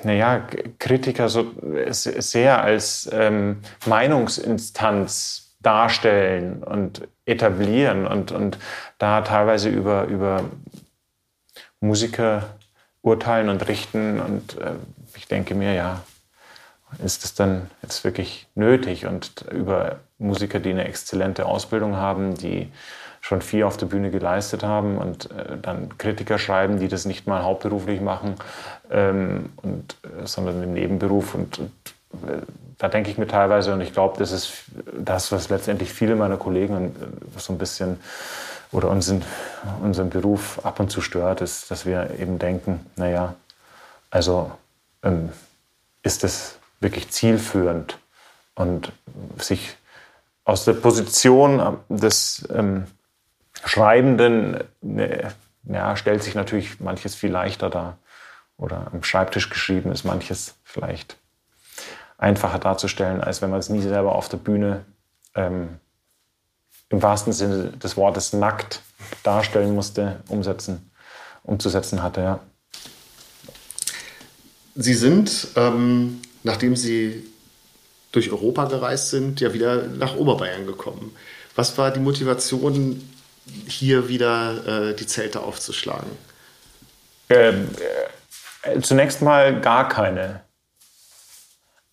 naja, 0.04 0.46
Kritiker 0.78 1.28
so 1.28 1.52
sehr 1.90 2.62
als 2.62 3.08
ähm, 3.12 3.58
Meinungsinstanz 3.86 5.56
darstellen 5.60 6.62
und 6.62 7.08
etablieren 7.24 8.06
und, 8.06 8.32
und 8.32 8.58
da 8.98 9.22
teilweise 9.22 9.68
über, 9.68 10.04
über 10.04 10.44
Musiker 11.80 12.56
urteilen 13.02 13.48
und 13.48 13.66
richten. 13.68 14.20
Und 14.20 14.58
äh, 14.58 14.72
ich 15.16 15.26
denke 15.26 15.54
mir, 15.54 15.72
ja, 15.74 16.02
ist 17.04 17.24
es 17.24 17.34
dann 17.34 17.70
jetzt 17.82 18.04
wirklich 18.04 18.46
nötig? 18.54 19.06
Und 19.06 19.44
über 19.50 20.00
Musiker, 20.18 20.60
die 20.60 20.70
eine 20.70 20.84
exzellente 20.84 21.46
Ausbildung 21.46 21.96
haben, 21.96 22.34
die 22.34 22.70
schon 23.26 23.42
viel 23.42 23.64
auf 23.64 23.76
der 23.76 23.86
Bühne 23.86 24.12
geleistet 24.12 24.62
haben 24.62 24.98
und 24.98 25.32
äh, 25.32 25.58
dann 25.60 25.98
Kritiker 25.98 26.38
schreiben, 26.38 26.78
die 26.78 26.86
das 26.86 27.06
nicht 27.06 27.26
mal 27.26 27.42
hauptberuflich 27.42 28.00
machen, 28.00 28.36
ähm, 28.88 29.50
und, 29.56 29.96
äh, 30.04 30.24
sondern 30.26 30.62
im 30.62 30.74
Nebenberuf. 30.74 31.34
Und, 31.34 31.58
und 31.58 31.72
äh, 32.28 32.42
da 32.78 32.86
denke 32.86 33.10
ich 33.10 33.18
mir 33.18 33.26
teilweise, 33.26 33.72
und 33.72 33.80
ich 33.80 33.92
glaube, 33.92 34.16
das 34.20 34.30
ist 34.30 34.66
das, 34.96 35.32
was 35.32 35.48
letztendlich 35.48 35.92
viele 35.92 36.14
meiner 36.14 36.36
Kollegen 36.36 36.94
äh, 36.94 37.40
so 37.40 37.52
ein 37.52 37.58
bisschen 37.58 37.98
oder 38.70 38.90
unseren, 38.90 39.24
unseren 39.82 40.08
Beruf 40.08 40.64
ab 40.64 40.78
und 40.78 40.92
zu 40.92 41.00
stört, 41.00 41.40
ist, 41.40 41.68
dass 41.72 41.84
wir 41.84 42.10
eben 42.20 42.38
denken, 42.38 42.86
naja, 42.94 43.34
also 44.08 44.52
ähm, 45.02 45.30
ist 46.04 46.22
es 46.22 46.58
wirklich 46.78 47.10
zielführend 47.10 47.98
und 48.54 48.92
sich 49.36 49.76
aus 50.44 50.64
der 50.64 50.74
Position 50.74 51.78
des 51.88 52.46
ähm, 52.54 52.86
Schreibenden 53.64 54.64
ne, 54.80 55.32
ja, 55.64 55.96
stellt 55.96 56.22
sich 56.22 56.34
natürlich 56.34 56.80
manches 56.80 57.14
viel 57.14 57.30
leichter 57.30 57.70
dar. 57.70 57.98
Oder 58.56 58.90
am 58.92 59.02
Schreibtisch 59.02 59.50
geschrieben 59.50 59.92
ist 59.92 60.04
manches 60.04 60.54
vielleicht 60.64 61.18
einfacher 62.18 62.58
darzustellen, 62.58 63.20
als 63.20 63.42
wenn 63.42 63.50
man 63.50 63.58
es 63.58 63.68
nie 63.68 63.82
selber 63.82 64.14
auf 64.14 64.28
der 64.28 64.38
Bühne 64.38 64.84
ähm, 65.34 65.80
im 66.88 67.02
wahrsten 67.02 67.32
Sinne 67.32 67.72
des 67.72 67.96
Wortes 67.96 68.32
nackt 68.32 68.80
darstellen 69.22 69.74
musste, 69.74 70.20
umsetzen, 70.28 70.90
umzusetzen 71.42 72.02
hatte. 72.02 72.20
Ja. 72.22 72.40
Sie 74.74 74.94
sind 74.94 75.48
ähm, 75.56 76.20
nachdem 76.46 76.76
Sie 76.76 77.24
durch 78.12 78.30
Europa 78.30 78.64
gereist 78.64 79.10
sind, 79.10 79.40
ja 79.40 79.52
wieder 79.52 79.86
nach 79.88 80.16
Oberbayern 80.16 80.64
gekommen. 80.64 81.14
Was 81.54 81.76
war 81.76 81.90
die 81.90 82.00
Motivation, 82.00 83.02
hier 83.66 84.08
wieder 84.08 84.90
äh, 84.90 84.94
die 84.94 85.06
Zelte 85.06 85.40
aufzuschlagen? 85.40 86.10
Ähm, 87.28 87.68
äh, 88.62 88.80
zunächst 88.80 89.22
mal 89.22 89.60
gar 89.60 89.88
keine. 89.88 90.42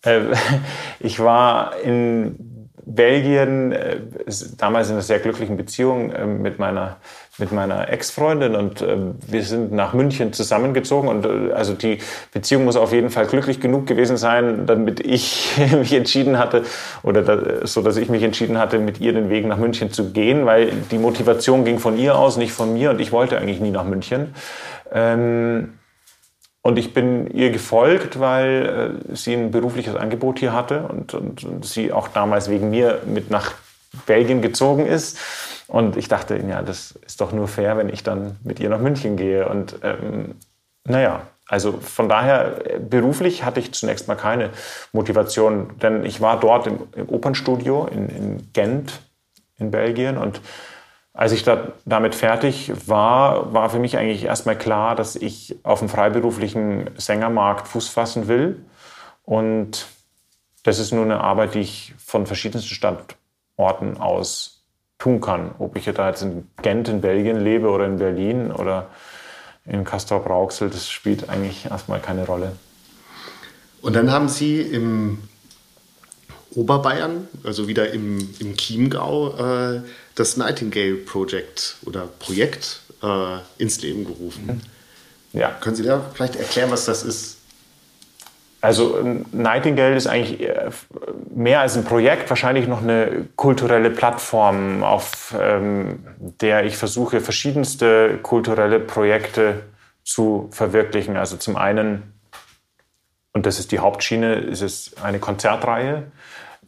Äh, 0.02 0.34
ich 1.00 1.20
war 1.20 1.78
in 1.80 2.70
Belgien, 2.86 3.72
äh, 3.72 4.00
damals 4.56 4.88
in 4.88 4.94
einer 4.94 5.02
sehr 5.02 5.20
glücklichen 5.20 5.56
Beziehung 5.56 6.12
äh, 6.12 6.26
mit 6.26 6.58
meiner 6.58 6.98
mit 7.38 7.50
meiner 7.50 7.88
Ex-Freundin 7.88 8.54
und 8.54 8.80
äh, 8.80 8.96
wir 9.26 9.42
sind 9.42 9.72
nach 9.72 9.92
München 9.92 10.32
zusammengezogen 10.32 11.08
und 11.08 11.26
äh, 11.26 11.52
also 11.52 11.74
die 11.74 11.98
Beziehung 12.32 12.64
muss 12.64 12.76
auf 12.76 12.92
jeden 12.92 13.10
Fall 13.10 13.26
glücklich 13.26 13.60
genug 13.60 13.86
gewesen 13.86 14.16
sein, 14.16 14.66
damit 14.66 15.00
ich 15.00 15.56
mich 15.78 15.92
entschieden 15.92 16.38
hatte 16.38 16.62
oder 17.02 17.22
da, 17.22 17.66
so, 17.66 17.82
dass 17.82 17.96
ich 17.96 18.08
mich 18.08 18.22
entschieden 18.22 18.58
hatte, 18.58 18.78
mit 18.78 19.00
ihr 19.00 19.12
den 19.12 19.30
Weg 19.30 19.46
nach 19.46 19.58
München 19.58 19.92
zu 19.92 20.12
gehen, 20.12 20.46
weil 20.46 20.70
die 20.90 20.98
Motivation 20.98 21.64
ging 21.64 21.78
von 21.78 21.98
ihr 21.98 22.16
aus, 22.16 22.36
nicht 22.36 22.52
von 22.52 22.72
mir 22.72 22.90
und 22.90 23.00
ich 23.00 23.10
wollte 23.10 23.38
eigentlich 23.38 23.60
nie 23.60 23.70
nach 23.70 23.84
München. 23.84 24.34
Ähm, 24.92 25.74
und 26.62 26.78
ich 26.78 26.94
bin 26.94 27.26
ihr 27.26 27.50
gefolgt, 27.50 28.20
weil 28.20 29.00
äh, 29.10 29.14
sie 29.14 29.34
ein 29.34 29.50
berufliches 29.50 29.96
Angebot 29.96 30.38
hier 30.38 30.54
hatte 30.54 30.84
und, 30.88 31.12
und, 31.12 31.44
und 31.44 31.66
sie 31.66 31.92
auch 31.92 32.08
damals 32.08 32.48
wegen 32.48 32.70
mir 32.70 33.00
mit 33.04 33.30
nach 33.30 33.52
Belgien 34.06 34.40
gezogen 34.40 34.86
ist. 34.86 35.18
Und 35.66 35.96
ich 35.96 36.08
dachte, 36.08 36.36
ja, 36.36 36.62
das 36.62 36.92
ist 37.06 37.20
doch 37.20 37.32
nur 37.32 37.48
fair, 37.48 37.76
wenn 37.76 37.88
ich 37.88 38.02
dann 38.02 38.36
mit 38.44 38.60
ihr 38.60 38.68
nach 38.68 38.80
München 38.80 39.16
gehe. 39.16 39.48
Und 39.48 39.78
ähm, 39.82 40.36
naja, 40.84 41.22
also 41.46 41.72
von 41.72 42.08
daher, 42.08 42.60
beruflich 42.80 43.44
hatte 43.44 43.60
ich 43.60 43.72
zunächst 43.72 44.08
mal 44.08 44.14
keine 44.14 44.50
Motivation, 44.92 45.78
denn 45.78 46.04
ich 46.04 46.20
war 46.20 46.40
dort 46.40 46.66
im, 46.66 46.80
im 46.94 47.08
Opernstudio 47.08 47.86
in, 47.86 48.08
in, 48.08 48.52
Gent 48.52 49.00
in 49.58 49.70
Belgien 49.70 50.16
und 50.16 50.40
als 51.12 51.30
ich 51.30 51.44
da, 51.44 51.68
damit 51.84 52.16
fertig 52.16 52.72
war, 52.88 53.52
war 53.52 53.70
für 53.70 53.78
mich 53.78 53.96
eigentlich 53.96 54.24
erstmal 54.24 54.58
klar, 54.58 54.96
dass 54.96 55.14
ich 55.14 55.56
auf 55.62 55.78
dem 55.78 55.88
freiberuflichen 55.88 56.90
Sängermarkt 56.96 57.68
Fuß 57.68 57.88
fassen 57.88 58.26
will. 58.26 58.64
Und 59.22 59.86
das 60.64 60.80
ist 60.80 60.92
nur 60.92 61.04
eine 61.04 61.20
Arbeit, 61.20 61.54
die 61.54 61.60
ich 61.60 61.94
von 61.98 62.26
verschiedensten 62.26 62.74
Standorten 62.74 63.96
aus 63.98 64.63
tun 64.98 65.20
kann. 65.20 65.54
Ob 65.58 65.76
ich 65.76 65.84
da 65.84 66.08
jetzt 66.08 66.22
in 66.22 66.48
Gent 66.62 66.88
in 66.88 67.00
Belgien 67.00 67.42
lebe 67.42 67.68
oder 67.68 67.86
in 67.86 67.98
Berlin 67.98 68.50
oder 68.50 68.90
in 69.66 69.84
Castrop-Rauxel, 69.84 70.70
das 70.70 70.90
spielt 70.90 71.28
eigentlich 71.28 71.66
erstmal 71.66 72.00
keine 72.00 72.26
Rolle. 72.26 72.52
Und 73.82 73.94
dann 73.96 74.10
haben 74.10 74.28
Sie 74.28 74.60
im 74.60 75.18
Oberbayern, 76.54 77.28
also 77.42 77.68
wieder 77.68 77.90
im, 77.90 78.28
im 78.38 78.56
Chiemgau, 78.56 79.36
äh, 79.36 79.80
das 80.14 80.36
Nightingale 80.36 80.94
Project 80.94 81.76
oder 81.84 82.08
Projekt 82.18 82.80
äh, 83.02 83.38
ins 83.58 83.82
Leben 83.82 84.04
gerufen. 84.04 84.62
Ja. 85.32 85.50
Können 85.50 85.76
Sie 85.76 85.82
da 85.82 86.00
vielleicht 86.14 86.36
erklären, 86.36 86.70
was 86.70 86.84
das 86.84 87.02
ist? 87.02 87.38
Also 88.64 88.98
Nightingale 89.30 89.94
ist 89.94 90.06
eigentlich 90.06 90.40
äh, 90.40 90.70
mehr 91.34 91.60
als 91.60 91.76
ein 91.76 91.84
Projekt, 91.84 92.30
wahrscheinlich 92.30 92.66
noch 92.66 92.80
eine 92.80 93.26
kulturelle 93.36 93.90
Plattform, 93.90 94.82
auf 94.82 95.36
ähm, 95.38 96.02
der 96.18 96.64
ich 96.64 96.78
versuche, 96.78 97.20
verschiedenste 97.20 98.18
kulturelle 98.22 98.80
Projekte 98.80 99.64
zu 100.02 100.48
verwirklichen. 100.50 101.18
Also 101.18 101.36
zum 101.36 101.56
einen, 101.56 102.14
und 103.34 103.44
das 103.44 103.58
ist 103.58 103.70
die 103.70 103.80
Hauptschiene, 103.80 104.36
ist 104.36 104.62
es 104.62 104.94
eine 105.02 105.18
Konzertreihe. 105.18 106.04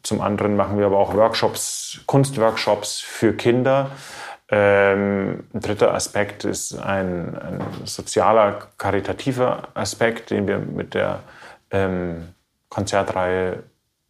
Zum 0.02 0.20
anderen 0.20 0.54
machen 0.54 0.78
wir 0.78 0.84
aber 0.84 0.98
auch 0.98 1.14
Workshops, 1.14 2.00
Kunstworkshops 2.04 3.00
für 3.00 3.32
Kinder. 3.32 3.90
Ähm, 4.50 5.44
ein 5.54 5.60
dritter 5.60 5.94
Aspekt 5.94 6.44
ist 6.44 6.78
ein, 6.78 7.38
ein 7.38 7.62
sozialer, 7.84 8.68
karitativer 8.76 9.68
Aspekt, 9.72 10.28
den 10.28 10.46
wir 10.46 10.58
mit 10.58 10.92
der 10.92 11.20
ähm, 11.70 12.34
Konzertreihe 12.68 13.62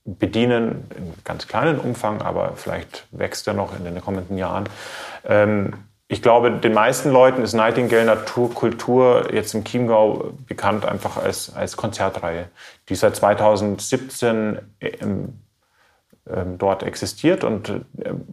bedienen, 0.05 0.89
in 0.97 1.15
ganz 1.25 1.49
kleinen 1.49 1.79
Umfang, 1.79 2.23
aber 2.23 2.53
vielleicht 2.55 3.07
wächst 3.11 3.47
er 3.49 3.55
noch 3.55 3.77
in 3.77 3.85
den 3.85 4.01
kommenden 4.01 4.39
Jahren. 4.39 4.69
Ähm, 5.25 5.75
ich 6.09 6.23
glaube, 6.23 6.53
den 6.53 6.73
meisten 6.73 7.11
Leuten 7.11 7.43
ist 7.43 7.53
Nightingale 7.53 8.05
Naturkultur 8.05 9.35
jetzt 9.35 9.55
im 9.55 9.65
Chiemgau 9.65 10.35
bekannt 10.47 10.87
einfach 10.87 11.17
als, 11.17 11.53
als 11.55 11.77
Konzertreihe, 11.77 12.49
die 12.89 12.95
seit 12.95 13.17
2017 13.17 14.59
ähm, 14.81 15.41
ähm, 16.33 16.59
dort 16.59 16.85
existiert 16.85 17.43
und 17.43 17.73
ähm, 18.05 18.25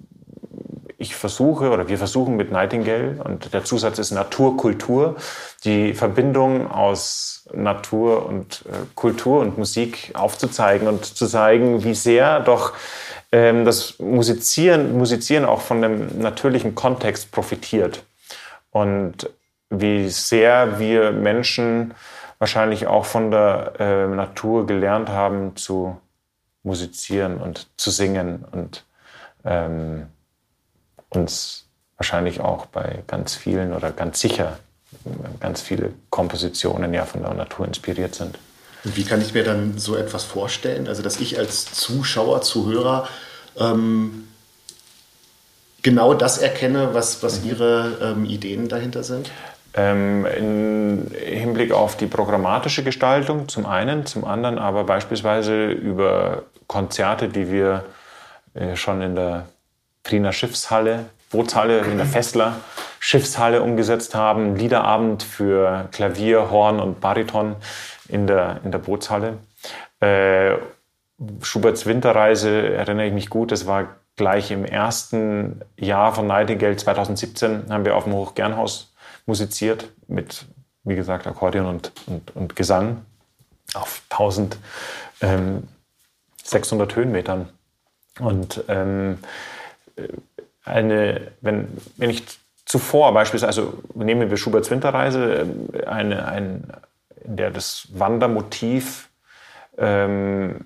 ich 0.99 1.15
versuche 1.15 1.71
oder 1.71 1.87
wir 1.87 1.97
versuchen 1.97 2.35
mit 2.37 2.51
Nightingale 2.51 3.21
und 3.23 3.53
der 3.53 3.63
Zusatz 3.63 3.97
ist 3.97 4.11
Naturkultur, 4.11 5.15
die 5.65 5.95
Verbindung 5.95 6.69
aus 6.69 7.32
Natur 7.51 8.25
und 8.25 8.63
äh, 8.67 8.85
Kultur 8.95 9.39
und 9.41 9.57
Musik 9.57 10.11
aufzuzeigen 10.13 10.87
und 10.87 11.05
zu 11.05 11.27
zeigen, 11.27 11.83
wie 11.83 11.95
sehr 11.95 12.39
doch 12.39 12.73
ähm, 13.31 13.65
das 13.65 13.99
Musizieren, 13.99 14.97
Musizieren 14.97 15.45
auch 15.45 15.61
von 15.61 15.81
dem 15.81 16.19
natürlichen 16.19 16.75
Kontext 16.75 17.31
profitiert. 17.31 18.03
Und 18.71 19.29
wie 19.69 20.09
sehr 20.09 20.79
wir 20.79 21.11
Menschen 21.11 21.93
wahrscheinlich 22.39 22.87
auch 22.87 23.05
von 23.05 23.31
der 23.31 23.73
äh, 23.79 24.07
Natur 24.07 24.67
gelernt 24.67 25.09
haben 25.09 25.55
zu 25.55 25.97
musizieren 26.63 27.37
und 27.37 27.69
zu 27.77 27.91
singen 27.91 28.45
und 28.51 28.85
ähm, 29.45 30.07
uns 31.09 31.69
wahrscheinlich 31.97 32.41
auch 32.41 32.65
bei 32.65 33.03
ganz 33.07 33.35
vielen 33.35 33.73
oder 33.73 33.91
ganz 33.91 34.19
sicher 34.19 34.57
ganz 35.39 35.61
viele 35.61 35.91
Kompositionen 36.09 36.93
ja 36.93 37.05
von 37.05 37.21
der 37.21 37.33
Natur 37.33 37.67
inspiriert 37.67 38.15
sind. 38.15 38.37
Und 38.83 38.97
wie 38.97 39.03
kann 39.03 39.21
ich 39.21 39.33
mir 39.33 39.43
dann 39.43 39.77
so 39.77 39.95
etwas 39.95 40.23
vorstellen? 40.23 40.87
Also, 40.87 41.01
dass 41.01 41.19
ich 41.19 41.37
als 41.37 41.65
Zuschauer, 41.65 42.41
Zuhörer 42.41 43.07
ähm, 43.57 44.27
genau 45.81 46.13
das 46.13 46.37
erkenne, 46.37 46.93
was, 46.93 47.23
was 47.23 47.41
mhm. 47.41 47.49
Ihre 47.49 47.97
ähm, 48.01 48.25
Ideen 48.25 48.67
dahinter 48.67 49.03
sind? 49.03 49.31
Ähm, 49.75 50.25
Im 50.25 51.11
Hinblick 51.15 51.71
auf 51.71 51.97
die 51.97 52.05
programmatische 52.05 52.83
Gestaltung 52.83 53.47
zum 53.47 53.65
einen, 53.65 54.05
zum 54.05 54.23
anderen 54.23 54.59
aber 54.59 54.83
beispielsweise 54.83 55.67
über 55.67 56.43
Konzerte, 56.67 57.27
die 57.27 57.51
wir 57.51 57.85
äh, 58.53 58.75
schon 58.75 59.01
in 59.01 59.15
der 59.15 59.47
Triener 60.03 60.31
Schiffshalle, 60.31 61.05
Bootshalle, 61.31 61.79
in 61.79 61.97
der 61.97 62.05
Fessler 62.05 62.57
Schiffshalle 63.05 63.61
umgesetzt 63.61 64.15
haben. 64.15 64.55
Liederabend 64.55 65.23
für 65.23 65.89
Klavier, 65.91 66.49
Horn 66.51 66.79
und 66.79 67.01
Bariton 67.01 67.57
in 68.07 68.27
der, 68.27 68.61
in 68.63 68.71
der 68.71 68.79
Bootshalle. 68.79 69.39
Äh, 69.99 70.53
Schuberts 71.41 71.85
Winterreise 71.85 72.73
erinnere 72.73 73.07
ich 73.07 73.13
mich 73.13 73.29
gut, 73.29 73.51
das 73.51 73.67
war 73.67 73.97
gleich 74.15 74.51
im 74.51 74.63
ersten 74.63 75.59
Jahr 75.77 76.15
von 76.15 76.27
Nightingale 76.27 76.77
2017, 76.77 77.65
haben 77.67 77.83
wir 77.83 77.97
auf 77.97 78.05
dem 78.05 78.13
Hochgernhaus 78.13 78.93
musiziert 79.25 79.89
mit, 80.07 80.45
wie 80.85 80.95
gesagt, 80.95 81.27
Akkordeon 81.27 81.65
und, 81.65 81.91
und, 82.07 82.33
und 82.37 82.55
Gesang 82.55 83.01
auf 83.73 84.01
1600 84.11 84.57
ähm, 85.21 85.67
Höhenmetern. 86.95 87.49
Und 88.19 88.63
ähm, 88.69 89.19
eine, 90.63 91.33
wenn, 91.41 91.67
wenn 91.97 92.09
ich 92.09 92.23
zuvor 92.73 93.13
beispielsweise, 93.13 93.61
also 93.61 93.83
nehmen 93.93 94.31
wir 94.31 94.37
Schuberts 94.37 94.71
Winterreise, 94.71 95.45
äh, 95.73 95.85
eine, 95.85 96.25
ein, 96.27 96.73
in 97.23 97.35
der 97.35 97.51
das 97.51 97.87
Wandermotiv 97.93 99.09
ähm, 99.77 100.65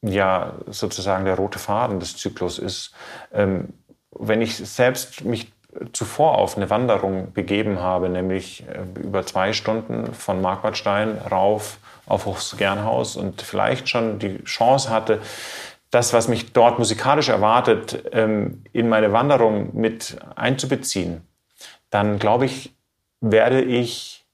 ja 0.00 0.52
sozusagen 0.68 1.24
der 1.24 1.34
rote 1.34 1.58
Faden 1.58 1.98
des 1.98 2.16
Zyklus 2.16 2.60
ist. 2.60 2.94
Ähm, 3.32 3.70
wenn 4.12 4.42
ich 4.42 4.56
selbst 4.58 5.24
mich 5.24 5.50
zuvor 5.92 6.38
auf 6.38 6.56
eine 6.56 6.70
Wanderung 6.70 7.32
begeben 7.32 7.80
habe, 7.80 8.08
nämlich 8.08 8.64
äh, 8.68 9.00
über 9.00 9.26
zwei 9.26 9.52
Stunden 9.52 10.14
von 10.14 10.40
Marquardstein 10.40 11.18
rauf 11.18 11.78
auf 12.06 12.26
Hochsgernhaus 12.26 13.16
und 13.16 13.42
vielleicht 13.42 13.88
schon 13.88 14.20
die 14.20 14.44
Chance 14.44 14.90
hatte, 14.90 15.20
das, 15.94 16.12
was 16.12 16.28
mich 16.28 16.52
dort 16.52 16.78
musikalisch 16.78 17.28
erwartet, 17.28 18.04
ähm, 18.12 18.64
in 18.72 18.88
meine 18.88 19.12
Wanderung 19.12 19.70
mit 19.74 20.16
einzubeziehen, 20.34 21.22
dann 21.90 22.18
glaube 22.18 22.46
ich, 22.46 22.74
werde 23.20 23.62
ich 23.62 24.24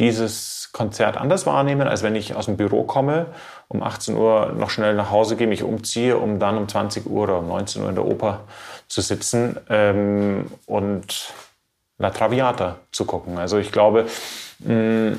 dieses 0.00 0.70
Konzert 0.72 1.16
anders 1.16 1.46
wahrnehmen, 1.46 1.86
als 1.86 2.02
wenn 2.02 2.16
ich 2.16 2.34
aus 2.34 2.46
dem 2.46 2.56
Büro 2.56 2.82
komme, 2.82 3.26
um 3.68 3.80
18 3.82 4.16
Uhr 4.16 4.52
noch 4.58 4.70
schnell 4.70 4.94
nach 4.94 5.12
Hause 5.12 5.36
gehe, 5.36 5.46
mich 5.46 5.62
umziehe, 5.62 6.16
um 6.16 6.40
dann 6.40 6.58
um 6.58 6.68
20 6.68 7.06
Uhr 7.06 7.22
oder 7.22 7.38
um 7.38 7.46
19 7.46 7.82
Uhr 7.82 7.88
in 7.90 7.94
der 7.94 8.04
Oper 8.04 8.40
zu 8.88 9.02
sitzen 9.02 9.56
ähm, 9.70 10.50
und 10.66 11.32
La 11.98 12.10
Traviata 12.10 12.78
zu 12.90 13.04
gucken. 13.04 13.38
Also 13.38 13.58
ich 13.58 13.70
glaube, 13.70 14.06
mh, 14.58 15.16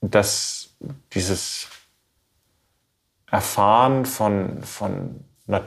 dass 0.00 0.70
dieses 1.12 1.68
Erfahren 3.30 4.06
von, 4.06 4.62
von, 4.62 5.24
Na 5.46 5.62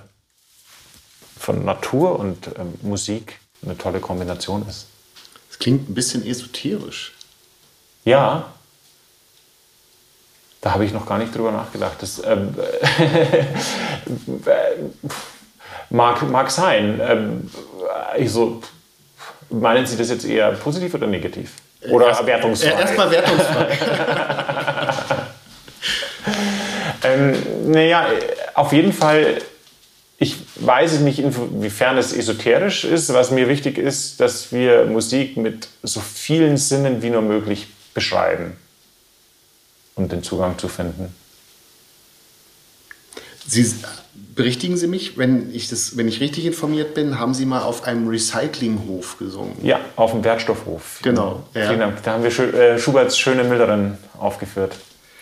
von 1.37 1.63
Natur 1.63 2.19
und 2.19 2.47
ähm, 2.59 2.73
Musik 2.81 3.39
eine 3.63 3.77
tolle 3.77 3.99
Kombination 3.99 4.65
ist. 4.67 4.87
Es 5.49 5.57
klingt 5.57 5.89
ein 5.89 5.93
bisschen 5.93 6.25
esoterisch. 6.25 7.13
Ja, 8.03 8.53
da 10.61 10.73
habe 10.73 10.83
ich 10.83 10.91
noch 10.91 11.05
gar 11.05 11.17
nicht 11.17 11.33
drüber 11.33 11.51
nachgedacht. 11.51 12.01
Das 12.01 12.21
ähm, 12.25 12.55
mag, 15.89 16.21
mag 16.29 16.51
sein. 16.51 16.99
Ähm, 17.01 17.49
also, 18.11 18.61
meinen 19.49 19.85
Sie 19.85 19.95
das 19.97 20.09
jetzt 20.09 20.25
eher 20.25 20.51
positiv 20.51 20.93
oder 20.93 21.07
negativ? 21.07 21.53
Oder 21.89 22.07
Erst, 22.07 22.25
wertungsfrei? 22.25 22.71
Erstmal 22.71 23.09
wertungsfrei. 23.11 23.77
Ähm, 27.13 27.71
naja, 27.71 28.07
auf 28.53 28.73
jeden 28.73 28.93
Fall, 28.93 29.41
ich 30.17 30.35
weiß 30.55 30.99
nicht, 30.99 31.19
inwiefern 31.19 31.97
es 31.97 32.13
esoterisch 32.13 32.83
ist. 32.83 33.13
Was 33.13 33.31
mir 33.31 33.47
wichtig 33.47 33.77
ist, 33.77 34.19
dass 34.19 34.51
wir 34.51 34.85
Musik 34.85 35.37
mit 35.37 35.67
so 35.83 35.99
vielen 35.99 36.57
Sinnen 36.57 37.01
wie 37.01 37.09
nur 37.09 37.21
möglich 37.21 37.67
beschreiben, 37.93 38.57
um 39.95 40.09
den 40.09 40.23
Zugang 40.23 40.57
zu 40.57 40.67
finden. 40.67 41.13
Sie 43.47 43.73
berichtigen 44.35 44.77
Sie 44.77 44.87
mich, 44.87 45.17
wenn 45.17 45.53
ich, 45.53 45.69
das, 45.69 45.97
wenn 45.97 46.07
ich 46.07 46.21
richtig 46.21 46.45
informiert 46.45 46.93
bin, 46.93 47.19
haben 47.19 47.33
Sie 47.33 47.45
mal 47.45 47.61
auf 47.61 47.83
einem 47.83 48.07
Recyclinghof 48.07 49.17
gesungen? 49.17 49.53
Ja, 49.63 49.81
auf 49.95 50.11
dem 50.11 50.23
Wertstoffhof. 50.23 50.99
Genau. 51.01 51.43
Ja. 51.53 51.67
Vielen 51.67 51.79
Dank. 51.79 52.03
Da 52.03 52.13
haben 52.13 52.23
wir 52.23 52.53
äh, 52.53 52.79
Schuberts 52.79 53.17
schöne 53.17 53.43
Milderen 53.43 53.97
aufgeführt. 54.17 54.75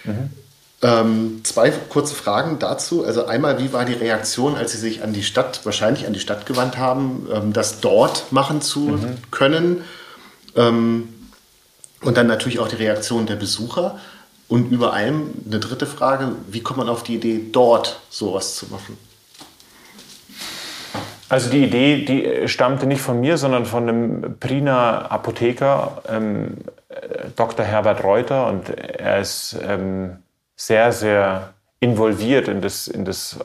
Mhm. 0.04 0.30
Ähm, 0.84 1.42
zwei 1.44 1.72
kurze 1.72 2.14
Fragen 2.14 2.60
dazu. 2.60 3.04
Also 3.04 3.26
einmal, 3.26 3.58
wie 3.58 3.74
war 3.74 3.84
die 3.84 3.94
Reaktion, 3.94 4.56
als 4.56 4.74
Sie 4.74 4.78
sich 4.78 5.04
an 5.04 5.12
die 5.12 5.24
Stadt, 5.24 5.62
wahrscheinlich 5.64 6.06
an 6.06 6.14
die 6.14 6.20
Stadt 6.20 6.46
gewandt 6.46 6.78
haben, 6.78 7.28
ähm, 7.34 7.54
das 7.54 7.80
dort 7.80 8.32
machen 8.32 8.62
zu 8.62 8.82
mhm. 8.82 9.18
können? 9.32 9.84
Ähm, 10.56 11.10
und 12.02 12.16
dann 12.16 12.28
natürlich 12.28 12.60
auch 12.60 12.68
die 12.68 12.76
Reaktion 12.76 13.26
der 13.26 13.38
Besucher. 13.38 14.00
Und 14.48 14.72
über 14.72 14.94
allem 14.94 15.32
eine 15.46 15.60
dritte 15.60 15.88
Frage, 15.88 16.34
wie 16.48 16.62
kommt 16.62 16.78
man 16.78 16.90
auf 16.90 17.04
die 17.04 17.16
Idee, 17.16 17.42
dort 17.52 18.00
sowas 18.10 18.56
zu 18.56 18.68
machen? 18.68 18.98
Also 21.28 21.50
die 21.50 21.64
Idee, 21.64 22.06
die 22.06 22.48
stammte 22.48 22.86
nicht 22.86 23.02
von 23.02 23.20
mir, 23.20 23.38
sondern 23.38 23.66
von 23.66 23.90
einem 23.90 24.38
Priner 24.40 25.12
Apotheker, 25.12 26.04
ähm, 26.08 26.60
äh, 26.88 27.30
Dr. 27.36 27.66
Herbert 27.66 28.04
Reuter. 28.04 28.48
Und 28.48 28.70
er 28.70 29.20
ist 29.20 29.58
ähm, 29.62 30.18
sehr, 30.58 30.92
sehr 30.92 31.54
involviert 31.80 32.50
in 32.50 32.60
das, 32.62 32.88
in 32.88 33.06
das, 33.06 33.40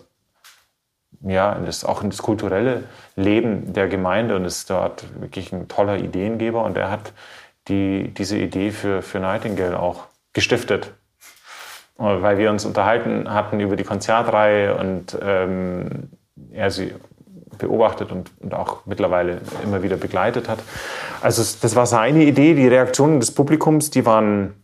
ja, 1.20 1.52
in 1.52 1.66
das, 1.66 1.84
auch 1.84 2.02
in 2.02 2.10
das 2.10 2.22
kulturelle 2.22 2.84
Leben 3.14 3.72
der 3.74 3.86
Gemeinde 3.86 4.34
und 4.34 4.44
ist 4.44 4.70
dort 4.70 5.04
wirklich 5.20 5.52
ein 5.52 5.68
toller 5.68 5.98
Ideengeber. 5.98 6.64
Und 6.64 6.76
er 6.76 6.90
hat 6.90 7.12
die, 7.68 8.12
diese 8.16 8.38
Idee 8.38 8.72
für, 8.72 9.02
für 9.02 9.20
Nightingale 9.20 9.78
auch 9.78 10.06
gestiftet. 10.32 10.92
Weil 11.98 12.38
wir 12.38 12.50
uns 12.50 12.64
unterhalten 12.64 13.32
hatten 13.32 13.60
über 13.60 13.76
die 13.76 13.84
Konzertreihe 13.84 14.74
und 14.74 15.16
ähm, 15.22 16.10
er 16.50 16.70
sie 16.70 16.94
beobachtet 17.58 18.10
und, 18.10 18.30
und 18.40 18.54
auch 18.54 18.86
mittlerweile 18.86 19.42
immer 19.62 19.82
wieder 19.82 19.98
begleitet 19.98 20.48
hat. 20.48 20.58
Also 21.20 21.42
das 21.60 21.76
war 21.76 21.86
seine 21.86 22.24
Idee. 22.24 22.54
Die 22.54 22.66
Reaktionen 22.66 23.20
des 23.20 23.30
Publikums, 23.32 23.90
die 23.90 24.06
waren 24.06 24.54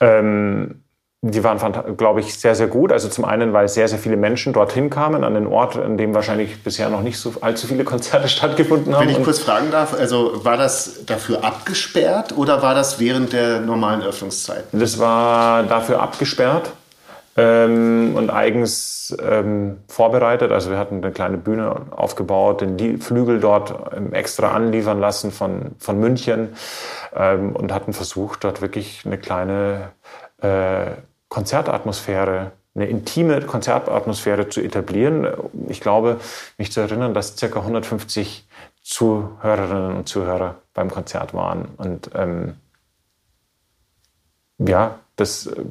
ähm, 0.00 0.82
die 1.22 1.44
waren, 1.44 1.58
glaube 1.98 2.20
ich, 2.20 2.38
sehr, 2.38 2.54
sehr 2.54 2.66
gut. 2.66 2.92
Also 2.92 3.08
zum 3.08 3.26
einen, 3.26 3.52
weil 3.52 3.68
sehr, 3.68 3.88
sehr 3.88 3.98
viele 3.98 4.16
Menschen 4.16 4.54
dorthin 4.54 4.88
kamen, 4.88 5.22
an 5.22 5.34
den 5.34 5.46
Ort, 5.46 5.76
an 5.76 5.98
dem 5.98 6.14
wahrscheinlich 6.14 6.62
bisher 6.62 6.88
noch 6.88 7.02
nicht 7.02 7.18
so 7.18 7.34
allzu 7.42 7.66
viele 7.66 7.84
Konzerte 7.84 8.28
stattgefunden 8.28 8.94
haben. 8.94 9.06
Wenn 9.06 9.16
ich 9.16 9.22
kurz 9.22 9.38
fragen 9.38 9.70
darf, 9.70 9.92
also 9.92 10.44
war 10.44 10.56
das 10.56 11.04
dafür 11.04 11.44
abgesperrt 11.44 12.36
oder 12.36 12.62
war 12.62 12.74
das 12.74 12.98
während 12.98 13.34
der 13.34 13.60
normalen 13.60 14.02
Öffnungszeiten? 14.02 14.80
Das 14.80 14.98
war 14.98 15.62
dafür 15.64 16.00
abgesperrt. 16.00 16.72
ähm, 17.36 18.12
und 18.16 18.30
eigens 18.30 19.16
ähm, 19.22 19.78
vorbereitet. 19.88 20.52
Also 20.52 20.70
wir 20.70 20.78
hatten 20.78 20.96
eine 20.96 21.12
kleine 21.12 21.36
Bühne 21.36 21.82
aufgebaut, 21.90 22.60
den 22.62 23.00
Flügel 23.00 23.40
dort 23.40 23.74
ähm, 23.94 24.12
extra 24.12 24.52
anliefern 24.52 25.00
lassen 25.00 25.30
von, 25.30 25.72
von 25.78 26.00
München 26.00 26.50
ähm, 27.14 27.54
und 27.54 27.72
hatten 27.72 27.92
versucht, 27.92 28.44
dort 28.44 28.62
wirklich 28.62 29.02
eine 29.04 29.18
kleine 29.18 29.92
äh, 30.42 30.92
Konzertatmosphäre 31.30 32.52
eine 32.74 32.86
intime 32.86 33.40
Konzertatmosphäre 33.42 34.48
zu 34.48 34.60
etablieren. 34.60 35.26
Ich 35.68 35.80
glaube, 35.80 36.20
mich 36.56 36.70
zu 36.70 36.80
erinnern, 36.80 37.14
dass 37.14 37.36
ca. 37.36 37.46
150 37.46 38.46
Zuhörerinnen 38.82 39.96
und 39.96 40.08
Zuhörer 40.08 40.56
beim 40.72 40.90
Konzert 40.90 41.34
waren. 41.34 41.66
Und 41.76 42.10
ähm, 42.14 42.54
ja, 44.58 44.98
das 45.20 45.46
äh, 45.46 45.62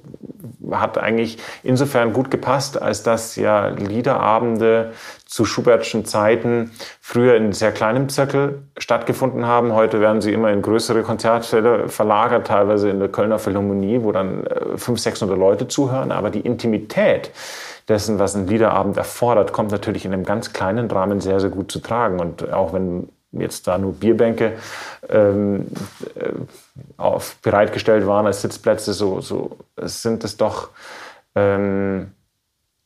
hat 0.72 0.98
eigentlich 0.98 1.38
insofern 1.64 2.14
gut 2.14 2.32
gepasst, 2.32 2.82
als 2.82 3.04
dass 3.04 3.36
ja 3.36 3.70
Liederabende 3.70 4.92
zu 5.26 5.46
Schubertschen 5.46 6.06
Zeiten 6.06 6.72
früher 7.02 7.36
in 7.36 7.54
sehr 7.54 7.72
kleinem 7.72 8.10
Zirkel 8.10 8.64
stattgefunden 8.78 9.46
haben. 9.46 9.74
Heute 9.74 10.00
werden 10.00 10.22
sie 10.22 10.34
immer 10.34 10.52
in 10.52 10.62
größere 10.62 11.04
Konzertsäle 11.04 11.90
verlagert, 11.90 12.48
teilweise 12.48 12.90
in 12.90 13.00
der 13.00 13.10
Kölner 13.10 13.40
Philharmonie, 13.40 14.02
wo 14.02 14.12
dann 14.12 14.44
500, 14.76 14.90
äh, 14.90 15.02
600 15.02 15.38
Leute 15.38 15.68
zuhören. 15.68 16.12
Aber 16.12 16.30
die 16.30 16.42
Intimität 16.42 17.32
dessen, 17.88 18.20
was 18.20 18.36
ein 18.36 18.48
Liederabend 18.48 18.98
erfordert, 18.98 19.54
kommt 19.54 19.72
natürlich 19.72 20.06
in 20.06 20.14
einem 20.14 20.24
ganz 20.24 20.54
kleinen 20.54 20.90
Rahmen 20.90 21.22
sehr, 21.22 21.40
sehr 21.40 21.50
gut 21.50 21.72
zu 21.72 21.80
tragen. 21.80 22.20
Und 22.20 22.52
auch 22.52 22.74
wenn 22.74 23.10
jetzt 23.32 23.68
da 23.68 23.78
nur 23.78 23.94
Bierbänke 23.94 24.54
ähm, 25.10 25.68
äh, 26.16 26.32
auf, 27.00 27.38
bereitgestellt 27.38 28.06
waren 28.06 28.26
als 28.26 28.42
Sitzplätze, 28.42 28.94
so, 28.94 29.22
so 29.22 29.58
sind 29.78 30.24
es 30.24 30.38
doch, 30.38 30.70
ähm, 31.36 32.12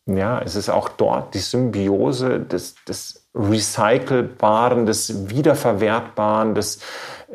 ja, 0.06 0.40
es 0.42 0.56
ist 0.56 0.70
auch 0.70 0.90
dort 0.90 1.34
die 1.34 1.40
Symbiose 1.40 2.40
des, 2.40 2.76
des 2.88 3.28
Recycelbaren, 3.34 4.86
des 4.86 5.30
Wiederverwertbaren, 5.30 6.56
des 6.56 6.80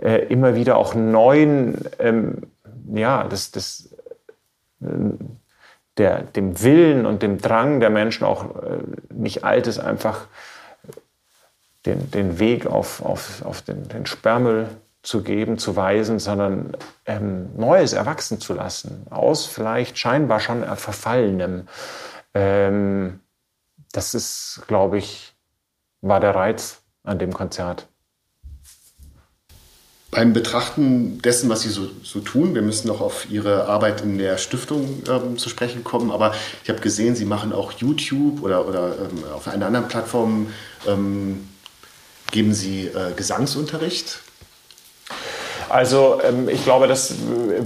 äh, 0.01 0.27
immer 0.27 0.55
wieder 0.55 0.77
auch 0.77 0.95
neuen, 0.95 1.79
ähm, 1.99 2.43
ja, 2.93 3.25
des, 3.25 3.51
des 3.51 3.93
äh, 4.81 4.87
der, 5.97 6.23
dem 6.23 6.63
Willen 6.63 7.07
und 7.07 7.23
dem 7.23 7.39
Drang 7.39 7.81
der 7.81 7.91
Menschen 7.91 8.25
auch 8.25 8.63
äh, 8.63 8.79
nicht 9.13 9.43
Altes 9.45 9.81
einfach 9.81 10.29
den, 11.87 12.11
den 12.13 12.39
Weg 12.39 12.67
auf, 12.67 13.05
auf, 13.05 13.43
auf 13.45 13.63
den, 13.63 13.89
den 13.89 14.07
Sperrmüll 14.07 14.69
zu 15.03 15.23
geben, 15.23 15.59
zu 15.59 15.77
weisen, 15.77 16.19
sondern 16.19 16.77
ähm, 17.07 17.51
Neues 17.57 17.93
erwachsen 17.93 18.41
zu 18.41 18.55
lassen, 18.55 19.07
aus 19.11 19.47
vielleicht 19.47 19.99
scheinbar 19.99 20.41
schon 20.41 20.65
Verfallenem. 20.77 21.69
Ähm, 22.35 23.21
das 23.93 24.15
ist, 24.15 24.63
glaube 24.67 24.99
ich, 24.99 25.35
war 26.01 26.21
der 26.21 26.35
Reiz 26.35 26.83
an 27.05 27.19
dem 27.19 27.33
Konzert. 27.33 27.87
Beim 30.11 30.33
Betrachten 30.33 31.21
dessen, 31.21 31.51
was 31.51 31.63
Sie 31.63 31.69
so, 31.69 31.89
so 32.03 32.21
tun, 32.21 32.55
wir 32.55 32.63
müssen 32.63 32.89
noch 32.89 33.01
auf 33.01 33.31
Ihre 33.31 33.67
Arbeit 33.67 34.01
in 34.01 34.19
der 34.19 34.39
Stiftung 34.39 35.03
ähm, 35.09 35.37
zu 35.37 35.49
sprechen 35.49 35.85
kommen, 35.85 36.11
aber 36.11 36.35
ich 36.65 36.71
habe 36.71 36.81
gesehen, 36.81 37.15
Sie 37.15 37.27
machen 37.27 37.53
auch 37.53 37.73
YouTube 37.73 38.43
oder, 38.43 38.67
oder 38.67 38.97
ähm, 38.99 39.25
auf 39.33 39.49
einer 39.49 39.67
anderen 39.67 39.89
Plattform 39.89 40.49
ähm, 40.87 41.47
Geben 42.31 42.53
Sie 42.53 42.87
äh, 42.87 43.13
Gesangsunterricht? 43.17 44.21
Also 45.69 46.21
ähm, 46.23 46.49
ich 46.49 46.65
glaube, 46.65 46.87
das 46.89 47.11
äh, 47.11 47.15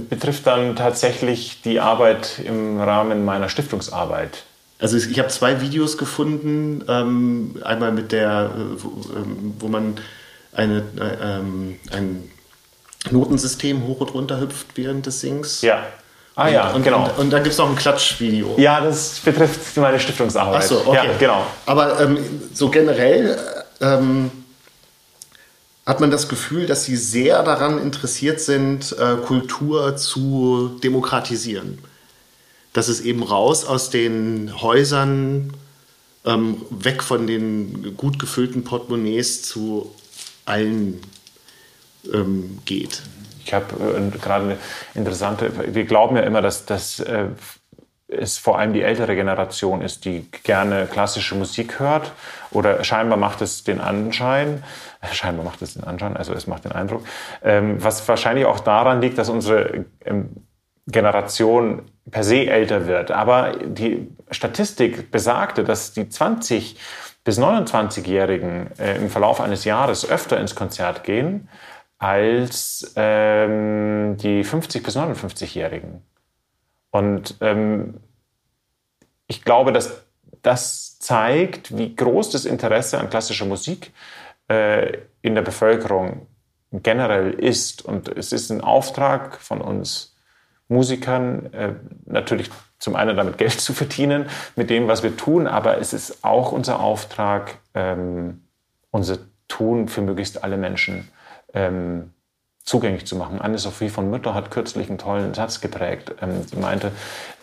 betrifft 0.09 0.47
dann 0.47 0.75
tatsächlich 0.75 1.61
die 1.63 1.79
Arbeit 1.79 2.39
im 2.43 2.79
Rahmen 2.79 3.25
meiner 3.25 3.49
Stiftungsarbeit. 3.49 4.43
Also 4.79 4.97
ich 4.97 5.17
habe 5.17 5.29
zwei 5.29 5.61
Videos 5.61 5.97
gefunden, 5.97 6.83
ähm, 6.89 7.55
einmal 7.63 7.91
mit 7.91 8.11
der, 8.11 8.51
äh, 8.55 8.83
wo, 8.83 8.89
ähm, 9.15 9.53
wo 9.59 9.67
man 9.67 9.95
eine, 10.53 10.83
äh, 10.99 11.39
ähm, 11.39 11.79
ein 11.91 12.29
Notensystem 13.09 13.87
hoch 13.87 14.01
und 14.01 14.13
runter 14.13 14.39
hüpft 14.39 14.67
während 14.75 15.05
des 15.05 15.21
Sings. 15.21 15.61
Ja. 15.61 15.83
Ah 16.35 16.47
und, 16.47 16.53
ja, 16.53 16.71
und, 16.71 16.83
genau. 16.83 17.03
Und, 17.05 17.17
und 17.19 17.29
dann 17.29 17.43
gibt 17.43 17.53
es 17.53 17.59
noch 17.59 17.69
ein 17.69 17.75
Klatschvideo. 17.75 18.55
Ja, 18.57 18.81
das 18.81 19.19
betrifft 19.19 19.77
meine 19.77 19.99
Stiftungsarbeit. 19.99 20.61
Ach 20.63 20.67
so, 20.67 20.81
okay. 20.85 20.95
Ja, 20.95 21.17
genau. 21.19 21.45
Aber 21.65 21.99
ähm, 22.01 22.17
so 22.53 22.69
generell 22.69 23.37
ähm, 23.79 24.31
hat 25.85 25.99
man 25.99 26.11
das 26.11 26.29
Gefühl, 26.29 26.65
dass 26.65 26.85
sie 26.85 26.95
sehr 26.95 27.43
daran 27.43 27.79
interessiert 27.79 28.39
sind, 28.39 28.95
äh, 28.97 29.15
Kultur 29.17 29.97
zu 29.97 30.79
demokratisieren. 30.83 31.79
Dass 32.71 32.87
es 32.87 33.01
eben 33.01 33.21
raus 33.21 33.65
aus 33.65 33.89
den 33.89 34.61
Häusern, 34.61 35.53
ähm, 36.25 36.61
weg 36.69 37.03
von 37.03 37.27
den 37.27 37.97
gut 37.97 38.17
gefüllten 38.17 38.63
Portemonnaies 38.63 39.41
zu 39.43 39.93
allen 40.45 41.01
ähm, 42.11 42.59
geht. 42.65 43.01
Ich 43.45 43.53
habe 43.53 43.65
äh, 43.75 44.17
gerade 44.17 44.45
eine 44.45 44.57
interessante, 44.95 45.51
wir 45.75 45.83
glauben 45.83 46.15
ja 46.15 46.23
immer, 46.23 46.41
dass, 46.41 46.65
dass 46.65 47.01
äh, 47.01 47.27
es 48.07 48.37
vor 48.37 48.59
allem 48.59 48.73
die 48.73 48.81
ältere 48.81 49.15
Generation 49.15 49.81
ist, 49.81 50.05
die 50.05 50.27
gerne 50.43 50.87
klassische 50.87 51.35
Musik 51.35 51.79
hört 51.79 52.11
oder 52.51 52.83
scheinbar 52.83 53.17
macht 53.17 53.41
es 53.41 53.63
den 53.63 53.81
Anschein, 53.81 54.63
scheinbar 55.11 55.45
macht 55.45 55.61
es 55.61 55.73
den 55.73 55.83
Anschein, 55.83 56.17
also 56.17 56.33
es 56.33 56.47
macht 56.47 56.65
den 56.65 56.71
Eindruck, 56.71 57.03
ähm, 57.43 57.83
was 57.83 58.07
wahrscheinlich 58.07 58.45
auch 58.45 58.59
daran 58.59 59.01
liegt, 59.01 59.17
dass 59.17 59.29
unsere 59.29 59.85
ähm, 60.05 60.29
Generation 60.87 61.83
per 62.09 62.23
se 62.23 62.47
älter 62.47 62.87
wird. 62.87 63.11
Aber 63.11 63.53
die 63.57 64.09
Statistik 64.31 65.11
besagte, 65.11 65.63
dass 65.63 65.93
die 65.93 66.09
20 66.09 66.77
bis 67.23 67.39
29-Jährigen 67.39 68.71
äh, 68.77 68.97
im 68.97 69.09
Verlauf 69.09 69.39
eines 69.39 69.63
Jahres 69.63 70.09
öfter 70.09 70.39
ins 70.39 70.55
Konzert 70.55 71.03
gehen 71.03 71.47
als 71.97 72.93
ähm, 72.97 74.17
die 74.17 74.43
50 74.43 74.83
bis 74.83 74.97
59-Jährigen. 74.97 76.01
Und 76.91 77.37
ähm, 77.39 78.01
ich 79.27 79.43
glaube, 79.43 79.71
dass 79.71 80.03
das 80.41 80.99
zeigt, 80.99 81.77
wie 81.77 81.95
groß 81.95 82.31
das 82.31 82.43
Interesse 82.43 82.99
an 82.99 83.09
klassischer 83.09 83.45
Musik 83.45 83.93
äh, 84.47 84.97
in 85.21 85.35
der 85.35 85.41
Bevölkerung 85.41 86.27
generell 86.71 87.31
ist. 87.33 87.83
Und 87.83 88.09
es 88.09 88.31
ist 88.31 88.49
ein 88.49 88.61
Auftrag 88.61 89.39
von 89.39 89.61
uns 89.61 90.15
Musikern, 90.67 91.53
äh, 91.53 91.73
natürlich 92.05 92.49
zum 92.79 92.95
einen 92.95 93.15
damit 93.15 93.37
Geld 93.37 93.59
zu 93.59 93.73
verdienen 93.73 94.27
mit 94.55 94.69
dem, 94.69 94.87
was 94.87 95.03
wir 95.03 95.15
tun, 95.15 95.47
aber 95.47 95.77
es 95.77 95.93
ist 95.93 96.23
auch 96.23 96.51
unser 96.51 96.79
Auftrag, 96.79 97.59
ähm, 97.73 98.43
unser 98.91 99.17
Tun 99.47 99.87
für 99.87 100.01
möglichst 100.01 100.43
alle 100.43 100.57
Menschen 100.57 101.09
ähm, 101.53 102.11
zugänglich 102.63 103.05
zu 103.05 103.15
machen. 103.15 103.39
Anne-Sophie 103.39 103.89
von 103.89 104.09
Mütter 104.09 104.33
hat 104.33 104.51
kürzlich 104.51 104.89
einen 104.89 104.97
tollen 104.97 105.33
Satz 105.33 105.61
geprägt. 105.61 106.15
Ähm, 106.21 106.43
sie 106.43 106.55
meinte, 106.55 106.91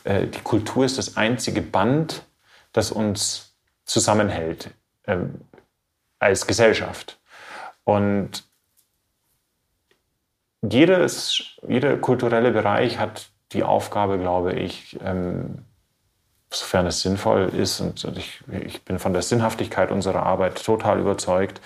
äh, 0.05 0.27
die 0.27 0.41
Kultur 0.41 0.85
ist 0.85 0.99
das 0.99 1.17
einzige 1.17 1.63
Band, 1.63 2.25
das 2.73 2.91
uns 2.91 3.55
zusammenhält 3.85 4.71
ähm, 5.07 5.41
als 6.21 6.47
Gesellschaft. 6.47 7.19
Und 7.85 8.45
jedes, 10.63 11.57
jeder 11.67 11.97
kulturelle 11.97 12.53
Bereich 12.53 12.99
hat 12.99 13.31
die 13.53 13.65
Aufgabe, 13.65 14.19
glaube 14.19 14.53
ich, 14.53 14.99
ähm, 15.05 15.65
sofern 16.53 16.87
es 16.87 17.01
sinnvoll 17.01 17.51
ist, 17.57 17.81
und 17.81 18.05
ich, 18.17 18.43
ich, 18.65 18.85
bin 18.85 18.99
von 18.99 19.13
der 19.13 19.23
Sinnhaftigkeit 19.23 19.91
unserer 19.91 20.25
Arbeit 20.25 20.63
total 20.65 21.01
überzeugt, 21.01 21.61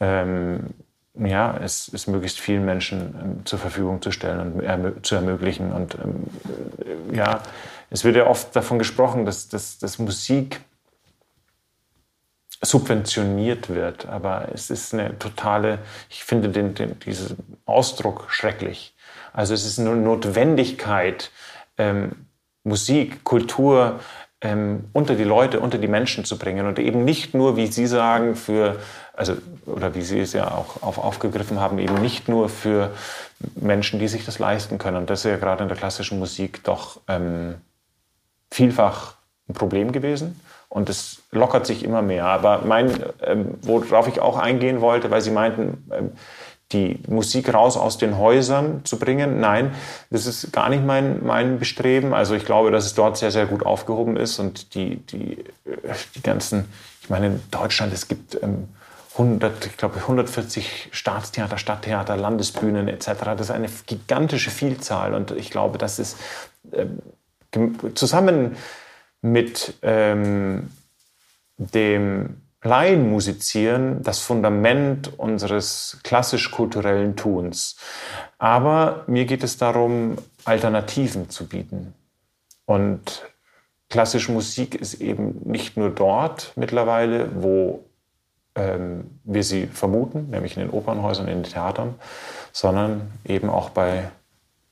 ähm, 0.00 0.74
ja, 1.14 1.56
es, 1.62 1.90
es 1.92 2.06
möglichst 2.06 2.38
vielen 2.38 2.64
Menschen 2.64 3.14
ähm, 3.20 3.46
zur 3.46 3.58
Verfügung 3.58 4.00
zu 4.02 4.12
stellen 4.12 4.52
und 4.52 4.60
ermö 4.62 4.92
zu 5.02 5.16
ermöglichen. 5.16 5.72
Und 5.72 5.96
ähm, 5.96 6.24
äh, 7.12 7.16
ja, 7.16 7.40
es 7.90 8.04
wird 8.04 8.14
ja 8.14 8.26
oft 8.26 8.54
davon 8.54 8.78
gesprochen, 8.78 9.24
dass, 9.24 9.48
dass, 9.48 9.78
dass 9.78 9.98
Musik 9.98 10.60
subventioniert 12.60 13.68
wird, 13.68 14.06
aber 14.06 14.48
es 14.52 14.70
ist 14.70 14.92
eine 14.92 15.18
totale, 15.18 15.78
ich 16.10 16.24
finde 16.24 16.48
den, 16.48 16.74
den, 16.74 16.98
diesen 17.00 17.58
Ausdruck 17.66 18.26
schrecklich. 18.30 18.94
Also 19.32 19.54
es 19.54 19.64
ist 19.64 19.78
eine 19.78 19.94
Notwendigkeit, 19.94 21.30
ähm, 21.76 22.26
Musik, 22.64 23.22
Kultur 23.24 24.00
ähm, 24.40 24.84
unter 24.92 25.14
die 25.14 25.24
Leute, 25.24 25.60
unter 25.60 25.78
die 25.78 25.88
Menschen 25.88 26.24
zu 26.24 26.38
bringen 26.38 26.66
und 26.66 26.78
eben 26.78 27.04
nicht 27.04 27.34
nur, 27.34 27.56
wie 27.56 27.66
Sie 27.66 27.86
sagen, 27.86 28.36
für, 28.36 28.76
also, 29.14 29.36
oder 29.66 29.94
wie 29.94 30.02
Sie 30.02 30.20
es 30.20 30.32
ja 30.32 30.50
auch 30.50 30.82
auf, 30.82 30.98
aufgegriffen 30.98 31.60
haben, 31.60 31.78
eben 31.78 32.00
nicht 32.00 32.28
nur 32.28 32.48
für 32.48 32.92
Menschen, 33.56 33.98
die 33.98 34.08
sich 34.08 34.24
das 34.24 34.38
leisten 34.38 34.78
können. 34.78 34.96
Und 34.96 35.10
das 35.10 35.20
ist 35.20 35.30
ja 35.30 35.36
gerade 35.36 35.62
in 35.62 35.68
der 35.68 35.78
klassischen 35.78 36.18
Musik 36.18 36.62
doch 36.64 37.00
ähm, 37.08 37.56
vielfach 38.50 39.14
ein 39.48 39.54
Problem 39.54 39.92
gewesen. 39.92 40.40
Und 40.68 40.90
es 40.90 41.22
lockert 41.30 41.66
sich 41.66 41.82
immer 41.82 42.02
mehr. 42.02 42.26
Aber 42.26 42.62
mein, 42.64 43.02
ähm, 43.22 43.54
worauf 43.62 44.06
ich 44.08 44.20
auch 44.20 44.36
eingehen 44.36 44.80
wollte, 44.80 45.10
weil 45.10 45.22
Sie 45.22 45.30
meinten, 45.30 45.88
ähm, 45.90 46.12
die 46.72 47.00
Musik 47.08 47.52
raus 47.54 47.76
aus 47.76 47.96
den 47.96 48.18
Häusern 48.18 48.84
zu 48.84 48.98
bringen. 48.98 49.40
Nein, 49.40 49.74
das 50.10 50.26
ist 50.26 50.52
gar 50.52 50.68
nicht 50.68 50.84
mein, 50.84 51.24
mein 51.24 51.58
Bestreben. 51.58 52.12
Also 52.12 52.34
ich 52.34 52.44
glaube, 52.44 52.70
dass 52.70 52.84
es 52.84 52.94
dort 52.94 53.16
sehr, 53.16 53.30
sehr 53.30 53.46
gut 53.46 53.64
aufgehoben 53.64 54.16
ist 54.16 54.38
und 54.38 54.74
die, 54.74 54.96
die, 54.96 55.44
die 56.14 56.22
ganzen, 56.22 56.66
ich 57.02 57.08
meine, 57.08 57.28
in 57.28 57.42
Deutschland, 57.50 57.94
es 57.94 58.06
gibt 58.06 58.42
ähm, 58.42 58.68
100, 59.14 59.66
ich 59.66 59.76
glaube 59.78 59.96
140 59.96 60.90
Staatstheater, 60.92 61.56
Stadttheater, 61.56 62.16
Landesbühnen 62.16 62.86
etc. 62.88 63.06
Das 63.36 63.40
ist 63.40 63.50
eine 63.50 63.68
gigantische 63.86 64.50
Vielzahl 64.50 65.14
und 65.14 65.30
ich 65.30 65.50
glaube, 65.50 65.78
das 65.78 65.98
ist 65.98 66.18
ähm, 66.72 67.00
zusammen 67.94 68.56
mit 69.22 69.74
ähm, 69.82 70.70
dem 71.56 72.42
Laienmusizieren 72.62 74.02
das 74.02 74.18
Fundament 74.18 75.18
unseres 75.18 75.98
klassisch-kulturellen 76.02 77.16
Tuns. 77.16 77.76
Aber 78.38 79.04
mir 79.06 79.26
geht 79.26 79.44
es 79.44 79.58
darum, 79.58 80.18
Alternativen 80.44 81.30
zu 81.30 81.46
bieten. 81.46 81.94
Und 82.64 83.22
klassische 83.88 84.32
Musik 84.32 84.74
ist 84.74 84.94
eben 84.94 85.40
nicht 85.44 85.76
nur 85.76 85.90
dort 85.90 86.52
mittlerweile, 86.56 87.30
wo 87.42 87.84
ähm, 88.54 89.20
wir 89.24 89.44
sie 89.44 89.66
vermuten, 89.66 90.30
nämlich 90.30 90.56
in 90.56 90.62
den 90.62 90.70
Opernhäusern, 90.70 91.28
in 91.28 91.42
den 91.42 91.50
Theatern, 91.50 91.94
sondern 92.52 93.12
eben 93.24 93.50
auch 93.50 93.70
bei 93.70 94.10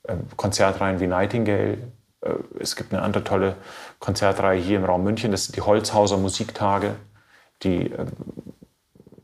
ähm, 0.09 0.20
Konzertreihen 0.36 1.01
wie 1.01 1.07
Nightingale. 1.07 1.78
Äh, 2.27 2.61
es 2.61 2.77
gibt 2.77 2.93
eine 2.93 3.03
andere 3.03 3.24
tolle 3.24 3.57
Konzertreihe 3.99 4.61
hier 4.61 4.79
im 4.79 4.85
Raum 4.85 5.05
München, 5.05 5.31
das 5.31 5.45
sind 5.45 5.57
die 5.57 5.62
Holzhauser 5.62 6.16
Musiktage. 6.16 6.97
Die 7.62 7.93
äh, 7.93 8.07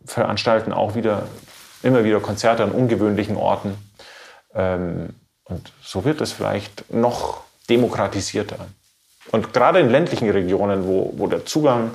veranstalten 0.04 0.72
auch 0.72 0.94
wieder 0.94 1.26
immer 1.82 2.04
wieder 2.04 2.20
Konzerte 2.20 2.62
an 2.62 2.70
ungewöhnlichen 2.70 3.36
Orten. 3.36 3.76
Ähm, 4.54 5.10
und 5.44 5.72
so 5.82 6.04
wird 6.04 6.20
es 6.20 6.32
vielleicht 6.32 6.92
noch 6.92 7.42
demokratisierter. 7.68 8.66
Und 9.30 9.52
gerade 9.52 9.80
in 9.80 9.90
ländlichen 9.90 10.30
Regionen, 10.30 10.86
wo, 10.86 11.12
wo 11.16 11.26
der 11.26 11.44
Zugang 11.44 11.92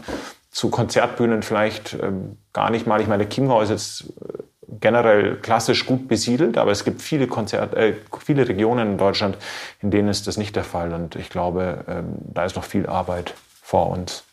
zu 0.51 0.69
Konzertbühnen 0.69 1.43
vielleicht 1.43 1.93
ähm, 2.01 2.37
gar 2.53 2.69
nicht 2.69 2.87
mal, 2.87 3.01
ich 3.01 3.07
meine, 3.07 3.29
Chiemgau 3.29 3.61
ist 3.61 3.69
jetzt 3.69 4.01
äh, 4.21 4.43
generell 4.79 5.37
klassisch 5.37 5.85
gut 5.85 6.07
besiedelt, 6.07 6.57
aber 6.57 6.71
es 6.71 6.83
gibt 6.83 7.01
viele, 7.01 7.27
Konzert, 7.27 7.73
äh, 7.73 7.95
viele 8.23 8.47
Regionen 8.47 8.93
in 8.93 8.97
Deutschland, 8.97 9.37
in 9.81 9.91
denen 9.91 10.09
ist 10.09 10.27
das 10.27 10.37
nicht 10.37 10.55
der 10.55 10.63
Fall. 10.63 10.93
Und 10.93 11.15
ich 11.15 11.29
glaube, 11.29 11.85
ähm, 11.87 12.15
da 12.19 12.45
ist 12.45 12.55
noch 12.55 12.63
viel 12.63 12.87
Arbeit 12.87 13.33
vor 13.61 13.89
uns. 13.89 14.23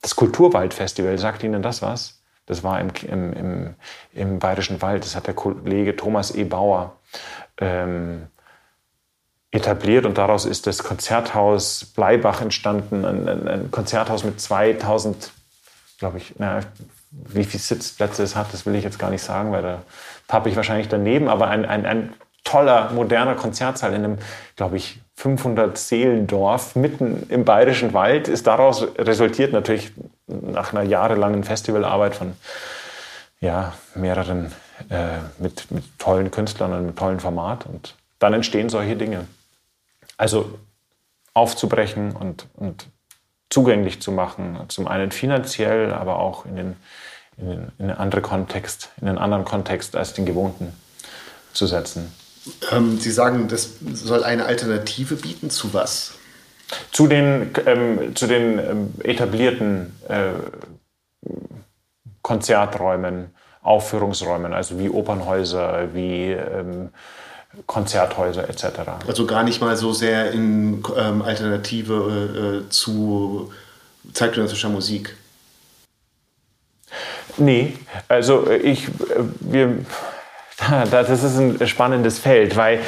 Das 0.00 0.16
Kulturwaldfestival, 0.16 1.16
sagt 1.18 1.42
Ihnen 1.42 1.62
das 1.62 1.82
was? 1.82 2.22
Das 2.46 2.64
war 2.64 2.80
im, 2.80 2.90
im, 3.08 3.32
im, 3.32 3.74
im 4.12 4.38
Bayerischen 4.38 4.82
Wald. 4.82 5.04
Das 5.04 5.14
hat 5.14 5.26
der 5.26 5.34
Kollege 5.34 5.94
Thomas 5.94 6.34
E. 6.34 6.44
Bauer 6.44 6.96
ähm, 7.58 8.26
etabliert 9.52 10.06
und 10.06 10.18
daraus 10.18 10.44
ist 10.44 10.66
das 10.66 10.82
Konzerthaus 10.82 11.84
Bleibach 11.84 12.40
entstanden. 12.40 13.04
Ein, 13.04 13.28
ein, 13.28 13.48
ein 13.48 13.70
Konzerthaus 13.70 14.24
mit 14.24 14.40
2000, 14.40 15.30
glaube 15.98 16.18
ich, 16.18 16.34
na, 16.38 16.60
wie 17.12 17.44
viele 17.44 17.62
Sitzplätze 17.62 18.22
es 18.22 18.36
hat, 18.36 18.52
das 18.52 18.66
will 18.66 18.74
ich 18.74 18.84
jetzt 18.84 18.98
gar 18.98 19.10
nicht 19.10 19.22
sagen, 19.22 19.52
weil 19.52 19.62
da 19.62 19.82
tappe 20.28 20.48
ich 20.48 20.56
wahrscheinlich 20.56 20.88
daneben, 20.88 21.28
aber 21.28 21.48
ein, 21.48 21.64
ein, 21.64 21.84
ein 21.84 22.14
toller, 22.44 22.90
moderner 22.92 23.34
Konzertsaal 23.34 23.92
in 23.92 24.04
einem, 24.04 24.18
glaube 24.56 24.76
ich, 24.76 25.00
500 25.16 25.76
Seelendorf 25.78 26.74
mitten 26.74 27.26
im 27.28 27.44
bayerischen 27.44 27.92
Wald 27.92 28.28
ist 28.28 28.46
daraus 28.46 28.86
resultiert 28.98 29.52
natürlich 29.52 29.92
nach 30.26 30.72
einer 30.72 30.82
jahrelangen 30.82 31.44
Festivalarbeit 31.44 32.14
von 32.14 32.32
ja, 33.40 33.74
mehreren 33.94 34.52
äh, 34.88 35.18
mit, 35.38 35.70
mit 35.70 35.84
tollen 35.98 36.30
Künstlern 36.30 36.72
und 36.72 36.86
mit 36.86 36.96
tollen 36.96 37.20
Format 37.20 37.66
und 37.66 37.94
dann 38.18 38.32
entstehen 38.32 38.68
solche 38.68 38.96
Dinge. 38.96 39.26
Also 40.16 40.58
aufzubrechen 41.34 42.12
und, 42.12 42.46
und 42.54 42.86
zugänglich 43.50 44.00
zu 44.00 44.12
machen, 44.12 44.58
zum 44.68 44.88
einen 44.88 45.12
finanziell, 45.12 45.92
aber 45.92 46.18
auch 46.18 46.46
in 46.46 46.56
den, 46.56 46.76
in 47.36 47.72
in 47.78 47.88
den 47.88 47.96
anderen 47.96 48.22
Kontext, 48.22 48.90
in 49.00 49.08
einen 49.08 49.18
anderen 49.18 49.44
Kontext 49.44 49.96
als 49.96 50.14
den 50.14 50.26
gewohnten 50.26 50.72
zu 51.52 51.66
setzen. 51.66 52.12
Ähm, 52.70 52.98
Sie 52.98 53.10
sagen, 53.10 53.48
das 53.48 53.70
soll 53.92 54.24
eine 54.24 54.46
Alternative 54.46 55.16
bieten 55.16 55.50
zu 55.50 55.74
was? 55.74 56.14
Zu 56.90 57.06
den, 57.06 57.50
ähm, 57.66 58.16
zu 58.16 58.26
den 58.26 58.58
ähm, 58.58 58.94
etablierten 59.02 59.94
äh, 60.08 60.32
Konzerträumen, 62.22 63.30
Aufführungsräumen, 63.62 64.54
also 64.54 64.78
wie 64.78 64.88
Opernhäuser, 64.88 65.94
wie 65.94 66.30
ähm, 66.30 66.90
Konzerthäuser 67.66 68.48
etc. 68.48 68.64
Also 69.06 69.26
gar 69.26 69.42
nicht 69.42 69.60
mal 69.60 69.76
so 69.76 69.92
sehr 69.92 70.32
in 70.32 70.82
ähm, 70.96 71.22
Alternative 71.22 72.64
äh, 72.64 72.70
zu 72.70 73.52
zeitgenössischer 74.12 74.70
Musik. 74.70 75.16
Nee, 77.36 77.74
also 78.08 78.46
äh, 78.48 78.56
ich, 78.56 78.88
äh, 78.88 78.90
wir, 79.40 79.78
das 80.90 81.10
ist 81.10 81.38
ein 81.38 81.66
spannendes 81.66 82.18
Feld, 82.18 82.56
weil 82.56 82.80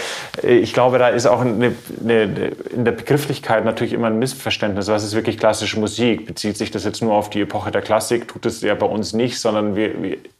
äh, 0.42 0.56
ich 0.56 0.72
glaube, 0.72 0.98
da 0.98 1.08
ist 1.08 1.26
auch 1.26 1.40
eine, 1.40 1.74
eine, 2.02 2.52
in 2.70 2.84
der 2.84 2.92
Begrifflichkeit 2.92 3.64
natürlich 3.64 3.92
immer 3.92 4.08
ein 4.08 4.18
Missverständnis. 4.18 4.88
Was 4.88 5.04
ist 5.04 5.14
wirklich 5.14 5.38
klassische 5.38 5.78
Musik? 5.78 6.26
Bezieht 6.26 6.56
sich 6.56 6.70
das 6.70 6.84
jetzt 6.84 7.02
nur 7.02 7.14
auf 7.14 7.30
die 7.30 7.40
Epoche 7.40 7.70
der 7.70 7.82
Klassik? 7.82 8.28
Tut 8.28 8.46
es 8.46 8.60
ja 8.60 8.74
bei 8.74 8.86
uns 8.86 9.12
nicht, 9.12 9.40
sondern 9.40 9.76
wir, 9.76 9.92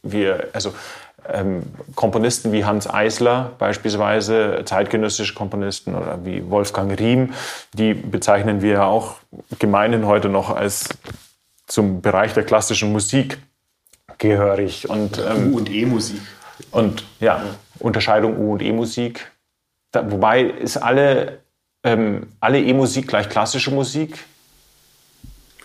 wir 0.03 0.47
also 0.53 0.73
ähm, 1.31 1.63
Komponisten 1.95 2.51
wie 2.51 2.65
Hans 2.65 2.87
Eisler 2.87 3.51
beispielsweise, 3.57 4.61
zeitgenössische 4.65 5.33
Komponisten 5.33 5.95
oder 5.95 6.19
wie 6.23 6.49
Wolfgang 6.49 6.99
Riem, 6.99 7.33
die 7.73 7.93
bezeichnen 7.93 8.61
wir 8.61 8.73
ja 8.73 8.85
auch 8.85 9.15
gemeinhin 9.57 10.05
heute 10.05 10.29
noch 10.29 10.55
als 10.55 10.89
zum 11.67 12.01
Bereich 12.01 12.33
der 12.33 12.43
klassischen 12.43 12.91
Musik 12.91 13.39
gehörig. 14.27 14.89
Und, 14.89 15.17
ähm, 15.17 15.53
U- 15.53 15.57
und 15.57 15.69
E-Musik. 15.69 16.21
Und 16.71 17.03
ja, 17.19 17.43
Unterscheidung 17.79 18.37
U- 18.37 18.53
und 18.53 18.61
E-Musik. 18.61 19.31
Wobei 19.93 20.43
ist 20.43 20.77
alle, 20.77 21.39
ähm, 21.83 22.27
alle 22.39 22.59
E-Musik 22.59 23.07
gleich 23.07 23.29
klassische 23.29 23.71
Musik? 23.71 24.25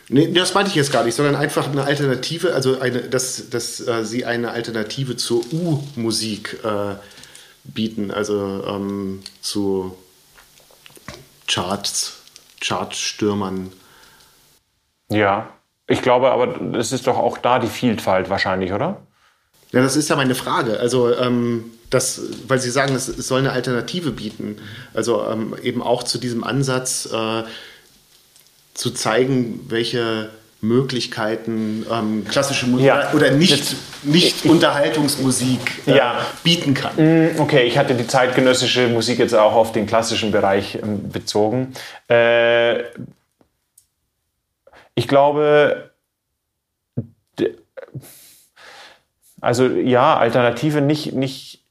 Nee, 0.09 0.33
das 0.33 0.55
meinte 0.55 0.71
ich 0.71 0.77
jetzt 0.77 0.93
gar 0.93 1.05
nicht, 1.05 1.15
sondern 1.15 1.37
einfach 1.37 1.69
eine 1.69 1.85
Alternative, 1.85 2.53
also 2.53 2.81
eine, 2.81 3.03
dass, 3.03 3.49
dass 3.51 3.87
äh, 3.87 4.05
sie 4.05 4.25
eine 4.25 4.51
Alternative 4.51 5.17
zur 5.17 5.45
U-Musik 5.53 6.59
äh, 6.65 6.97
bieten, 7.63 8.11
also 8.11 8.65
ähm, 8.67 9.23
zu 9.41 9.97
Charts, 11.47 12.19
Chartstürmern. 12.61 13.73
Ja, 15.09 15.49
ich 15.91 16.03
glaube 16.03 16.31
aber, 16.31 16.77
es 16.77 16.93
ist 16.93 17.07
doch 17.07 17.19
auch 17.19 17.39
da 17.39 17.59
die 17.59 17.67
Vielfalt 17.67 18.31
wahrscheinlich, 18.31 18.73
oder? 18.73 19.03
Ja, 19.73 19.83
das 19.83 19.97
ist 19.97 20.09
ja 20.09 20.17
meine 20.17 20.35
Frage. 20.35 20.81
Also, 20.81 21.15
ähm, 21.17 21.65
das, 21.91 22.21
weil 22.47 22.59
Sie 22.61 22.71
sagen, 22.71 22.95
es, 22.95 23.09
es, 23.09 23.27
soll 23.27 23.41
eine 23.41 23.53
Alternative 23.53 24.13
bieten. 24.13 24.57
Also 24.95 25.27
ähm, 25.29 25.55
eben 25.63 25.83
auch 25.83 26.05
zu 26.05 26.19
diesem 26.19 26.45
Ansatz, 26.45 27.09
äh, 27.13 27.43
zu 28.75 28.91
zeigen, 28.93 29.67
welche 29.69 30.31
Möglichkeiten 30.63 31.87
ähm, 31.91 32.25
klassische 32.29 32.67
Musik 32.67 32.87
ja, 32.87 33.13
oder 33.15 33.31
nicht, 33.31 33.75
nicht 34.03 34.45
ich, 34.45 34.51
Unterhaltungsmusik 34.51 35.87
äh, 35.87 35.97
ja. 35.97 36.27
bieten 36.45 36.75
kann. 36.75 36.93
Mm, 36.97 37.41
okay, 37.41 37.63
ich 37.63 37.79
hatte 37.79 37.95
die 37.95 38.07
zeitgenössische 38.07 38.89
Musik 38.89 39.19
jetzt 39.19 39.35
auch 39.35 39.55
auf 39.55 39.73
den 39.73 39.87
klassischen 39.87 40.31
Bereich 40.31 40.79
ähm, 40.83 41.11
bezogen. 41.11 41.73
Äh, 42.09 42.81
ich 45.01 45.09
glaube, 45.09 45.93
also 49.41 49.65
ja, 49.67 50.19
Alternative 50.19 50.83
nicht, 50.83 51.15
nicht 51.15 51.65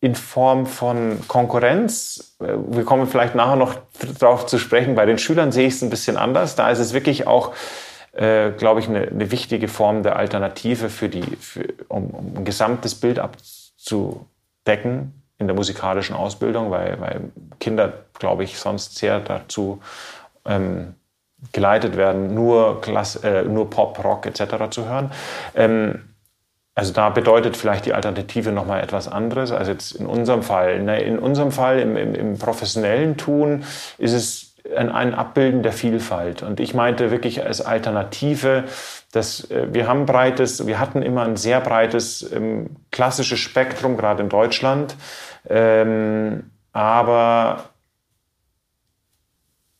in 0.00 0.14
Form 0.14 0.64
von 0.64 1.18
Konkurrenz. 1.26 2.36
Wir 2.38 2.84
kommen 2.84 3.08
vielleicht 3.08 3.34
nachher 3.34 3.56
noch 3.56 3.74
darauf 4.20 4.46
zu 4.46 4.58
sprechen. 4.58 4.94
Bei 4.94 5.06
den 5.06 5.18
Schülern 5.18 5.50
sehe 5.50 5.66
ich 5.66 5.74
es 5.74 5.82
ein 5.82 5.90
bisschen 5.90 6.16
anders. 6.16 6.54
Da 6.54 6.70
ist 6.70 6.78
es 6.78 6.92
wirklich 6.92 7.26
auch, 7.26 7.52
äh, 8.12 8.52
glaube 8.52 8.78
ich, 8.78 8.88
eine, 8.88 9.08
eine, 9.08 9.32
wichtige 9.32 9.66
Form 9.66 10.04
der 10.04 10.14
Alternative 10.14 10.88
für 10.88 11.08
die, 11.08 11.24
für, 11.34 11.64
um, 11.88 12.10
um 12.10 12.36
ein 12.36 12.44
gesamtes 12.44 12.94
Bild 12.94 13.18
abzudecken 13.18 14.24
in 15.38 15.48
der 15.48 15.56
musikalischen 15.56 16.14
Ausbildung, 16.14 16.70
weil, 16.70 17.00
weil 17.00 17.32
Kinder, 17.58 18.04
glaube 18.20 18.44
ich, 18.44 18.56
sonst 18.56 18.98
sehr 18.98 19.18
dazu 19.18 19.82
ähm, 20.44 20.94
geleitet 21.52 21.96
werden, 21.96 22.34
nur, 22.34 22.80
Klass, 22.80 23.16
äh, 23.16 23.42
nur 23.42 23.70
Pop, 23.70 24.02
Rock 24.02 24.26
etc. 24.26 24.70
zu 24.70 24.86
hören. 24.86 25.12
Ähm, 25.54 26.04
also 26.74 26.92
da 26.92 27.10
bedeutet 27.10 27.56
vielleicht 27.56 27.86
die 27.86 27.92
Alternative 27.92 28.52
nochmal 28.52 28.82
etwas 28.82 29.08
anderes 29.08 29.50
als 29.50 29.66
jetzt 29.66 29.92
in 29.92 30.06
unserem 30.06 30.44
Fall. 30.44 30.76
In 31.00 31.18
unserem 31.18 31.50
Fall, 31.50 31.80
im, 31.80 31.96
im, 31.96 32.14
im 32.14 32.38
professionellen 32.38 33.16
Tun, 33.16 33.64
ist 33.98 34.12
es 34.12 34.54
ein, 34.76 34.90
ein 34.90 35.14
Abbilden 35.14 35.62
der 35.62 35.72
Vielfalt. 35.72 36.42
Und 36.42 36.60
ich 36.60 36.74
meinte 36.74 37.10
wirklich 37.10 37.44
als 37.44 37.60
Alternative, 37.60 38.64
dass 39.12 39.50
äh, 39.50 39.68
wir 39.72 39.88
haben 39.88 40.06
breites, 40.06 40.66
wir 40.66 40.78
hatten 40.78 41.02
immer 41.02 41.22
ein 41.22 41.36
sehr 41.36 41.60
breites 41.60 42.30
ähm, 42.32 42.76
klassisches 42.90 43.40
Spektrum, 43.40 43.96
gerade 43.96 44.22
in 44.22 44.28
Deutschland. 44.28 44.94
Ähm, 45.48 46.50
aber 46.72 47.70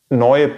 neue 0.09 0.51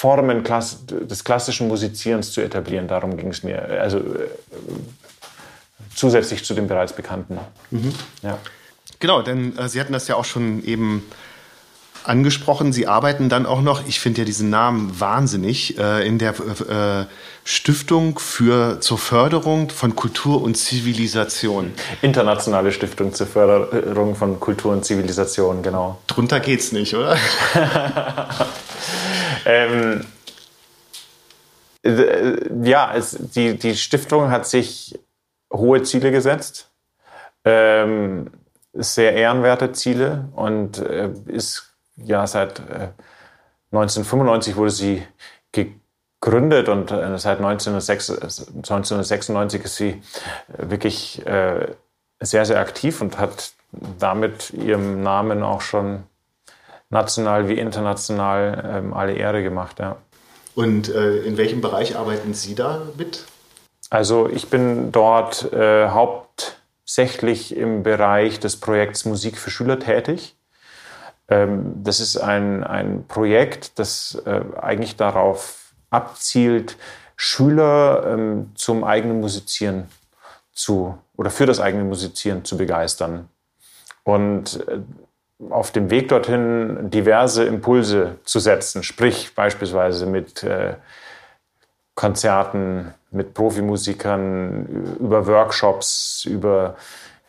Formen 0.00 0.42
des 0.42 1.24
klassischen 1.24 1.68
Musizierens 1.68 2.32
zu 2.32 2.40
etablieren, 2.40 2.88
darum 2.88 3.18
ging 3.18 3.28
es 3.28 3.42
mir. 3.42 3.60
Also 3.82 3.98
äh, 3.98 4.30
zusätzlich 5.94 6.42
zu 6.42 6.54
dem 6.54 6.68
bereits 6.68 6.94
bekannten. 6.94 7.38
Mhm. 7.70 7.92
Ja. 8.22 8.38
Genau, 8.98 9.20
denn 9.20 9.58
äh, 9.58 9.68
Sie 9.68 9.78
hatten 9.78 9.92
das 9.92 10.08
ja 10.08 10.14
auch 10.14 10.24
schon 10.24 10.64
eben 10.64 11.04
angesprochen. 12.04 12.72
Sie 12.72 12.86
arbeiten 12.86 13.28
dann 13.28 13.44
auch 13.44 13.60
noch, 13.60 13.86
ich 13.86 14.00
finde 14.00 14.22
ja 14.22 14.24
diesen 14.24 14.48
Namen 14.48 14.98
wahnsinnig, 14.98 15.76
äh, 15.78 16.06
in 16.06 16.16
der 16.16 16.30
äh, 16.30 17.04
Stiftung 17.44 18.18
für, 18.18 18.80
zur 18.80 18.96
Förderung 18.96 19.68
von 19.68 19.96
Kultur 19.96 20.40
und 20.40 20.56
Zivilisation. 20.56 21.72
Internationale 22.00 22.72
Stiftung 22.72 23.12
zur 23.12 23.26
Förderung 23.26 24.16
von 24.16 24.40
Kultur 24.40 24.72
und 24.72 24.82
Zivilisation, 24.82 25.62
genau. 25.62 25.98
Drunter 26.06 26.40
geht's 26.40 26.72
nicht, 26.72 26.94
oder? 26.94 27.18
ähm, 29.46 30.04
äh, 31.82 32.48
ja, 32.62 32.94
es, 32.94 33.16
die, 33.18 33.58
die 33.58 33.74
Stiftung 33.74 34.30
hat 34.30 34.46
sich 34.46 34.98
hohe 35.52 35.82
Ziele 35.82 36.10
gesetzt. 36.10 36.70
Ähm, 37.44 38.30
sehr 38.72 39.14
ehrenwerte 39.14 39.72
Ziele 39.72 40.28
und 40.36 40.78
äh, 40.78 41.10
ist 41.26 41.74
ja, 41.96 42.26
seit 42.26 42.60
äh, 42.60 42.88
1995 43.72 44.56
wurde 44.56 44.70
sie 44.70 45.06
gegründet 45.52 46.68
und 46.68 46.90
äh, 46.90 47.18
seit 47.18 47.38
1906, 47.38 48.10
1996 48.10 49.64
ist 49.64 49.76
sie 49.76 49.88
äh, 49.88 50.70
wirklich 50.70 51.22
sehr, 52.22 52.44
sehr 52.44 52.60
aktiv 52.60 53.00
und 53.00 53.18
hat 53.18 53.52
damit 53.98 54.50
ihrem 54.50 55.02
Namen 55.02 55.42
auch 55.42 55.62
schon 55.62 56.04
national 56.90 57.48
wie 57.48 57.58
international 57.58 58.82
ähm, 58.84 58.92
alle 58.92 59.14
Ehre 59.14 59.42
gemacht. 59.42 59.78
Ja. 59.78 59.96
Und 60.54 60.88
äh, 60.88 61.18
in 61.18 61.36
welchem 61.36 61.60
Bereich 61.60 61.96
arbeiten 61.96 62.34
Sie 62.34 62.54
da 62.54 62.82
mit? 62.96 63.24
Also 63.88 64.28
ich 64.28 64.48
bin 64.48 64.92
dort 64.92 65.52
äh, 65.52 65.88
hauptsächlich 65.88 67.56
im 67.56 67.82
Bereich 67.82 68.38
des 68.38 68.58
Projekts 68.58 69.04
Musik 69.04 69.38
für 69.38 69.50
Schüler 69.50 69.78
tätig. 69.78 70.36
Ähm, 71.28 71.82
das 71.82 72.00
ist 72.00 72.16
ein, 72.16 72.64
ein 72.64 73.04
Projekt, 73.06 73.78
das 73.78 74.20
äh, 74.26 74.42
eigentlich 74.60 74.96
darauf 74.96 75.72
abzielt, 75.90 76.76
Schüler 77.16 78.04
ähm, 78.06 78.52
zum 78.54 78.84
eigenen 78.84 79.20
Musizieren 79.20 79.88
zu 80.52 80.98
oder 81.16 81.30
für 81.30 81.46
das 81.46 81.60
eigene 81.60 81.84
Musizieren 81.84 82.44
zu 82.44 82.56
begeistern. 82.56 83.28
Und 84.04 84.66
äh, 84.68 84.80
auf 85.48 85.70
dem 85.70 85.90
Weg 85.90 86.08
dorthin 86.08 86.90
diverse 86.90 87.44
Impulse 87.44 88.18
zu 88.24 88.38
setzen, 88.38 88.82
sprich 88.82 89.34
beispielsweise 89.34 90.06
mit 90.06 90.42
äh, 90.42 90.74
Konzerten, 91.94 92.94
mit 93.10 93.34
Profimusikern, 93.34 94.96
über 95.00 95.26
Workshops, 95.26 96.24
über 96.24 96.76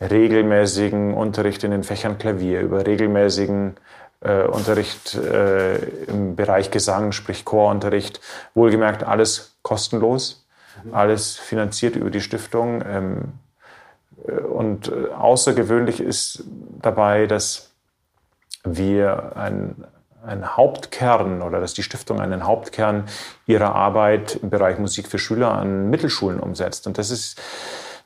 regelmäßigen 0.00 1.14
Unterricht 1.14 1.64
in 1.64 1.70
den 1.70 1.84
Fächern 1.84 2.18
Klavier, 2.18 2.60
über 2.60 2.86
regelmäßigen 2.86 3.76
äh, 4.20 4.44
Unterricht 4.44 5.14
äh, 5.14 5.76
im 6.06 6.36
Bereich 6.36 6.70
Gesang, 6.70 7.12
sprich 7.12 7.44
Chorunterricht. 7.44 8.20
Wohlgemerkt 8.54 9.02
alles 9.02 9.56
kostenlos, 9.62 10.46
mhm. 10.84 10.94
alles 10.94 11.36
finanziert 11.36 11.96
über 11.96 12.10
die 12.10 12.20
Stiftung. 12.20 12.82
Ähm, 12.86 13.32
äh, 14.26 14.32
und 14.32 14.88
äh, 14.88 15.12
außergewöhnlich 15.12 16.00
ist 16.00 16.44
dabei, 16.80 17.26
dass 17.26 17.71
wir 18.64 19.36
ein, 19.36 19.84
ein 20.24 20.56
Hauptkern 20.56 21.42
oder 21.42 21.60
dass 21.60 21.74
die 21.74 21.82
Stiftung 21.82 22.20
einen 22.20 22.46
Hauptkern 22.46 23.04
ihrer 23.46 23.74
Arbeit 23.74 24.36
im 24.36 24.50
Bereich 24.50 24.78
Musik 24.78 25.08
für 25.08 25.18
Schüler 25.18 25.52
an 25.52 25.90
Mittelschulen 25.90 26.40
umsetzt. 26.40 26.86
Und 26.86 26.98
das 26.98 27.10
ist 27.10 27.40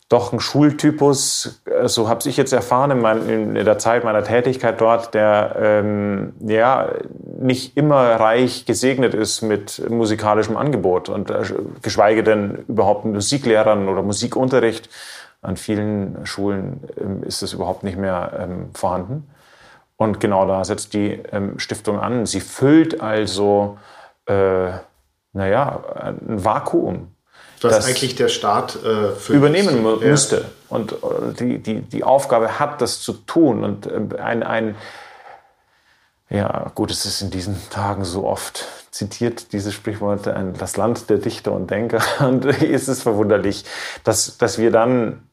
doch 0.08 0.32
ein 0.32 0.38
Schultypus, 0.38 1.60
so 1.86 2.08
habe 2.08 2.28
ich 2.28 2.36
jetzt 2.36 2.52
erfahren 2.52 2.92
in, 2.92 3.00
mein, 3.00 3.28
in, 3.28 3.54
der 3.54 3.78
Zeit 3.78 4.04
meiner 4.04 4.22
Tätigkeit 4.22 4.80
dort, 4.80 5.14
der 5.14 5.56
ähm, 5.58 6.34
ja 6.46 6.92
nicht 7.40 7.76
immer 7.76 8.14
reich 8.14 8.66
gesegnet 8.66 9.14
ist 9.14 9.42
mit 9.42 9.82
musikalischem 9.90 10.56
Angebot 10.56 11.08
und 11.08 11.30
äh, 11.30 11.42
geschweige 11.82 12.22
denn 12.22 12.64
überhaupt 12.68 13.04
Musiklehrern 13.04 13.88
oder 13.88 14.02
Musikunterricht. 14.02 14.88
An 15.42 15.56
vielen 15.56 16.24
Schulen 16.24 16.84
ähm, 17.00 17.24
ist 17.24 17.42
es 17.42 17.52
überhaupt 17.52 17.82
nicht 17.82 17.98
mehr 17.98 18.32
ähm, 18.38 18.70
vorhanden. 18.74 19.28
Und 19.96 20.20
genau 20.20 20.46
da 20.46 20.64
setzt 20.64 20.94
die 20.94 21.22
ähm, 21.32 21.58
Stiftung 21.58 21.98
an. 21.98 22.26
Sie 22.26 22.40
füllt 22.40 23.00
also, 23.00 23.78
äh, 24.26 24.70
naja, 25.32 25.82
ein 25.94 26.44
Vakuum 26.44 27.16
was 27.62 27.86
eigentlich 27.86 28.14
der 28.14 28.28
Staat 28.28 28.78
äh, 28.84 29.32
übernehmen 29.32 29.82
müsste. 29.82 30.06
müsste. 30.06 30.44
Und 30.68 30.92
äh, 30.92 30.96
die, 31.38 31.58
die, 31.58 31.80
die 31.80 32.04
Aufgabe 32.04 32.58
hat, 32.58 32.80
das 32.80 33.00
zu 33.00 33.12
tun. 33.12 33.64
Und 33.64 33.86
äh, 33.86 34.18
ein, 34.20 34.42
ein, 34.42 34.74
ja, 36.28 36.70
gut, 36.74 36.90
es 36.90 37.06
ist 37.06 37.22
in 37.22 37.30
diesen 37.30 37.56
Tagen 37.70 38.04
so 38.04 38.24
oft 38.26 38.66
zitiert, 38.90 39.52
diese 39.52 39.72
Sprichworte, 39.72 40.34
ein, 40.34 40.54
das 40.54 40.76
Land 40.76 41.08
der 41.10 41.18
Dichter 41.18 41.52
und 41.52 41.70
Denker. 41.70 42.02
Und 42.26 42.44
es 42.44 42.88
ist 42.88 43.02
verwunderlich, 43.02 43.64
dass, 44.04 44.38
dass 44.38 44.58
wir 44.58 44.70
dann 44.70 45.25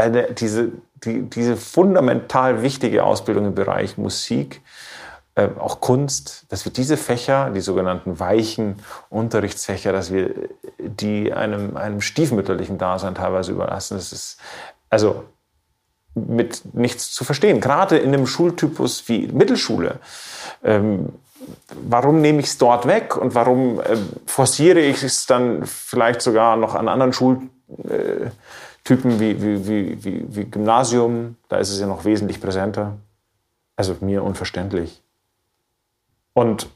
eine, 0.00 0.32
diese, 0.32 0.72
die, 1.04 1.22
diese 1.22 1.56
fundamental 1.56 2.62
wichtige 2.62 3.04
Ausbildung 3.04 3.46
im 3.46 3.54
Bereich 3.54 3.98
Musik 3.98 4.62
äh, 5.36 5.48
auch 5.58 5.80
Kunst, 5.80 6.46
dass 6.48 6.64
wir 6.64 6.72
diese 6.72 6.96
Fächer, 6.96 7.50
die 7.50 7.60
sogenannten 7.60 8.18
weichen 8.18 8.76
Unterrichtsfächer, 9.08 9.92
dass 9.92 10.12
wir 10.12 10.34
die 10.78 11.32
einem, 11.32 11.76
einem 11.76 12.00
stiefmütterlichen 12.00 12.78
Dasein 12.78 13.14
teilweise 13.14 13.52
überlassen. 13.52 13.96
Das 13.96 14.12
ist 14.12 14.38
also 14.88 15.24
mit 16.14 16.74
nichts 16.74 17.12
zu 17.12 17.24
verstehen. 17.24 17.60
Gerade 17.60 17.98
in 17.98 18.12
einem 18.12 18.26
Schultypus 18.26 19.08
wie 19.08 19.28
Mittelschule. 19.28 20.00
Ähm, 20.64 21.10
warum 21.88 22.20
nehme 22.20 22.40
ich 22.40 22.46
es 22.46 22.58
dort 22.58 22.86
weg 22.86 23.16
und 23.16 23.34
warum 23.34 23.80
äh, 23.80 23.96
forciere 24.26 24.80
ich 24.80 25.02
es 25.02 25.26
dann 25.26 25.64
vielleicht 25.64 26.22
sogar 26.22 26.56
noch 26.56 26.74
an 26.74 26.88
anderen 26.88 27.12
Schultypen 27.12 27.50
äh, 27.88 28.30
wie, 28.84 29.40
wie, 29.42 29.66
wie, 29.66 30.04
wie, 30.04 30.24
wie 30.28 30.44
Gymnasium? 30.44 31.36
Da 31.48 31.58
ist 31.58 31.70
es 31.70 31.80
ja 31.80 31.86
noch 31.86 32.04
wesentlich 32.04 32.40
präsenter. 32.40 32.96
Also 33.76 33.96
mir 34.00 34.22
unverständlich. 34.22 35.00
Und 36.32 36.68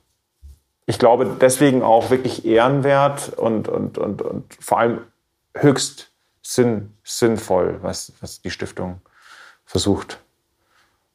ich 0.87 0.99
glaube, 0.99 1.37
deswegen 1.41 1.83
auch 1.83 2.11
wirklich 2.11 2.45
ehrenwert 2.45 3.31
und, 3.31 3.69
und, 3.69 3.99
und, 3.99 4.23
und 4.23 4.45
vor 4.61 4.79
allem 4.79 4.99
höchst 5.55 6.11
sinn, 6.43 6.93
sinnvoll, 7.03 7.79
was, 7.83 8.13
was 8.21 8.43
die 8.43 8.51
Stiftung 8.51 9.01
versucht 9.65 10.19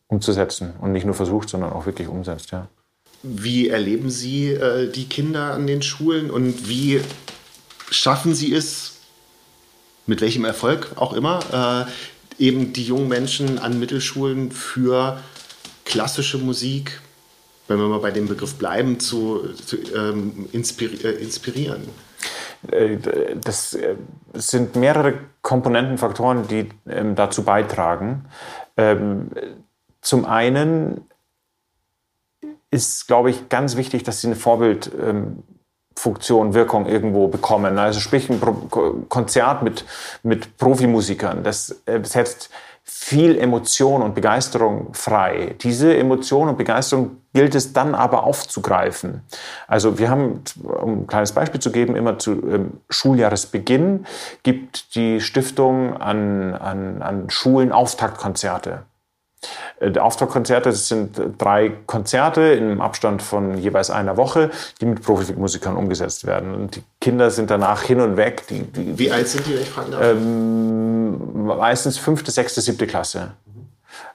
umzusetzen. 0.08 0.74
Und 0.82 0.92
nicht 0.92 1.06
nur 1.06 1.14
versucht, 1.14 1.50
sondern 1.50 1.72
auch 1.72 1.86
wirklich 1.86 2.08
umsetzt, 2.08 2.52
ja. 2.52 2.68
Wie 3.22 3.70
erleben 3.70 4.10
Sie 4.10 4.48
äh, 4.48 4.90
die 4.92 5.08
Kinder 5.08 5.54
an 5.54 5.68
den 5.68 5.82
Schulen 5.82 6.32
und 6.32 6.68
wie 6.68 7.02
schaffen 7.92 8.34
Sie 8.34 8.54
es, 8.54 8.99
mit 10.10 10.22
welchem 10.22 10.44
Erfolg 10.44 10.92
auch 10.96 11.14
immer, 11.14 11.86
äh, 12.40 12.44
eben 12.44 12.74
die 12.74 12.84
jungen 12.84 13.08
Menschen 13.08 13.60
an 13.60 13.80
Mittelschulen 13.80 14.52
für 14.52 15.20
klassische 15.86 16.40
Musik, 16.40 17.00
wenn 17.68 17.78
wir 17.78 17.88
mal 17.88 18.00
bei 18.00 18.12
dem 18.12 18.28
Begriff 18.28 18.56
bleiben, 18.56 19.00
zu, 19.00 19.54
zu 19.54 19.78
ähm, 19.96 20.50
inspiri 20.52 20.96
äh, 21.08 21.22
inspirieren? 21.22 21.84
Äh, 22.72 22.98
das 23.44 23.76
äh, 23.76 23.96
sind 24.34 24.76
mehrere 24.76 25.14
Komponenten, 25.44 26.00
Faktoren, 26.00 26.48
die 26.48 26.70
ähm, 26.90 27.16
dazu 27.16 27.44
beitragen. 27.44 28.26
Ähm, 28.78 29.30
zum 30.02 30.26
einen 30.26 31.02
ist, 32.72 33.08
glaube 33.08 33.30
ich, 33.30 33.48
ganz 33.50 33.76
wichtig, 33.76 34.04
dass 34.04 34.22
sie 34.22 34.28
eine 34.28 34.36
Vorbildfunktion, 34.36 35.10
ähm, 35.10 35.44
Wirkung 36.54 36.86
irgendwo 36.86 37.28
bekommen. 37.28 37.78
Also 37.78 38.00
sprich 38.00 38.30
ein 38.30 38.42
Konzert 39.10 39.64
mit, 39.64 39.86
mit 40.24 40.58
Profimusikern, 40.58 41.44
das 41.44 41.82
setzt 42.04 42.50
viel 42.92 43.38
Emotion 43.38 44.02
und 44.02 44.16
Begeisterung 44.16 44.94
frei. 44.94 45.56
Diese 45.62 45.96
Emotion 45.96 46.50
und 46.50 46.58
Begeisterung 46.58 47.18
gilt 47.34 47.54
es 47.54 47.72
dann 47.72 47.94
aber 47.94 48.24
aufzugreifen. 48.24 49.22
Also 49.68 50.00
wir 50.00 50.10
haben, 50.10 50.44
um 50.64 51.02
ein 51.02 51.08
kleines 51.08 51.32
Beispiel 51.34 51.62
zu 51.62 51.72
geben, 51.72 51.96
immer 51.96 52.18
zu 52.18 52.32
ähm, 52.32 52.82
Schuljahresbeginn 52.90 54.08
gibt 54.42 54.96
die 54.96 55.22
Stiftung 55.22 55.98
an, 55.98 56.56
an, 56.56 57.04
an 57.04 57.30
Schulen 57.30 57.72
Auftaktkonzerte. 57.72 58.86
Äh, 59.80 59.98
Auftragkonzerte, 59.98 60.70
das 60.70 60.88
sind 60.88 61.20
drei 61.38 61.72
Konzerte 61.86 62.42
im 62.42 62.82
Abstand 62.82 63.22
von 63.22 63.58
jeweils 63.58 63.90
einer 63.90 64.18
Woche, 64.18 64.50
die 64.82 64.86
mit 64.86 65.02
Profimusikern 65.02 65.76
umgesetzt 65.76 66.26
werden. 66.26 66.54
Und 66.54 66.76
die 66.76 66.84
Kinder 67.00 67.32
sind 67.32 67.50
danach 67.50 67.84
hin 67.84 68.02
und 68.02 68.18
weg. 68.18 68.44
Die, 68.50 68.64
die, 68.64 69.00
Wie 69.00 69.12
alt 69.12 69.28
sind 69.28 69.48
die, 69.48 69.56
wenn 69.56 69.62
ich 69.62 69.70
fragen 69.70 69.92
darf? 69.92 70.04
Ähm, 70.04 71.46
meistens 71.46 71.98
fünfte, 71.98 72.32
sechste, 72.32 72.62
siebte 72.62 72.88
Klasse. 72.88 73.32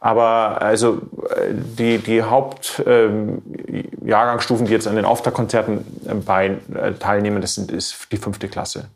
Aber 0.01 0.61
also 0.61 1.01
äh, 1.31 1.55
die, 1.55 1.99
die 1.99 2.23
Hauptjahrgangsstufen, 2.23 4.65
ähm, 4.65 4.69
die 4.69 4.73
jetzt 4.73 4.87
an 4.87 4.97
den 4.97 5.07
Auftaktkonzerten 5.07 5.79
äh, 6.07 6.15
bei, 6.15 6.59
äh, 6.75 6.93
teilnehmen, 6.93 7.41
das 7.41 7.55
sind, 7.55 7.73
ist 7.73 8.09
die 8.13 8.19
fünfte 8.19 8.49
Klasse. 8.49 8.89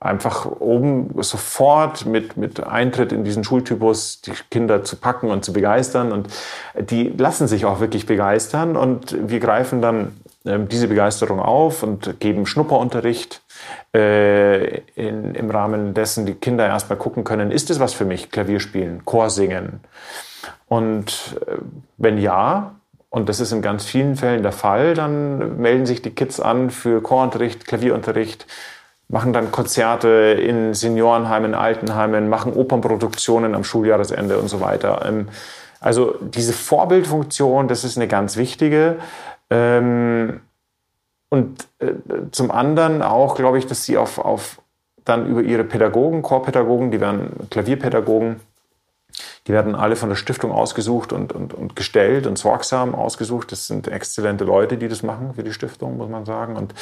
Einfach 0.00 0.46
oben 0.46 1.10
sofort 1.22 2.06
mit, 2.06 2.38
mit 2.38 2.66
Eintritt 2.66 3.12
in 3.12 3.22
diesen 3.22 3.44
Schultypus 3.44 4.22
die 4.22 4.32
Kinder 4.50 4.82
zu 4.82 4.96
packen 4.96 5.30
und 5.30 5.44
zu 5.44 5.52
begeistern. 5.52 6.10
Und 6.10 6.28
die 6.78 7.08
lassen 7.10 7.46
sich 7.46 7.66
auch 7.66 7.80
wirklich 7.80 8.06
begeistern. 8.06 8.76
Und 8.76 9.14
wir 9.30 9.40
greifen 9.40 9.82
dann 9.82 10.12
ähm, 10.46 10.68
diese 10.68 10.88
Begeisterung 10.88 11.38
auf 11.38 11.82
und 11.82 12.18
geben 12.18 12.46
Schnupperunterricht 12.46 13.42
äh, 13.94 14.78
in, 14.94 15.34
im 15.34 15.50
Rahmen 15.50 15.92
dessen 15.92 16.24
die 16.24 16.34
Kinder 16.34 16.66
erstmal 16.66 16.98
gucken 16.98 17.24
können, 17.24 17.50
ist 17.50 17.68
es 17.68 17.78
was 17.78 17.92
für 17.92 18.06
mich, 18.06 18.30
Klavier 18.30 18.60
spielen, 18.60 19.04
Chor 19.04 19.28
singen? 19.28 19.80
Und 20.66 21.36
äh, 21.46 21.56
wenn 21.98 22.16
ja, 22.16 22.74
und 23.10 23.28
das 23.28 23.40
ist 23.40 23.52
in 23.52 23.60
ganz 23.60 23.84
vielen 23.84 24.16
Fällen 24.16 24.42
der 24.42 24.52
Fall, 24.52 24.94
dann 24.94 25.60
melden 25.60 25.84
sich 25.84 26.00
die 26.00 26.12
Kids 26.12 26.40
an 26.40 26.70
für 26.70 27.02
Chorunterricht, 27.02 27.66
Klavierunterricht, 27.66 28.46
machen 29.10 29.32
dann 29.32 29.50
Konzerte 29.50 30.08
in 30.08 30.72
Seniorenheimen, 30.72 31.54
Altenheimen, 31.54 32.28
machen 32.28 32.52
Opernproduktionen 32.52 33.54
am 33.54 33.64
Schuljahresende 33.64 34.38
und 34.38 34.48
so 34.48 34.60
weiter. 34.60 35.04
Ähm, 35.04 35.28
also 35.80 36.14
diese 36.20 36.52
Vorbildfunktion, 36.52 37.66
das 37.68 37.84
ist 37.84 37.96
eine 37.96 38.06
ganz 38.06 38.36
wichtige. 38.36 38.96
Ähm, 39.50 40.40
und 41.28 41.66
äh, 41.78 41.92
zum 42.30 42.50
anderen 42.50 43.02
auch, 43.02 43.34
glaube 43.34 43.58
ich, 43.58 43.66
dass 43.66 43.84
sie 43.84 43.98
auf, 43.98 44.18
auf 44.18 44.60
dann 45.04 45.26
über 45.26 45.42
ihre 45.42 45.64
Pädagogen, 45.64 46.22
Chorpädagogen, 46.22 46.90
die 46.90 47.00
werden 47.00 47.48
Klavierpädagogen, 47.50 48.40
die 49.46 49.52
werden 49.52 49.74
alle 49.74 49.96
von 49.96 50.08
der 50.08 50.16
Stiftung 50.16 50.52
ausgesucht 50.52 51.12
und, 51.12 51.32
und, 51.32 51.54
und 51.54 51.76
gestellt 51.76 52.26
und 52.26 52.38
sorgsam 52.38 52.94
ausgesucht. 52.94 53.52
Das 53.52 53.66
sind 53.66 53.88
exzellente 53.88 54.44
Leute, 54.44 54.76
die 54.76 54.88
das 54.88 55.02
machen 55.02 55.34
für 55.34 55.42
die 55.42 55.52
Stiftung, 55.52 55.96
muss 55.96 56.08
man 56.08 56.24
sagen. 56.24 56.56
Und 56.56 56.74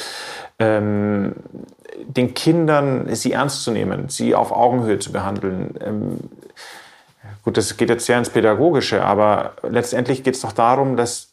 ähm, 0.59 1.35
den 2.05 2.33
Kindern, 2.33 3.13
sie 3.15 3.33
ernst 3.33 3.63
zu 3.63 3.71
nehmen, 3.71 4.09
sie 4.09 4.35
auf 4.35 4.51
Augenhöhe 4.51 4.99
zu 4.99 5.11
behandeln. 5.11 5.75
Ähm, 5.81 6.19
gut, 7.43 7.57
das 7.57 7.77
geht 7.77 7.89
jetzt 7.89 8.05
sehr 8.05 8.17
ins 8.17 8.29
Pädagogische, 8.29 9.03
aber 9.03 9.53
letztendlich 9.67 10.23
geht 10.23 10.35
es 10.35 10.41
doch 10.41 10.53
darum, 10.53 10.97
dass 10.97 11.29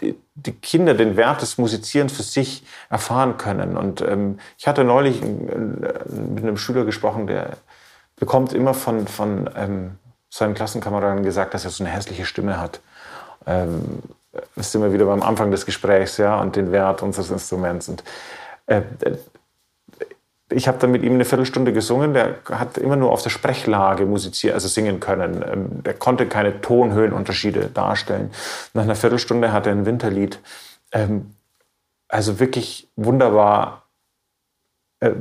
die, 0.00 0.16
die, 0.34 0.52
Kinder 0.52 0.94
den 0.94 1.16
Wert 1.16 1.40
des 1.42 1.56
Musizierens 1.56 2.12
für 2.12 2.24
sich 2.24 2.64
erfahren 2.90 3.36
können. 3.36 3.76
Und 3.76 4.00
ähm, 4.00 4.38
ich 4.58 4.66
hatte 4.66 4.82
neulich 4.82 5.22
mit 5.22 6.42
einem 6.42 6.56
Schüler 6.56 6.84
gesprochen, 6.84 7.26
der 7.28 7.56
bekommt 8.16 8.52
immer 8.52 8.74
von, 8.74 9.06
von 9.06 9.50
ähm, 9.56 9.92
seinen 10.34 10.54
Klassenkameraden 10.54 11.22
gesagt, 11.22 11.54
dass 11.54 11.64
er 11.64 11.70
so 11.70 11.84
eine 11.84 11.92
hässliche 11.92 12.24
Stimme 12.24 12.60
hat. 12.60 12.80
Ähm, 13.46 14.00
das 14.56 14.72
sind 14.72 14.82
wir 14.82 14.92
wieder 14.92 15.04
beim 15.04 15.22
Anfang 15.22 15.52
des 15.52 15.64
Gesprächs, 15.64 16.16
ja, 16.16 16.40
und 16.40 16.56
den 16.56 16.72
Wert 16.72 17.02
unseres 17.02 17.30
Instruments. 17.30 17.88
Und 17.88 18.02
äh, 18.66 18.82
ich 20.50 20.66
habe 20.66 20.78
dann 20.78 20.90
mit 20.90 21.04
ihm 21.04 21.14
eine 21.14 21.24
Viertelstunde 21.24 21.72
gesungen. 21.72 22.14
Der 22.14 22.38
hat 22.50 22.78
immer 22.78 22.96
nur 22.96 23.12
auf 23.12 23.22
der 23.22 23.30
Sprechlage 23.30 24.06
musizieren, 24.06 24.54
also 24.54 24.66
singen 24.66 24.98
können. 24.98 25.44
Ähm, 25.46 25.82
der 25.84 25.94
konnte 25.94 26.26
keine 26.26 26.60
Tonhöhenunterschiede 26.60 27.66
darstellen. 27.66 28.32
Nach 28.72 28.82
einer 28.82 28.96
Viertelstunde 28.96 29.52
hat 29.52 29.66
er 29.66 29.72
ein 29.72 29.86
Winterlied, 29.86 30.40
ähm, 30.90 31.36
also 32.08 32.40
wirklich 32.40 32.88
wunderbar, 32.96 33.83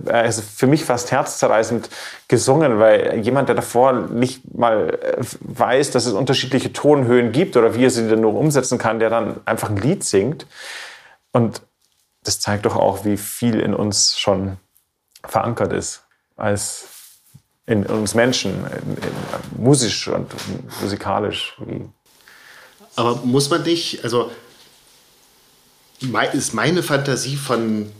also 0.08 0.42
für 0.42 0.68
mich 0.68 0.86
fast 0.86 1.12
herzzerreißend 1.12 1.90
gesungen, 2.28 2.80
weil 2.80 3.20
jemand, 3.20 3.50
der 3.50 3.56
davor 3.56 3.94
nicht 3.94 4.54
mal 4.54 5.00
äh, 5.02 5.24
weiß, 5.42 5.92
dass 5.92 6.06
es 6.06 6.14
unterschiedliche 6.14 6.74
Tonhöhen 6.74 7.32
gibt 7.32 7.58
oder 7.58 7.76
wie 7.76 7.86
er 7.86 7.90
sie 7.90 8.10
dann 8.10 8.22
nur 8.22 8.36
umsetzen 8.36 8.78
kann, 8.78 9.00
der 9.00 9.10
dann 9.10 9.42
einfach 9.46 9.70
ein 9.70 9.78
Lied 9.78 10.04
singt. 10.04 10.46
Und 11.32 11.62
das 12.24 12.40
zeigt 12.40 12.66
doch 12.66 12.76
auch, 12.76 13.06
wie 13.06 13.18
viel 13.18 13.60
in 13.60 13.74
uns 13.74 14.18
schon 14.18 14.58
verankert 15.26 15.74
ist 15.74 16.04
als 16.36 16.88
in, 17.66 17.86
uns 17.86 18.14
Menschen, 18.14 18.66
in, 18.66 18.98
in, 18.98 19.64
musisch 19.64 20.08
und 20.08 20.32
musikalisch. 20.82 21.58
Aber 22.96 23.16
muss 23.24 23.50
man 23.50 23.64
nicht, 23.64 24.04
also 24.04 24.32
ist 26.34 26.54
meine 26.54 26.84
Fantasie 26.84 27.38
von 27.38 27.92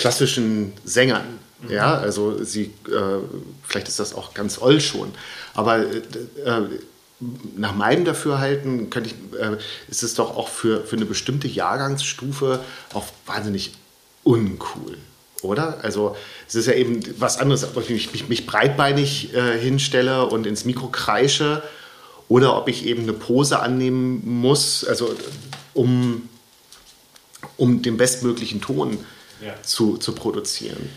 klassischen 0.00 0.72
Sängern, 0.84 1.38
mhm. 1.62 1.70
ja, 1.70 1.94
also 1.94 2.42
sie, 2.42 2.72
äh, 2.88 3.18
vielleicht 3.62 3.88
ist 3.88 4.00
das 4.00 4.14
auch 4.14 4.34
ganz 4.34 4.60
oll 4.60 4.80
schon, 4.80 5.12
aber 5.54 5.78
äh, 5.80 6.62
nach 7.56 7.74
meinem 7.74 8.04
Dafürhalten 8.04 8.88
könnte 8.88 9.10
ich, 9.10 9.38
äh, 9.38 9.58
ist 9.88 10.02
es 10.02 10.14
doch 10.14 10.36
auch 10.36 10.48
für, 10.48 10.84
für 10.84 10.96
eine 10.96 11.04
bestimmte 11.04 11.48
Jahrgangsstufe 11.48 12.60
auch 12.94 13.04
wahnsinnig 13.26 13.74
uncool 14.24 14.96
oder? 15.42 15.78
Also 15.82 16.16
es 16.48 16.54
ist 16.54 16.66
ja 16.66 16.74
eben 16.74 17.00
was 17.18 17.38
anderes, 17.38 17.64
ob 17.64 17.88
ich 17.88 18.12
mich, 18.12 18.28
mich 18.28 18.46
breitbeinig 18.46 19.34
äh, 19.34 19.58
hinstelle 19.58 20.26
und 20.26 20.46
ins 20.46 20.64
Mikro 20.64 20.88
kreische 20.88 21.62
oder 22.28 22.56
ob 22.56 22.68
ich 22.68 22.86
eben 22.86 23.02
eine 23.02 23.12
Pose 23.12 23.60
annehmen 23.60 24.22
muss, 24.40 24.84
also 24.84 25.14
um, 25.74 26.28
um 27.56 27.82
den 27.82 27.96
bestmöglichen 27.96 28.60
Ton 28.60 28.98
ja. 29.40 29.54
zu, 29.62 29.96
zu 29.96 30.14
produzieren. 30.14 30.90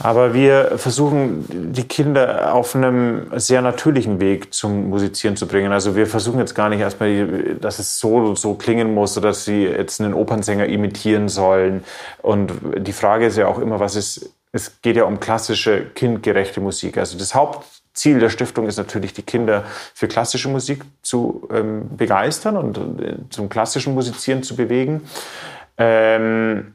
Aber 0.00 0.34
wir 0.34 0.76
versuchen, 0.76 1.72
die 1.72 1.84
Kinder 1.84 2.52
auf 2.52 2.74
einem 2.74 3.30
sehr 3.36 3.62
natürlichen 3.62 4.18
Weg 4.18 4.52
zum 4.52 4.90
Musizieren 4.90 5.36
zu 5.36 5.46
bringen. 5.46 5.70
Also 5.72 5.94
wir 5.94 6.08
versuchen 6.08 6.40
jetzt 6.40 6.54
gar 6.54 6.68
nicht 6.68 6.80
erstmal, 6.80 7.54
dass 7.60 7.78
es 7.78 8.00
so 8.00 8.34
so 8.34 8.54
klingen 8.54 8.92
muss 8.92 9.16
oder 9.16 9.28
dass 9.28 9.44
sie 9.44 9.64
jetzt 9.64 10.00
einen 10.00 10.14
Opernsänger 10.14 10.66
imitieren 10.66 11.28
sollen. 11.28 11.84
Und 12.22 12.52
die 12.78 12.92
Frage 12.92 13.26
ist 13.26 13.36
ja 13.36 13.46
auch 13.46 13.60
immer, 13.60 13.78
was 13.78 13.94
ist, 13.94 14.30
es 14.50 14.82
geht 14.82 14.96
ja 14.96 15.04
um 15.04 15.20
klassische, 15.20 15.84
kindgerechte 15.94 16.60
Musik. 16.60 16.98
Also 16.98 17.16
das 17.16 17.36
Hauptziel 17.36 18.18
der 18.18 18.30
Stiftung 18.30 18.66
ist 18.66 18.78
natürlich, 18.78 19.12
die 19.12 19.22
Kinder 19.22 19.64
für 19.94 20.08
klassische 20.08 20.48
Musik 20.48 20.82
zu 21.02 21.48
ähm, 21.52 21.96
begeistern 21.96 22.56
und 22.56 22.78
äh, 23.00 23.14
zum 23.30 23.48
klassischen 23.48 23.94
Musizieren 23.94 24.42
zu 24.42 24.56
bewegen. 24.56 25.02
Ähm, 25.78 26.74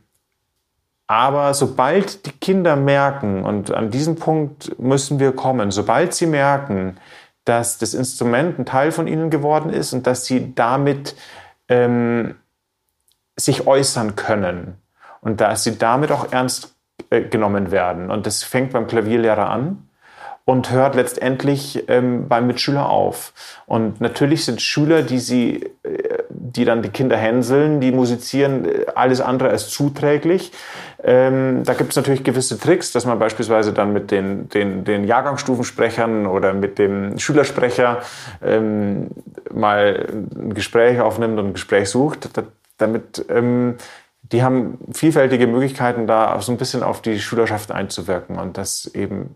aber 1.09 1.55
sobald 1.55 2.27
die 2.27 2.31
Kinder 2.33 2.75
merken, 2.75 3.43
und 3.43 3.71
an 3.71 3.89
diesen 3.89 4.15
Punkt 4.15 4.79
müssen 4.79 5.19
wir 5.19 5.31
kommen, 5.31 5.71
sobald 5.71 6.13
sie 6.13 6.27
merken, 6.27 6.97
dass 7.45 7.79
das 7.79 7.95
Instrument 7.95 8.59
ein 8.59 8.65
Teil 8.67 8.91
von 8.91 9.07
ihnen 9.07 9.31
geworden 9.31 9.71
ist 9.71 9.91
und 9.91 10.05
dass 10.05 10.25
sie 10.25 10.53
damit 10.53 11.15
ähm, 11.67 12.35
sich 13.35 13.65
äußern 13.65 14.17
können 14.17 14.77
und 15.21 15.41
dass 15.41 15.63
sie 15.63 15.79
damit 15.79 16.11
auch 16.11 16.31
ernst 16.31 16.75
äh, 17.09 17.21
genommen 17.21 17.71
werden. 17.71 18.11
Und 18.11 18.27
das 18.27 18.43
fängt 18.43 18.73
beim 18.73 18.85
Klavierlehrer 18.85 19.49
an 19.49 19.89
und 20.45 20.69
hört 20.69 20.93
letztendlich 20.93 21.89
ähm, 21.89 22.27
beim 22.27 22.45
Mitschüler 22.45 22.87
auf. 22.87 23.33
Und 23.65 23.99
natürlich 23.99 24.45
sind 24.45 24.61
Schüler, 24.61 25.01
die 25.01 25.19
sie, 25.19 25.71
äh, 25.81 26.18
die 26.55 26.65
dann 26.65 26.81
die 26.81 26.89
Kinder 26.89 27.17
hänseln, 27.17 27.79
die 27.81 27.91
musizieren, 27.91 28.65
äh, 28.65 28.85
alles 28.95 29.21
andere 29.21 29.49
als 29.49 29.69
zuträglich. 29.69 30.51
Ähm, 31.01 31.63
da 31.63 31.73
gibt 31.73 31.91
es 31.91 31.95
natürlich 31.95 32.23
gewisse 32.23 32.59
Tricks, 32.59 32.91
dass 32.91 33.05
man 33.05 33.19
beispielsweise 33.19 33.73
dann 33.73 33.93
mit 33.93 34.11
den, 34.11 34.49
den, 34.49 34.83
den 34.83 35.05
Jahrgangsstufensprechern 35.05 36.25
oder 36.27 36.53
mit 36.53 36.77
dem 36.77 37.17
Schülersprecher 37.17 38.01
ähm, 38.43 39.07
mal 39.51 40.07
ein 40.11 40.53
Gespräch 40.53 40.99
aufnimmt 40.99 41.39
und 41.39 41.47
ein 41.47 41.53
Gespräch 41.53 41.89
sucht, 41.89 42.29
damit 42.77 43.25
ähm, 43.29 43.75
die 44.21 44.43
haben 44.43 44.77
vielfältige 44.91 45.47
Möglichkeiten, 45.47 46.05
da 46.05 46.39
so 46.41 46.51
ein 46.51 46.57
bisschen 46.57 46.83
auf 46.83 47.01
die 47.01 47.19
Schülerschaft 47.19 47.71
einzuwirken 47.71 48.37
und 48.37 48.57
das 48.57 48.91
eben 48.93 49.35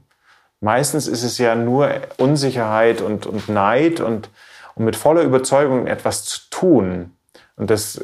Meistens 0.64 1.10
ist 1.10 1.24
es 1.24 1.40
ja 1.40 1.56
nur 1.56 1.90
Unsicherheit 2.16 3.02
und, 3.02 3.26
und 3.26 3.50
Neid 3.50 4.00
und, 4.00 4.30
und 4.76 4.86
mit 4.86 4.96
voller 4.96 5.22
Überzeugung 5.22 5.88
etwas 5.88 6.24
zu 6.26 6.42
tun. 6.50 7.12
Und 7.56 7.70
das 7.70 8.04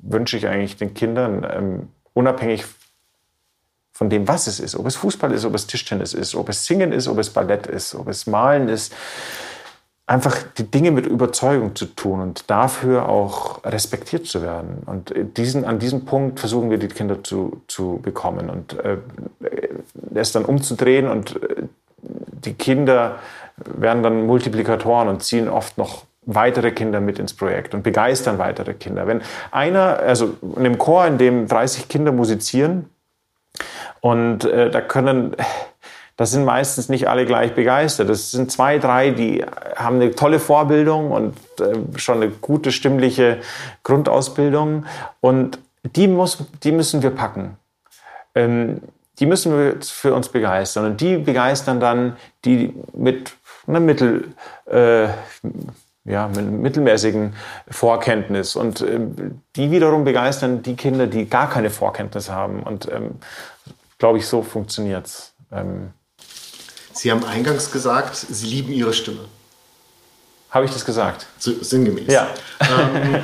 wünsche 0.00 0.36
ich 0.36 0.46
eigentlich 0.46 0.76
den 0.76 0.94
Kindern, 0.94 1.46
ähm, 1.50 1.88
unabhängig 2.14 2.64
von 3.92 4.10
dem, 4.10 4.28
was 4.28 4.46
es 4.46 4.60
ist. 4.60 4.76
Ob 4.76 4.86
es 4.86 4.96
Fußball 4.96 5.32
ist, 5.32 5.44
ob 5.44 5.54
es 5.54 5.66
Tischtennis 5.66 6.14
ist, 6.14 6.34
ob 6.34 6.48
es 6.48 6.66
Singen 6.66 6.92
ist, 6.92 7.08
ob 7.08 7.18
es 7.18 7.30
Ballett 7.30 7.66
ist, 7.66 7.94
ob 7.94 8.08
es 8.08 8.26
Malen 8.26 8.68
ist 8.68 8.94
einfach 10.08 10.42
die 10.56 10.64
Dinge 10.64 10.90
mit 10.90 11.06
Überzeugung 11.06 11.76
zu 11.76 11.84
tun 11.84 12.20
und 12.20 12.50
dafür 12.50 13.08
auch 13.08 13.62
respektiert 13.64 14.26
zu 14.26 14.42
werden. 14.42 14.82
Und 14.86 15.12
diesen, 15.36 15.66
an 15.66 15.78
diesem 15.78 16.06
Punkt 16.06 16.40
versuchen 16.40 16.70
wir 16.70 16.78
die 16.78 16.88
Kinder 16.88 17.22
zu, 17.22 17.60
zu 17.68 18.00
bekommen 18.02 18.48
und 18.48 18.72
äh, 18.78 18.96
es 20.14 20.32
dann 20.32 20.46
umzudrehen 20.46 21.06
und 21.06 21.40
äh, 21.42 21.62
die 22.00 22.54
Kinder 22.54 23.18
werden 23.64 24.02
dann 24.02 24.26
Multiplikatoren 24.26 25.08
und 25.08 25.22
ziehen 25.22 25.48
oft 25.48 25.78
noch 25.78 26.04
weitere 26.28 26.72
Kinder 26.72 27.00
mit 27.00 27.18
ins 27.18 27.34
Projekt 27.34 27.74
und 27.74 27.82
begeistern 27.82 28.38
weitere 28.38 28.74
Kinder. 28.74 29.06
Wenn 29.06 29.22
einer, 29.50 29.98
also 30.00 30.36
in 30.42 30.58
einem 30.58 30.78
Chor, 30.78 31.06
in 31.06 31.16
dem 31.16 31.46
30 31.46 31.88
Kinder 31.88 32.12
musizieren 32.12 32.90
und 34.00 34.44
äh, 34.44 34.70
da 34.70 34.82
können, 34.82 35.34
das 36.16 36.32
sind 36.32 36.44
meistens 36.44 36.90
nicht 36.90 37.08
alle 37.08 37.24
gleich 37.24 37.54
begeistert. 37.54 38.10
Das 38.10 38.30
sind 38.30 38.52
zwei, 38.52 38.78
drei, 38.78 39.10
die 39.10 39.42
haben 39.76 39.96
eine 39.96 40.10
tolle 40.10 40.38
Vorbildung 40.38 41.12
und 41.12 41.34
äh, 41.60 41.98
schon 41.98 42.22
eine 42.22 42.30
gute 42.30 42.72
stimmliche 42.72 43.38
Grundausbildung 43.82 44.84
und 45.20 45.58
die, 45.96 46.08
muss, 46.08 46.44
die 46.62 46.72
müssen 46.72 47.02
wir 47.02 47.10
packen. 47.10 47.56
Ähm, 48.34 48.82
die 49.18 49.26
müssen 49.26 49.56
wir 49.56 49.76
für 49.82 50.14
uns 50.14 50.28
begeistern 50.28 50.84
und 50.84 51.00
die 51.00 51.16
begeistern 51.18 51.80
dann 51.80 52.16
die 52.44 52.74
mit 52.92 53.32
einer 53.66 53.80
Mittel, 53.80 54.32
äh, 54.66 55.08
ja, 56.04 56.28
mit 56.28 56.50
mittelmäßigen 56.50 57.34
Vorkenntnis. 57.70 58.56
Und 58.56 58.80
ähm, 58.80 59.42
die 59.56 59.70
wiederum 59.70 60.04
begeistern 60.04 60.62
die 60.62 60.74
Kinder, 60.74 61.06
die 61.06 61.28
gar 61.28 61.50
keine 61.50 61.70
Vorkenntnis 61.70 62.30
haben. 62.30 62.62
Und 62.62 62.88
ähm, 62.90 63.16
glaube 63.98 64.18
ich, 64.18 64.26
so 64.26 64.42
funktioniert's. 64.42 65.34
Ähm, 65.52 65.90
Sie 66.92 67.10
haben 67.12 67.24
eingangs 67.24 67.70
gesagt, 67.70 68.16
Sie 68.16 68.46
lieben 68.46 68.72
Ihre 68.72 68.92
Stimme. 68.92 69.20
Habe 70.50 70.64
ich 70.64 70.72
das 70.72 70.84
gesagt? 70.84 71.26
So, 71.38 71.52
sinngemäß. 71.62 72.12
Ja. 72.12 72.28
Ähm, 72.60 73.22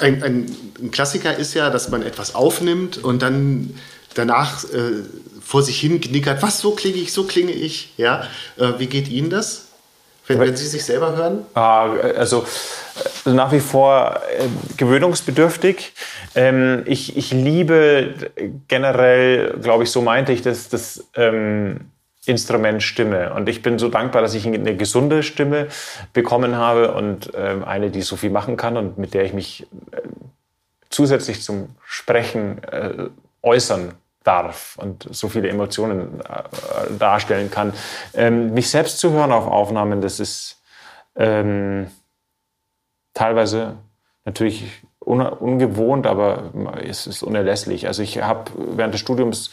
ein, 0.00 0.22
ein, 0.22 0.56
ein, 0.80 0.90
Klassiker 0.90 1.34
ist 1.36 1.54
ja, 1.54 1.70
dass 1.70 1.90
man 1.90 2.02
etwas 2.02 2.34
aufnimmt 2.34 2.98
und 2.98 3.20
dann 3.20 3.74
danach 4.14 4.64
äh, 4.64 5.04
vor 5.42 5.62
sich 5.62 5.80
hin 5.80 6.00
knickert, 6.00 6.42
was, 6.42 6.60
so 6.60 6.72
klinge 6.72 6.98
ich, 6.98 7.12
so 7.12 7.24
klinge 7.24 7.52
ich. 7.52 7.92
Ja? 7.96 8.24
Äh, 8.56 8.72
wie 8.78 8.86
geht 8.86 9.08
Ihnen 9.08 9.30
das? 9.30 9.66
Wenn, 10.26 10.40
wenn 10.40 10.56
Sie 10.56 10.66
sich 10.66 10.84
selber 10.84 11.16
hören? 11.16 11.46
Ah, 11.54 11.90
also 12.16 12.44
äh, 13.24 13.30
nach 13.30 13.50
wie 13.50 13.60
vor 13.60 14.20
äh, 14.38 14.46
gewöhnungsbedürftig. 14.76 15.92
Ähm, 16.34 16.82
ich, 16.84 17.16
ich 17.16 17.32
liebe 17.32 18.30
generell, 18.68 19.58
glaube 19.62 19.84
ich, 19.84 19.90
so 19.90 20.02
meinte 20.02 20.32
ich 20.32 20.42
das, 20.42 20.68
das 20.68 21.06
ähm, 21.14 21.90
Instrument 22.26 22.82
Stimme. 22.82 23.32
Und 23.32 23.48
ich 23.48 23.62
bin 23.62 23.78
so 23.78 23.88
dankbar, 23.88 24.20
dass 24.20 24.34
ich 24.34 24.46
eine 24.46 24.76
gesunde 24.76 25.22
Stimme 25.22 25.68
bekommen 26.12 26.56
habe 26.56 26.92
und 26.92 27.30
ähm, 27.34 27.64
eine, 27.64 27.90
die 27.90 28.02
so 28.02 28.16
viel 28.16 28.30
machen 28.30 28.56
kann 28.58 28.76
und 28.76 28.98
mit 28.98 29.14
der 29.14 29.24
ich 29.24 29.32
mich 29.32 29.66
äh, 29.92 30.02
zusätzlich 30.90 31.42
zum 31.42 31.70
Sprechen 31.84 32.62
äh, 32.64 33.08
äußern 33.42 33.94
darf 34.24 34.76
und 34.80 35.08
so 35.10 35.28
viele 35.28 35.48
Emotionen 35.48 36.20
äh, 36.20 36.98
darstellen 36.98 37.50
kann. 37.50 37.72
Ähm, 38.14 38.52
mich 38.52 38.70
selbst 38.70 38.98
zu 38.98 39.12
hören 39.12 39.32
auf 39.32 39.46
Aufnahmen, 39.46 40.00
das 40.00 40.20
ist 40.20 40.60
ähm, 41.16 41.90
teilweise 43.14 43.76
natürlich 44.24 44.82
un 45.00 45.22
ungewohnt, 45.22 46.06
aber 46.06 46.52
es 46.86 47.06
ist 47.06 47.22
unerlässlich. 47.22 47.86
Also 47.86 48.02
ich 48.02 48.22
habe 48.22 48.50
während 48.56 48.92
des 48.92 49.00
Studiums 49.00 49.50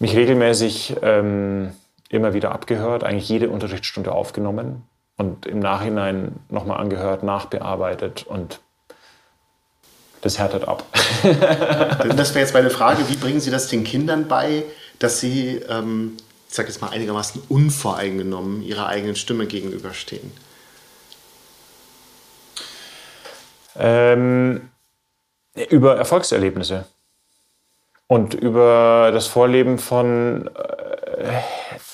mich 0.00 0.16
regelmäßig 0.16 0.96
ähm, 1.02 1.72
immer 2.08 2.34
wieder 2.34 2.52
abgehört, 2.52 3.04
eigentlich 3.04 3.28
jede 3.28 3.48
Unterrichtsstunde 3.48 4.12
aufgenommen 4.12 4.82
und 5.16 5.46
im 5.46 5.60
Nachhinein 5.60 6.40
nochmal 6.48 6.80
angehört, 6.80 7.22
nachbearbeitet 7.22 8.26
und 8.26 8.60
das 10.22 10.38
härtet 10.38 10.66
ab. 10.66 10.86
das 11.22 12.34
wäre 12.34 12.44
jetzt 12.44 12.54
meine 12.54 12.70
Frage, 12.70 13.08
wie 13.08 13.16
bringen 13.16 13.40
Sie 13.40 13.50
das 13.50 13.66
den 13.66 13.84
Kindern 13.84 14.28
bei, 14.28 14.64
dass 14.98 15.20
sie, 15.20 15.60
ähm, 15.68 16.16
ich 16.48 16.54
sage 16.54 16.68
jetzt 16.68 16.80
mal 16.80 16.90
einigermaßen 16.90 17.42
unvoreingenommen 17.48 18.62
ihrer 18.62 18.86
eigenen 18.86 19.16
Stimme 19.16 19.46
gegenüberstehen? 19.46 20.32
Ähm, 23.76 24.70
über 25.68 25.96
Erfolgserlebnisse 25.96 26.86
und 28.06 28.34
über 28.34 29.10
das 29.12 29.26
Vorleben 29.26 29.78
von 29.78 30.48
äh, 30.54 31.40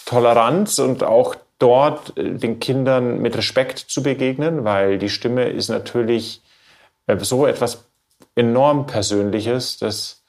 Toleranz 0.04 0.78
und 0.78 1.02
auch 1.02 1.34
dort 1.58 2.16
äh, 2.18 2.34
den 2.34 2.60
Kindern 2.60 3.20
mit 3.20 3.36
Respekt 3.36 3.78
zu 3.78 4.02
begegnen, 4.02 4.64
weil 4.64 4.98
die 4.98 5.08
Stimme 5.08 5.48
ist 5.48 5.68
natürlich 5.68 6.42
äh, 7.06 7.16
so 7.20 7.46
etwas 7.46 7.87
enorm 8.38 8.86
Persönliches, 8.86 9.78
das 9.78 10.22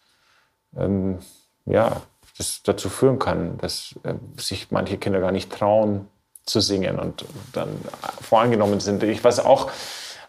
ähm, 0.76 1.20
ja, 1.66 2.02
das 2.38 2.64
dazu 2.64 2.90
führen 2.90 3.20
kann, 3.20 3.58
dass 3.60 3.96
äh, 4.04 4.16
sich 4.38 4.72
manche 4.72 4.98
Kinder 4.98 5.20
gar 5.20 5.32
nicht 5.32 5.52
trauen 5.52 6.08
zu 6.46 6.60
singen 6.60 6.98
und 6.98 7.26
dann 7.54 7.70
voreingenommen 8.22 8.80
sind. 8.80 9.04
Ich 9.04 9.24
weiß 9.24 9.42
auch, 9.42 9.70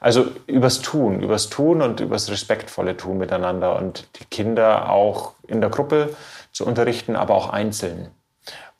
also 0.00 0.26
übers 0.46 0.82
Tun, 0.82 1.22
übers 1.22 1.48
Tun 1.48 1.80
und 1.80 2.00
übers 2.00 2.30
respektvolle 2.30 2.96
Tun 2.96 3.18
miteinander 3.18 3.76
und 3.76 4.06
die 4.18 4.24
Kinder 4.24 4.90
auch 4.90 5.32
in 5.46 5.60
der 5.60 5.70
Gruppe 5.70 6.14
zu 6.52 6.66
unterrichten, 6.66 7.16
aber 7.16 7.34
auch 7.34 7.50
einzeln. 7.50 8.10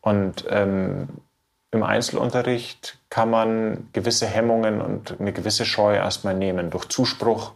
Und 0.02 0.44
ähm, 0.50 1.08
im 1.70 1.82
Einzelunterricht 1.82 2.98
kann 3.10 3.30
man 3.30 3.88
gewisse 3.92 4.26
Hemmungen 4.26 4.80
und 4.80 5.20
eine 5.20 5.32
gewisse 5.32 5.64
Scheu 5.64 5.94
erstmal 5.94 6.34
nehmen 6.34 6.70
durch 6.70 6.86
Zuspruch 6.88 7.52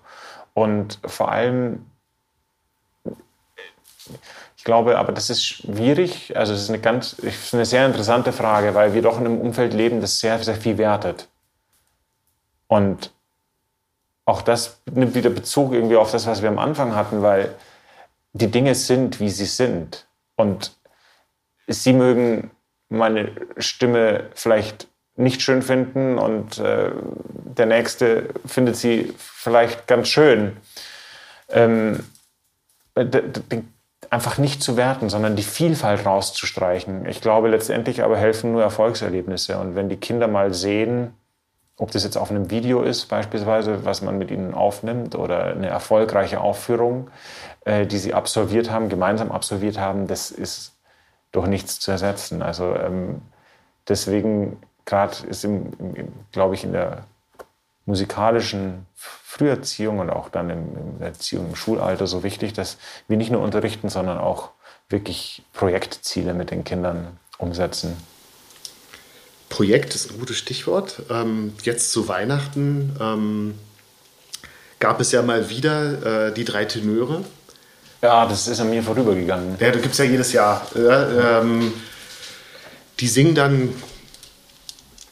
und 0.55 1.01
vor 1.05 1.31
allem, 1.31 1.85
ich 4.57 4.65
glaube, 4.65 4.99
aber 4.99 5.13
das 5.13 5.29
ist 5.29 5.45
schwierig. 5.45 6.37
Also 6.37 6.55
es 6.55 6.63
ist 6.63 6.69
eine 6.71 6.81
ganz, 6.81 7.15
ist 7.15 7.53
eine 7.53 7.67
sehr 7.67 7.85
interessante 7.85 8.33
Frage, 8.33 8.75
weil 8.75 8.95
wir 8.95 9.03
doch 9.03 9.19
in 9.19 9.27
einem 9.27 9.41
Umfeld 9.41 9.75
leben, 9.75 10.01
das 10.01 10.21
sehr, 10.21 10.43
sehr 10.43 10.55
viel 10.55 10.79
wertet. 10.79 11.29
Und 12.69 13.13
auch 14.25 14.41
das 14.41 14.81
nimmt 14.91 15.15
wieder 15.15 15.31
Bezug 15.31 15.73
irgendwie 15.73 15.97
auf 15.97 16.13
das, 16.13 16.27
was 16.27 16.41
wir 16.41 16.49
am 16.49 16.59
Anfang 16.59 16.95
hatten, 16.95 17.21
weil 17.21 17.55
die 18.33 18.51
Dinge 18.51 18.75
sind, 18.75 19.21
wie 19.21 19.29
sie 19.29 19.45
sind. 19.45 20.07
Und 20.37 20.77
sie 21.67 21.93
mögen 21.93 22.51
meine 22.89 23.33
Stimme 23.59 24.31
vielleicht 24.35 24.89
nicht 25.17 25.43
schön 25.43 25.63
finden 25.63 26.19
und 26.19 26.59
äh, 26.59 26.91
der 27.57 27.67
nächste 27.67 28.31
findet 28.45 28.77
sie 28.77 29.13
vielleicht 29.17 29.87
ganz 29.87 30.09
schön. 30.09 30.57
Ähm, 31.49 32.05
einfach 34.11 34.39
nicht 34.39 34.63
zu 34.63 34.77
werten, 34.77 35.09
sondern 35.09 35.37
die 35.37 35.43
Vielfalt 35.43 36.07
rauszustreichen. 36.07 37.07
Ich 37.07 37.21
glaube, 37.21 37.49
letztendlich 37.49 38.03
aber 38.03 38.17
helfen 38.17 38.53
nur 38.53 38.63
Erfolgserlebnisse. 38.63 39.59
Und 39.59 39.75
wenn 39.75 39.89
die 39.89 39.97
Kinder 39.97 40.29
mal 40.29 40.55
sehen, 40.55 41.15
ob 41.77 41.91
das 41.91 42.05
jetzt 42.05 42.17
auf 42.17 42.31
einem 42.31 42.51
Video 42.51 42.83
ist, 42.83 43.07
beispielsweise, 43.07 43.85
was 43.85 44.03
man 44.03 44.17
mit 44.17 44.31
ihnen 44.31 44.55
aufnimmt, 44.55 45.17
oder 45.17 45.47
eine 45.47 45.67
erfolgreiche 45.67 46.41
Aufführung, 46.41 47.11
äh, 47.65 47.87
die 47.87 47.99
sie 47.99 48.15
absolviert 48.15 48.71
haben, 48.71 48.89
gemeinsam 48.89 49.33
absolviert 49.33 49.79
haben, 49.79 50.07
das 50.07 50.31
ist 50.31 50.77
durch 51.33 51.49
nichts 51.49 51.81
zu 51.81 51.91
ersetzen. 51.91 52.43
Also 52.43 52.77
ähm, 52.77 53.23
deswegen 53.89 54.59
gerade 54.85 55.27
ist, 55.27 55.45
im, 55.45 55.73
im, 55.79 56.13
glaube 56.33 56.55
ich, 56.55 56.65
in 56.65 56.73
der 56.73 57.05
musikalischen 57.87 58.87
Früherziehung 58.95 59.99
und 59.99 60.11
auch 60.11 60.29
dann 60.29 60.51
in, 60.51 60.77
in 60.77 60.99
der 60.99 61.09
Erziehung 61.09 61.49
im 61.51 61.57
Schulalter 61.57 62.07
so 62.07 62.23
wichtig, 62.23 62.53
dass 62.53 62.79
wir 63.09 63.17
nicht 63.17 63.31
nur 63.31 63.43
unterrichten, 63.43 63.89
sondern 63.89 64.19
auch 64.19 64.51
wirklich 64.89 65.43
Projektziele 65.53 66.35
mit 66.35 66.51
den 66.51 66.65
Kindern 66.65 67.19
umsetzen. 67.39 67.97
Projekt 69.49 69.95
ist 69.95 70.11
ein 70.11 70.19
gutes 70.19 70.37
Stichwort. 70.37 71.03
Ähm, 71.11 71.55
jetzt 71.63 71.93
zu 71.93 72.09
Weihnachten 72.09 72.97
ähm, 73.01 73.55
gab 74.81 75.01
es 75.01 75.13
ja 75.13 75.23
mal 75.23 75.49
wieder 75.51 76.29
äh, 76.29 76.35
die 76.35 76.45
drei 76.45 76.65
Tenöre. 76.65 77.25
Ja, 78.03 78.27
das 78.27 78.49
ist 78.49 78.61
an 78.61 78.71
mir 78.71 78.83
vorübergegangen. 78.83 79.57
Ja, 79.61 79.71
du 79.71 79.81
gibst 79.81 79.99
ja 79.99 80.05
jedes 80.05 80.33
Jahr. 80.33 80.67
Äh, 80.75 81.39
ähm, 81.39 81.73
die 83.01 83.09
singen 83.09 83.35
dann 83.35 83.75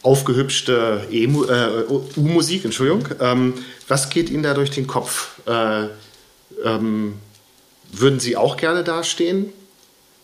aufgehübschte 0.02 1.06
äh, 1.10 1.26
U-Musik, 1.26 2.64
Entschuldigung. 2.64 3.06
Ähm, 3.20 3.54
was 3.88 4.10
geht 4.10 4.30
Ihnen 4.30 4.42
da 4.42 4.54
durch 4.54 4.70
den 4.70 4.86
Kopf? 4.86 5.40
Äh, 5.46 5.86
ähm, 6.64 7.14
würden 7.90 8.20
Sie 8.20 8.36
auch 8.36 8.56
gerne 8.56 8.84
dastehen? 8.84 9.52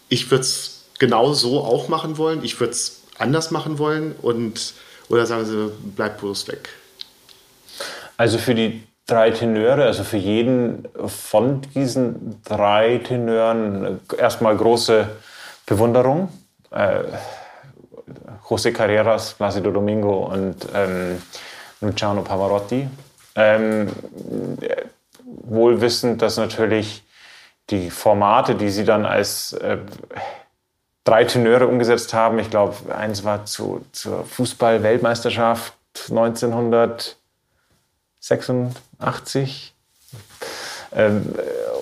Ich 0.08 0.30
würde 0.30 0.42
es 0.42 0.84
genau 0.98 1.32
so 1.32 1.60
auch 1.60 1.88
machen 1.88 2.18
wollen. 2.18 2.42
Ich 2.42 2.58
würde 2.60 2.72
es 2.72 3.02
anders 3.18 3.50
machen 3.50 3.78
wollen. 3.78 4.14
Und, 4.20 4.74
oder 5.08 5.26
sagen 5.26 5.44
Sie, 5.44 5.70
bleib 5.96 6.20
bloß 6.20 6.48
weg? 6.48 6.70
Also 8.16 8.38
für 8.38 8.54
die 8.54 8.82
drei 9.06 9.30
Tenöre, 9.30 9.84
also 9.84 10.04
für 10.04 10.16
jeden 10.16 10.88
von 11.06 11.62
diesen 11.74 12.42
drei 12.44 12.98
Tenören 12.98 14.00
erstmal 14.18 14.56
große 14.56 15.08
Bewunderung. 15.66 16.30
Äh, 16.70 17.04
José 18.48 18.72
Carreras, 18.72 19.34
Placido 19.34 19.70
Domingo 19.70 20.26
und 20.26 20.56
ähm, 20.74 21.22
Luciano 21.80 22.22
Pavarotti. 22.22 22.88
Ähm, 23.34 23.88
wohl 25.24 25.80
wissend, 25.80 26.22
dass 26.22 26.36
natürlich 26.36 27.04
die 27.70 27.90
Formate, 27.90 28.54
die 28.54 28.70
sie 28.70 28.84
dann 28.84 29.04
als 29.04 29.52
äh, 29.52 29.78
drei 31.04 31.24
Tenöre 31.24 31.66
umgesetzt 31.66 32.14
haben, 32.14 32.38
ich 32.38 32.50
glaube, 32.50 32.74
eins 32.94 33.24
war 33.24 33.44
zu, 33.44 33.84
zur 33.92 34.24
Fußball-Weltmeisterschaft 34.24 35.74
1900 36.08 37.18
86. 38.20 39.74
Ähm, 40.92 41.34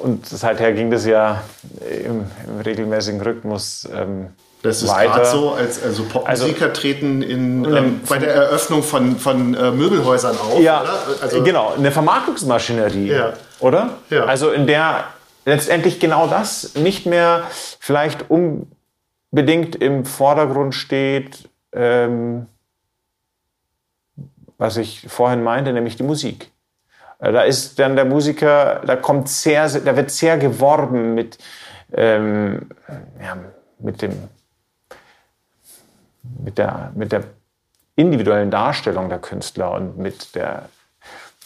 und 0.02 0.26
seither 0.26 0.72
ging 0.72 0.90
das 0.90 1.06
ja 1.06 1.42
im, 1.80 2.26
im 2.46 2.60
regelmäßigen 2.64 3.20
Rhythmus 3.20 3.88
ähm, 3.92 4.28
das 4.66 4.82
ist 4.82 4.94
gerade 4.94 5.24
so, 5.24 5.52
als 5.52 5.82
also 5.82 6.04
Popmusiker 6.04 6.66
also, 6.66 6.80
treten 6.80 7.22
in, 7.22 7.64
ähm, 7.64 8.00
bei 8.08 8.18
der 8.18 8.34
Eröffnung 8.34 8.82
von, 8.82 9.16
von 9.16 9.54
äh, 9.54 9.70
Möbelhäusern 9.70 10.36
auf. 10.38 10.60
Ja, 10.60 10.84
also, 11.20 11.42
genau, 11.42 11.74
eine 11.76 11.90
Vermarktungsmaschinerie, 11.90 13.12
ja. 13.12 13.32
oder? 13.60 13.98
Ja. 14.10 14.24
Also 14.24 14.50
in 14.50 14.66
der 14.66 15.04
letztendlich 15.44 16.00
genau 16.00 16.26
das 16.26 16.74
nicht 16.74 17.06
mehr 17.06 17.44
vielleicht 17.78 18.26
unbedingt 18.30 19.76
im 19.76 20.04
Vordergrund 20.04 20.74
steht, 20.74 21.48
ähm, 21.72 22.46
was 24.58 24.76
ich 24.76 25.06
vorhin 25.08 25.42
meinte, 25.42 25.72
nämlich 25.72 25.96
die 25.96 26.02
Musik. 26.02 26.50
Äh, 27.18 27.32
da 27.32 27.42
ist 27.42 27.78
dann 27.78 27.96
der 27.96 28.04
Musiker, 28.04 28.82
da 28.84 28.96
kommt 28.96 29.28
sehr, 29.28 29.68
da 29.68 29.96
wird 29.96 30.10
sehr 30.10 30.36
geworben 30.38 31.14
mit, 31.14 31.38
ähm, 31.92 32.68
ja, 33.22 33.36
mit 33.78 34.02
dem, 34.02 34.12
mit 36.42 36.58
der, 36.58 36.92
mit 36.94 37.12
der 37.12 37.24
individuellen 37.96 38.50
Darstellung 38.50 39.08
der 39.08 39.18
Künstler 39.18 39.72
und 39.72 39.98
mit 39.98 40.34
der, 40.34 40.68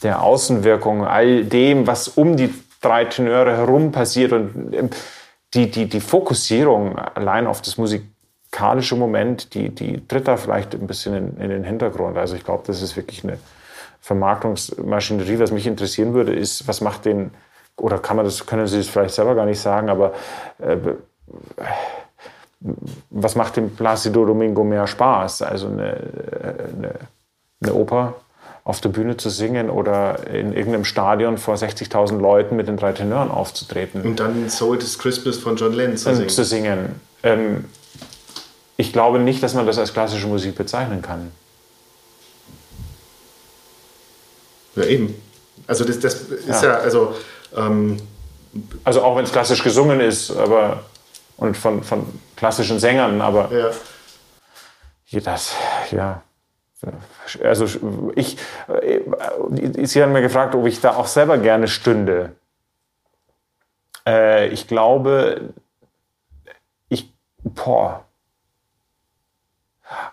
der 0.02 0.22
Außenwirkung, 0.22 1.04
all 1.06 1.44
dem, 1.44 1.86
was 1.86 2.08
um 2.08 2.36
die 2.36 2.52
drei 2.80 3.04
Tenöre 3.04 3.56
herum 3.56 3.92
passiert 3.92 4.32
und 4.32 4.74
ähm, 4.74 4.90
die, 5.54 5.70
die, 5.70 5.88
die 5.88 6.00
Fokussierung 6.00 6.96
allein 6.96 7.46
auf 7.46 7.60
das 7.60 7.76
musikalische 7.76 8.96
Moment, 8.96 9.54
die, 9.54 9.70
die 9.70 10.06
tritt 10.06 10.28
da 10.28 10.36
vielleicht 10.36 10.74
ein 10.74 10.86
bisschen 10.86 11.14
in, 11.14 11.40
in 11.40 11.50
den 11.50 11.64
Hintergrund. 11.64 12.16
Also 12.16 12.36
ich 12.36 12.44
glaube, 12.44 12.62
das 12.66 12.82
ist 12.82 12.96
wirklich 12.96 13.24
eine 13.24 13.38
Vermarktungsmaschinerie. 14.00 15.40
Was 15.40 15.50
mich 15.50 15.66
interessieren 15.66 16.14
würde, 16.14 16.32
ist, 16.32 16.68
was 16.68 16.80
macht 16.80 17.04
den, 17.04 17.32
oder 17.76 17.98
kann 17.98 18.16
man 18.16 18.24
das, 18.24 18.46
können 18.46 18.66
Sie 18.66 18.78
das 18.78 18.88
vielleicht 18.88 19.14
selber 19.14 19.34
gar 19.34 19.46
nicht 19.46 19.60
sagen, 19.60 19.88
aber 19.88 20.12
äh, 20.58 20.76
was 23.10 23.36
macht 23.36 23.56
dem 23.56 23.74
Placido 23.74 24.24
Domingo 24.24 24.64
mehr 24.64 24.86
Spaß? 24.86 25.42
Also 25.42 25.68
eine, 25.68 25.96
eine, 26.76 26.94
eine 27.62 27.74
Oper 27.74 28.14
auf 28.64 28.80
der 28.80 28.90
Bühne 28.90 29.16
zu 29.16 29.30
singen 29.30 29.70
oder 29.70 30.26
in 30.26 30.52
irgendeinem 30.52 30.84
Stadion 30.84 31.38
vor 31.38 31.54
60.000 31.54 32.18
Leuten 32.18 32.56
mit 32.56 32.68
den 32.68 32.76
drei 32.76 32.92
Tenören 32.92 33.30
aufzutreten. 33.30 34.02
Und 34.02 34.20
dann 34.20 34.50
Soul 34.50 34.76
is 34.78 34.98
Christmas 34.98 35.38
von 35.38 35.56
John 35.56 35.72
Lennon 35.72 35.96
zu 35.96 36.14
singen. 36.14 36.28
Zu 36.28 36.44
singen. 36.44 37.00
Ähm, 37.22 37.64
ich 38.76 38.92
glaube 38.92 39.18
nicht, 39.18 39.42
dass 39.42 39.54
man 39.54 39.66
das 39.66 39.78
als 39.78 39.92
klassische 39.92 40.26
Musik 40.26 40.54
bezeichnen 40.56 41.00
kann. 41.02 41.32
Ja, 44.76 44.84
eben. 44.84 45.14
Also 45.66 45.84
das, 45.84 45.98
das 46.00 46.14
ist 46.22 46.62
ja, 46.62 46.70
ja 46.70 46.74
also... 46.76 47.14
Ähm, 47.56 47.98
also 48.84 49.02
auch 49.02 49.16
wenn 49.16 49.24
es 49.24 49.32
klassisch 49.32 49.62
gesungen 49.62 50.00
ist, 50.00 50.30
aber 50.32 50.84
und 51.40 51.56
von, 51.56 51.82
von 51.82 52.06
klassischen 52.36 52.78
Sängern, 52.78 53.20
aber 53.20 53.50
ja. 53.50 55.20
das, 55.20 55.56
ja. 55.90 56.22
Also 57.42 57.66
ich, 58.14 58.38
Sie 59.82 60.02
haben 60.02 60.12
mir 60.12 60.22
gefragt, 60.22 60.54
ob 60.54 60.66
ich 60.66 60.80
da 60.80 60.96
auch 60.96 61.06
selber 61.06 61.36
gerne 61.38 61.68
stünde. 61.68 62.36
Äh, 64.06 64.48
ich 64.48 64.66
glaube, 64.66 65.52
ich, 66.88 67.12
boah. 67.42 68.04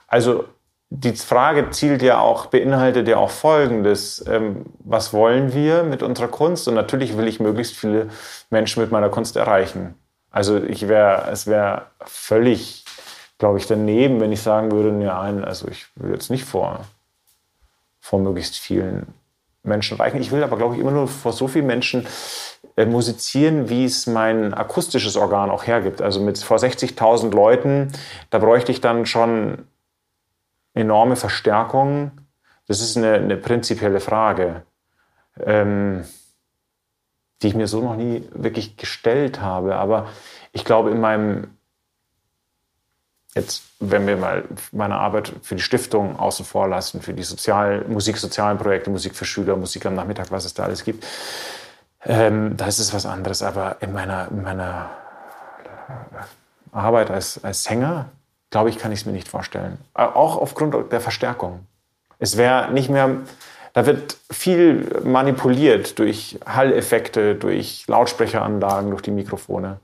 Also 0.07 0.45
die 0.89 1.13
Frage 1.13 1.69
zielt 1.69 2.01
ja 2.01 2.19
auch, 2.19 2.47
beinhaltet 2.47 3.07
ja 3.07 3.17
auch 3.17 3.29
Folgendes. 3.29 4.25
Ähm, 4.27 4.65
was 4.79 5.13
wollen 5.13 5.53
wir 5.53 5.83
mit 5.83 6.03
unserer 6.03 6.27
Kunst? 6.27 6.67
Und 6.67 6.75
natürlich 6.75 7.17
will 7.17 7.27
ich 7.27 7.39
möglichst 7.39 7.75
viele 7.75 8.09
Menschen 8.49 8.81
mit 8.81 8.91
meiner 8.91 9.09
Kunst 9.09 9.37
erreichen. 9.37 9.95
Also 10.31 10.57
ich 10.57 10.87
wäre, 10.87 11.29
es 11.31 11.47
wäre 11.47 11.87
völlig, 12.01 12.85
glaube 13.37 13.57
ich, 13.57 13.67
daneben, 13.67 14.19
wenn 14.19 14.31
ich 14.31 14.41
sagen 14.41 14.71
würde, 14.71 14.91
nein, 14.91 15.43
also 15.43 15.67
ich 15.67 15.87
will 15.95 16.11
jetzt 16.11 16.29
nicht 16.29 16.45
vor, 16.45 16.85
vor 17.99 18.19
möglichst 18.19 18.57
vielen 18.57 19.13
Menschen 19.63 19.97
reichen. 19.97 20.21
Ich 20.21 20.31
will 20.31 20.43
aber, 20.43 20.57
glaube 20.57 20.75
ich, 20.75 20.81
immer 20.81 20.91
nur 20.91 21.07
vor 21.07 21.33
so 21.33 21.47
vielen 21.47 21.67
Menschen 21.67 22.07
äh, 22.75 22.85
musizieren, 22.85 23.69
wie 23.69 23.85
es 23.85 24.07
mein 24.07 24.53
akustisches 24.53 25.15
Organ 25.15 25.49
auch 25.49 25.67
hergibt. 25.67 26.01
Also 26.01 26.21
mit 26.21 26.37
vor 26.37 26.57
60.000 26.57 27.31
Leuten, 27.31 27.91
da 28.29 28.39
bräuchte 28.39 28.71
ich 28.71 28.81
dann 28.81 29.05
schon 29.05 29.67
enorme 30.73 31.15
Verstärkung. 31.15 32.11
Das 32.67 32.81
ist 32.81 32.97
eine, 32.97 33.13
eine 33.13 33.37
prinzipielle 33.37 33.99
Frage. 33.99 34.63
Ähm, 35.43 36.05
die 37.41 37.47
ich 37.47 37.55
mir 37.55 37.67
so 37.67 37.81
noch 37.81 37.95
nie 37.95 38.27
wirklich 38.31 38.77
gestellt 38.77 39.41
habe. 39.41 39.75
Aber 39.75 40.07
ich 40.51 40.65
glaube, 40.65 40.91
in 40.91 40.99
meinem, 40.99 41.47
jetzt, 43.35 43.63
wenn 43.79 44.07
wir 44.07 44.17
mal 44.17 44.45
meine 44.71 44.95
Arbeit 44.95 45.33
für 45.43 45.55
die 45.55 45.61
Stiftung 45.61 46.17
außen 46.17 46.45
vor 46.45 46.67
lassen, 46.67 47.01
für 47.01 47.13
die 47.13 47.23
sozial, 47.23 47.85
musiksozialen 47.87 48.57
Projekte, 48.57 48.89
Musik 48.89 49.15
für 49.15 49.25
Schüler, 49.25 49.55
Musik 49.55 49.85
am 49.85 49.95
Nachmittag, 49.95 50.31
was 50.31 50.45
es 50.45 50.53
da 50.53 50.63
alles 50.63 50.83
gibt, 50.83 51.05
ähm, 52.05 52.57
da 52.57 52.65
ist 52.65 52.79
es 52.79 52.93
was 52.93 53.05
anderes. 53.05 53.43
Aber 53.43 53.77
in 53.81 53.93
meiner, 53.93 54.29
in 54.31 54.41
meiner 54.41 54.89
Arbeit 56.71 57.11
als, 57.11 57.43
als 57.43 57.63
Sänger, 57.63 58.09
glaube 58.49 58.69
ich, 58.69 58.77
kann 58.77 58.91
ich 58.91 59.01
es 59.01 59.05
mir 59.05 59.11
nicht 59.11 59.27
vorstellen. 59.27 59.77
Auch 59.93 60.37
aufgrund 60.37 60.91
der 60.91 61.01
Verstärkung. 61.01 61.65
Es 62.19 62.37
wäre 62.37 62.71
nicht 62.71 62.89
mehr 62.89 63.17
da 63.77 63.85
wird 63.85 64.17
viel 64.31 64.89
manipuliert 65.03 65.99
durch 65.99 66.39
Halleffekte, 66.47 67.35
durch 67.35 67.85
Lautsprecheranlagen, 67.85 68.89
durch 68.89 69.03
die 69.03 69.11
Mikrofone. 69.11 69.79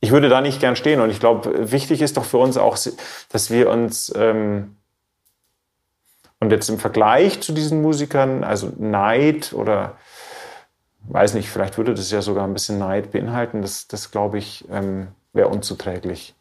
Ich 0.00 0.10
würde 0.10 0.30
da 0.30 0.40
nicht 0.40 0.58
gern 0.58 0.74
stehen 0.74 1.02
und 1.02 1.10
ich 1.10 1.20
glaube, 1.20 1.70
wichtig 1.70 2.00
ist 2.00 2.16
doch 2.16 2.24
für 2.24 2.38
uns 2.38 2.56
auch, 2.56 2.78
dass 3.28 3.50
wir 3.50 3.68
uns 3.68 4.10
ähm, 4.16 4.78
und 6.40 6.50
jetzt 6.50 6.70
im 6.70 6.78
Vergleich 6.78 7.42
zu 7.42 7.52
diesen 7.52 7.82
Musikern, 7.82 8.42
also 8.42 8.72
Neid 8.78 9.52
oder 9.52 9.98
weiß 11.10 11.34
nicht, 11.34 11.50
vielleicht 11.50 11.76
würde 11.76 11.92
das 11.92 12.10
ja 12.10 12.22
sogar 12.22 12.44
ein 12.44 12.54
bisschen 12.54 12.78
Neid 12.78 13.12
beinhalten, 13.12 13.60
das, 13.60 13.86
das 13.86 14.10
glaube 14.10 14.38
ich, 14.38 14.64
ähm, 14.70 15.08
wäre 15.34 15.48
unzuträglich. 15.48 16.34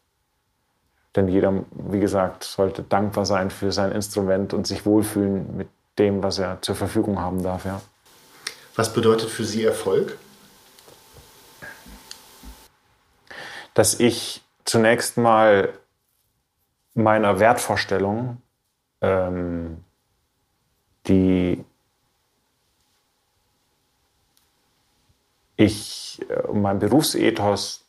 Denn 1.16 1.28
jeder, 1.28 1.54
wie 1.72 2.00
gesagt, 2.00 2.44
sollte 2.44 2.84
dankbar 2.84 3.26
sein 3.26 3.50
für 3.50 3.72
sein 3.72 3.92
Instrument 3.92 4.54
und 4.54 4.68
sich 4.68 4.86
wohlfühlen 4.86 5.56
mit 5.56 5.70
dem, 5.98 6.24
was 6.24 6.40
er 6.40 6.62
zur 6.62 6.76
Verfügung 6.76 7.20
haben 7.20 7.42
darf. 7.42 7.66
Ja. 7.66 7.82
Was 8.76 8.94
bedeutet 8.94 9.30
für 9.30 9.46
Sie 9.46 9.64
Erfolg? 9.64 10.18
Dass 13.74 14.00
ich 14.00 14.44
zunächst 14.66 15.18
mal 15.18 15.74
meiner 16.94 17.40
Wertvorstellung, 17.40 18.42
ähm, 19.02 19.84
die 21.08 21.64
ich, 25.56 26.22
äh, 26.30 26.52
mein 26.52 26.80
Berufsethos, 26.80 27.86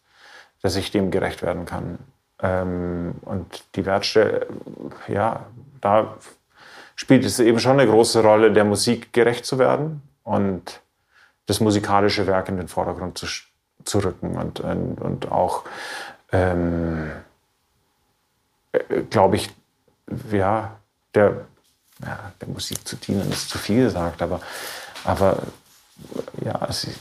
dass 0.62 0.76
ich 0.76 0.90
dem 0.90 1.10
gerecht 1.10 1.42
werden 1.42 1.66
kann. 1.66 1.98
Ähm, 2.40 3.14
und 3.22 3.64
die 3.74 3.86
Wertstelle, 3.86 4.46
ja, 5.08 5.46
da 5.80 6.16
spielt 6.94 7.24
es 7.24 7.38
eben 7.38 7.60
schon 7.60 7.78
eine 7.78 7.88
große 7.88 8.22
Rolle, 8.22 8.52
der 8.52 8.64
Musik 8.64 9.12
gerecht 9.12 9.46
zu 9.46 9.58
werden 9.58 10.02
und 10.24 10.80
das 11.46 11.60
musikalische 11.60 12.26
Werk 12.26 12.48
in 12.48 12.56
den 12.56 12.68
Vordergrund 12.68 13.18
zu, 13.18 13.26
zu 13.84 13.98
rücken 14.00 14.36
und, 14.36 14.60
und, 14.60 15.00
und 15.00 15.32
auch, 15.32 15.64
ähm, 16.32 17.10
äh, 18.72 19.02
glaube 19.10 19.36
ich, 19.36 19.50
ja, 20.30 20.76
der, 21.14 21.46
ja, 22.02 22.32
der 22.40 22.48
Musik 22.48 22.86
zu 22.86 22.96
dienen 22.96 23.30
ist 23.30 23.48
zu 23.48 23.58
viel 23.58 23.84
gesagt, 23.84 24.22
aber, 24.22 24.40
aber 25.04 25.38
ja, 26.44 26.70
sie, 26.72 26.94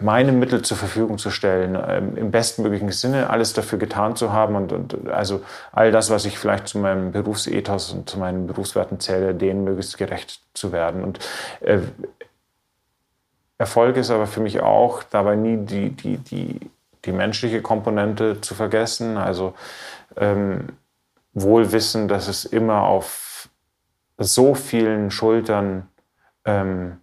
meine 0.00 0.32
Mittel 0.32 0.62
zur 0.62 0.76
Verfügung 0.76 1.18
zu 1.18 1.30
stellen, 1.30 1.76
ähm, 1.86 2.16
im 2.16 2.30
bestmöglichen 2.30 2.90
Sinne 2.92 3.30
alles 3.30 3.52
dafür 3.52 3.78
getan 3.78 4.16
zu 4.16 4.32
haben 4.32 4.54
und, 4.56 4.72
und, 4.72 5.08
also 5.08 5.42
all 5.72 5.90
das, 5.90 6.10
was 6.10 6.24
ich 6.24 6.38
vielleicht 6.38 6.68
zu 6.68 6.78
meinem 6.78 7.12
Berufsethos 7.12 7.92
und 7.92 8.08
zu 8.08 8.18
meinen 8.18 8.46
Berufswerten 8.46 9.00
zähle, 9.00 9.34
denen 9.34 9.64
möglichst 9.64 9.98
gerecht 9.98 10.40
zu 10.54 10.72
werden. 10.72 11.02
Und 11.02 11.18
äh, 11.60 11.80
Erfolg 13.58 13.96
ist 13.96 14.10
aber 14.10 14.26
für 14.26 14.40
mich 14.40 14.60
auch 14.60 15.02
dabei 15.02 15.34
nie 15.34 15.56
die, 15.56 15.90
die, 15.90 16.18
die, 16.18 16.60
die 17.04 17.12
menschliche 17.12 17.60
Komponente 17.60 18.40
zu 18.40 18.54
vergessen. 18.54 19.16
Also 19.16 19.54
ähm, 20.16 20.68
wohl 21.34 21.72
wissen, 21.72 22.06
dass 22.06 22.28
es 22.28 22.44
immer 22.44 22.82
auf 22.82 23.48
so 24.16 24.54
vielen 24.54 25.10
Schultern, 25.10 25.88
ähm, 26.44 26.98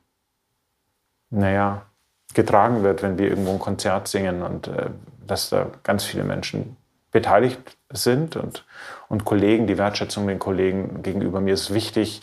naja, 1.29 1.85
getragen 2.35 2.83
wird, 2.83 3.01
wenn 3.01 3.17
wir 3.17 3.29
irgendwo 3.29 3.53
ein 3.53 3.59
Konzert 3.59 4.07
singen 4.07 4.43
und 4.43 4.67
äh, 4.67 4.89
dass 5.25 5.49
da 5.49 5.67
ganz 5.83 6.03
viele 6.03 6.23
Menschen 6.23 6.77
beteiligt 7.11 7.77
sind 7.91 8.35
und, 8.35 8.65
und 9.07 9.25
Kollegen, 9.25 9.67
die 9.67 9.77
Wertschätzung 9.77 10.27
den 10.27 10.37
Kollegen 10.37 11.01
gegenüber 11.01 11.41
mir 11.41 11.53
ist 11.53 11.73
wichtig. 11.73 12.21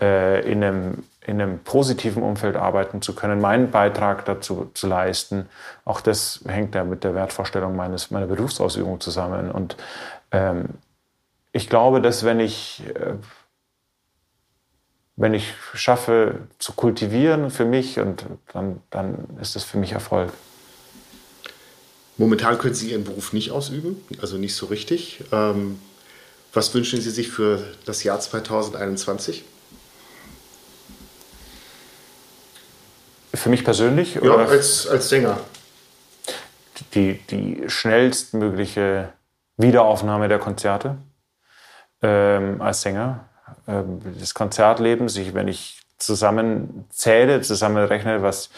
äh, 0.00 0.40
in, 0.50 0.64
einem, 0.64 1.04
in 1.26 1.40
einem 1.40 1.58
positiven 1.60 2.22
Umfeld 2.22 2.56
arbeiten 2.56 3.02
zu 3.02 3.14
können, 3.14 3.40
meinen 3.40 3.70
Beitrag 3.70 4.24
dazu 4.24 4.70
zu 4.74 4.86
leisten. 4.86 5.48
Auch 5.84 6.00
das 6.00 6.42
hängt 6.46 6.74
ja 6.74 6.84
mit 6.84 7.04
der 7.04 7.14
Wertvorstellung 7.14 7.76
meines, 7.76 8.10
meiner 8.10 8.26
Berufsausübung 8.26 9.00
zusammen. 9.00 9.50
Und 9.50 9.76
ähm, 10.32 10.70
ich 11.52 11.68
glaube, 11.68 12.00
dass 12.00 12.24
wenn 12.24 12.40
ich, 12.40 12.82
äh, 12.94 13.14
wenn 15.20 15.34
ich 15.34 15.52
schaffe 15.74 16.40
zu 16.58 16.72
kultivieren 16.72 17.50
für 17.50 17.66
mich, 17.66 18.00
und 18.00 18.24
dann, 18.54 18.80
dann 18.88 19.28
ist 19.38 19.54
das 19.54 19.64
für 19.64 19.76
mich 19.76 19.92
Erfolg. 19.92 20.32
Momentan 22.16 22.56
können 22.56 22.72
Sie 22.72 22.90
Ihren 22.90 23.04
Beruf 23.04 23.34
nicht 23.34 23.50
ausüben, 23.50 24.02
also 24.22 24.38
nicht 24.38 24.54
so 24.54 24.66
richtig. 24.66 25.22
Ähm, 25.30 25.78
was 26.54 26.72
wünschen 26.72 27.02
Sie 27.02 27.10
sich 27.10 27.28
für 27.28 27.62
das 27.84 28.02
Jahr 28.02 28.18
2021? 28.18 29.44
Für 33.34 33.50
mich 33.50 33.62
persönlich? 33.62 34.14
Ja, 34.14 34.22
oder? 34.22 34.48
Als, 34.48 34.88
als 34.88 35.10
Sänger. 35.10 35.38
Die, 36.94 37.20
die 37.30 37.64
schnellstmögliche 37.68 39.12
Wiederaufnahme 39.58 40.28
der 40.28 40.38
Konzerte 40.38 40.96
ähm, 42.00 42.62
als 42.62 42.80
Sänger. 42.80 43.29
Ähm, 43.68 44.00
das 44.18 44.34
Konzertleben, 44.34 45.08
sich, 45.08 45.34
wenn 45.34 45.48
ich 45.48 45.80
zusammenzähle, 45.98 47.42
zusammenrechne, 47.42 48.22
was 48.22 48.50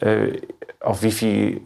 äh, 0.00 0.40
auf 0.80 1.02
wie 1.02 1.12
viel, 1.12 1.60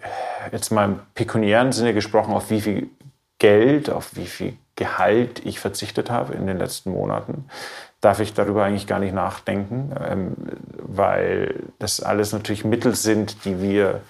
jetzt 0.53 0.70
mal 0.70 0.85
im 0.86 1.01
pekuniären 1.15 1.73
Sinne 1.73 1.95
gesprochen, 1.95 2.35
auf 2.35 2.51
wie 2.51 2.61
viel 2.61 2.91
Geld, 3.39 3.91
auf 3.91 4.16
wie 4.16 4.27
viel 4.27 4.57
Gehalt 4.77 5.45
ich 5.45 5.61
verzichtet 5.61 6.11
habe 6.11 6.35
in 6.35 6.47
den 6.47 6.59
letzten 6.59 6.91
Monaten, 6.91 7.45
darf 8.01 8.20
ich 8.20 8.35
darüber 8.35 8.65
eigentlich 8.65 8.86
gar 8.86 8.99
nicht 8.99 9.15
nachdenken, 9.15 9.95
ähm, 10.05 10.35
weil 10.78 11.55
das 11.78 12.01
alles 12.01 12.32
natürlich 12.32 12.65
Mittel 12.65 12.95
sind, 12.95 13.45
die 13.45 13.61
wir 13.62 14.01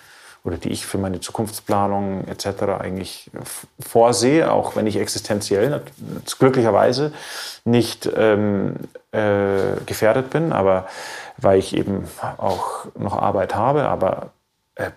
oder 0.44 0.58
die 0.58 0.70
ich 0.70 0.84
für 0.84 0.98
meine 0.98 1.20
Zukunftsplanung 1.20 2.28
etc. 2.28 2.62
eigentlich 2.78 3.30
vorsehe, 3.80 4.52
auch 4.52 4.76
wenn 4.76 4.86
ich 4.86 4.96
existenziell 4.96 5.82
glücklicherweise 6.38 7.12
nicht 7.64 8.08
ähm, 8.14 8.76
äh, 9.12 9.80
gefährdet 9.86 10.30
bin, 10.30 10.52
aber 10.52 10.86
weil 11.38 11.58
ich 11.58 11.74
eben 11.74 12.06
auch 12.36 12.86
noch 12.96 13.16
Arbeit 13.16 13.54
habe. 13.54 13.88
Aber 13.88 14.30
äh, 14.74 14.90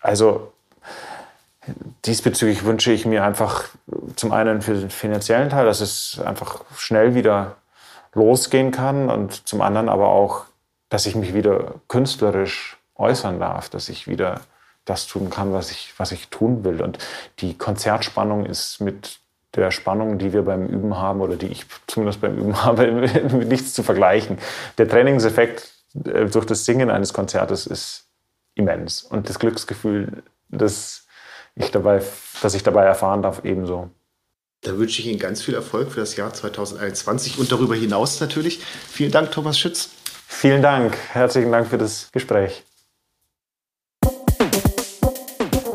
also 0.00 0.52
diesbezüglich 2.04 2.64
wünsche 2.64 2.92
ich 2.92 3.06
mir 3.06 3.24
einfach 3.24 3.64
zum 4.16 4.32
einen 4.32 4.62
für 4.62 4.74
den 4.74 4.90
finanziellen 4.90 5.48
Teil, 5.48 5.64
dass 5.64 5.80
es 5.80 6.20
einfach 6.24 6.64
schnell 6.76 7.14
wieder 7.14 7.56
losgehen 8.14 8.72
kann 8.72 9.10
und 9.10 9.46
zum 9.46 9.60
anderen 9.60 9.88
aber 9.88 10.08
auch, 10.08 10.44
dass 10.88 11.06
ich 11.06 11.14
mich 11.14 11.34
wieder 11.34 11.74
künstlerisch 11.88 12.73
äußern 12.96 13.40
darf, 13.40 13.68
dass 13.68 13.88
ich 13.88 14.06
wieder 14.08 14.40
das 14.84 15.06
tun 15.06 15.30
kann, 15.30 15.52
was 15.52 15.70
ich, 15.70 15.94
was 15.96 16.12
ich 16.12 16.28
tun 16.28 16.64
will. 16.64 16.82
Und 16.82 16.98
die 17.40 17.56
Konzertspannung 17.56 18.46
ist 18.46 18.80
mit 18.80 19.18
der 19.54 19.70
Spannung, 19.70 20.18
die 20.18 20.32
wir 20.32 20.42
beim 20.42 20.66
Üben 20.66 20.98
haben 20.98 21.20
oder 21.20 21.36
die 21.36 21.46
ich 21.46 21.64
zumindest 21.86 22.20
beim 22.20 22.36
Üben 22.36 22.64
habe, 22.64 22.90
mit 22.90 23.48
nichts 23.48 23.74
zu 23.74 23.82
vergleichen. 23.82 24.38
Der 24.78 24.88
Trainingseffekt 24.88 25.70
äh, 26.04 26.26
durch 26.26 26.46
das 26.46 26.64
Singen 26.64 26.90
eines 26.90 27.12
Konzertes 27.12 27.66
ist 27.66 28.06
immens. 28.54 29.02
Und 29.02 29.28
das 29.28 29.38
Glücksgefühl, 29.38 30.22
das 30.48 31.06
ich 31.54 31.70
dabei, 31.70 32.02
das 32.42 32.54
ich 32.54 32.62
dabei 32.62 32.84
erfahren 32.84 33.22
darf, 33.22 33.44
ebenso. 33.44 33.90
Da 34.62 34.76
wünsche 34.78 35.02
ich 35.02 35.08
Ihnen 35.08 35.18
ganz 35.18 35.42
viel 35.42 35.54
Erfolg 35.54 35.92
für 35.92 36.00
das 36.00 36.16
Jahr 36.16 36.32
2021 36.32 37.38
und 37.38 37.52
darüber 37.52 37.74
hinaus 37.74 38.20
natürlich. 38.20 38.60
Vielen 38.88 39.12
Dank, 39.12 39.30
Thomas 39.30 39.58
Schütz. 39.58 39.90
Vielen 40.26 40.62
Dank. 40.62 40.96
Herzlichen 41.12 41.52
Dank 41.52 41.68
für 41.68 41.78
das 41.78 42.08
Gespräch. 42.12 42.64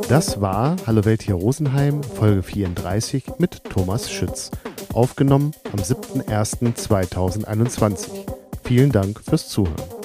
Das 0.09 0.41
war 0.41 0.75
Hallo 0.87 1.05
Welt 1.05 1.21
hier 1.21 1.35
Rosenheim, 1.35 2.01
Folge 2.01 2.41
34 2.41 3.25
mit 3.37 3.63
Thomas 3.65 4.11
Schütz. 4.11 4.49
Aufgenommen 4.91 5.51
am 5.71 5.77
7.01.2021. 5.77 8.09
Vielen 8.63 8.91
Dank 8.91 9.21
fürs 9.21 9.49
Zuhören. 9.49 9.98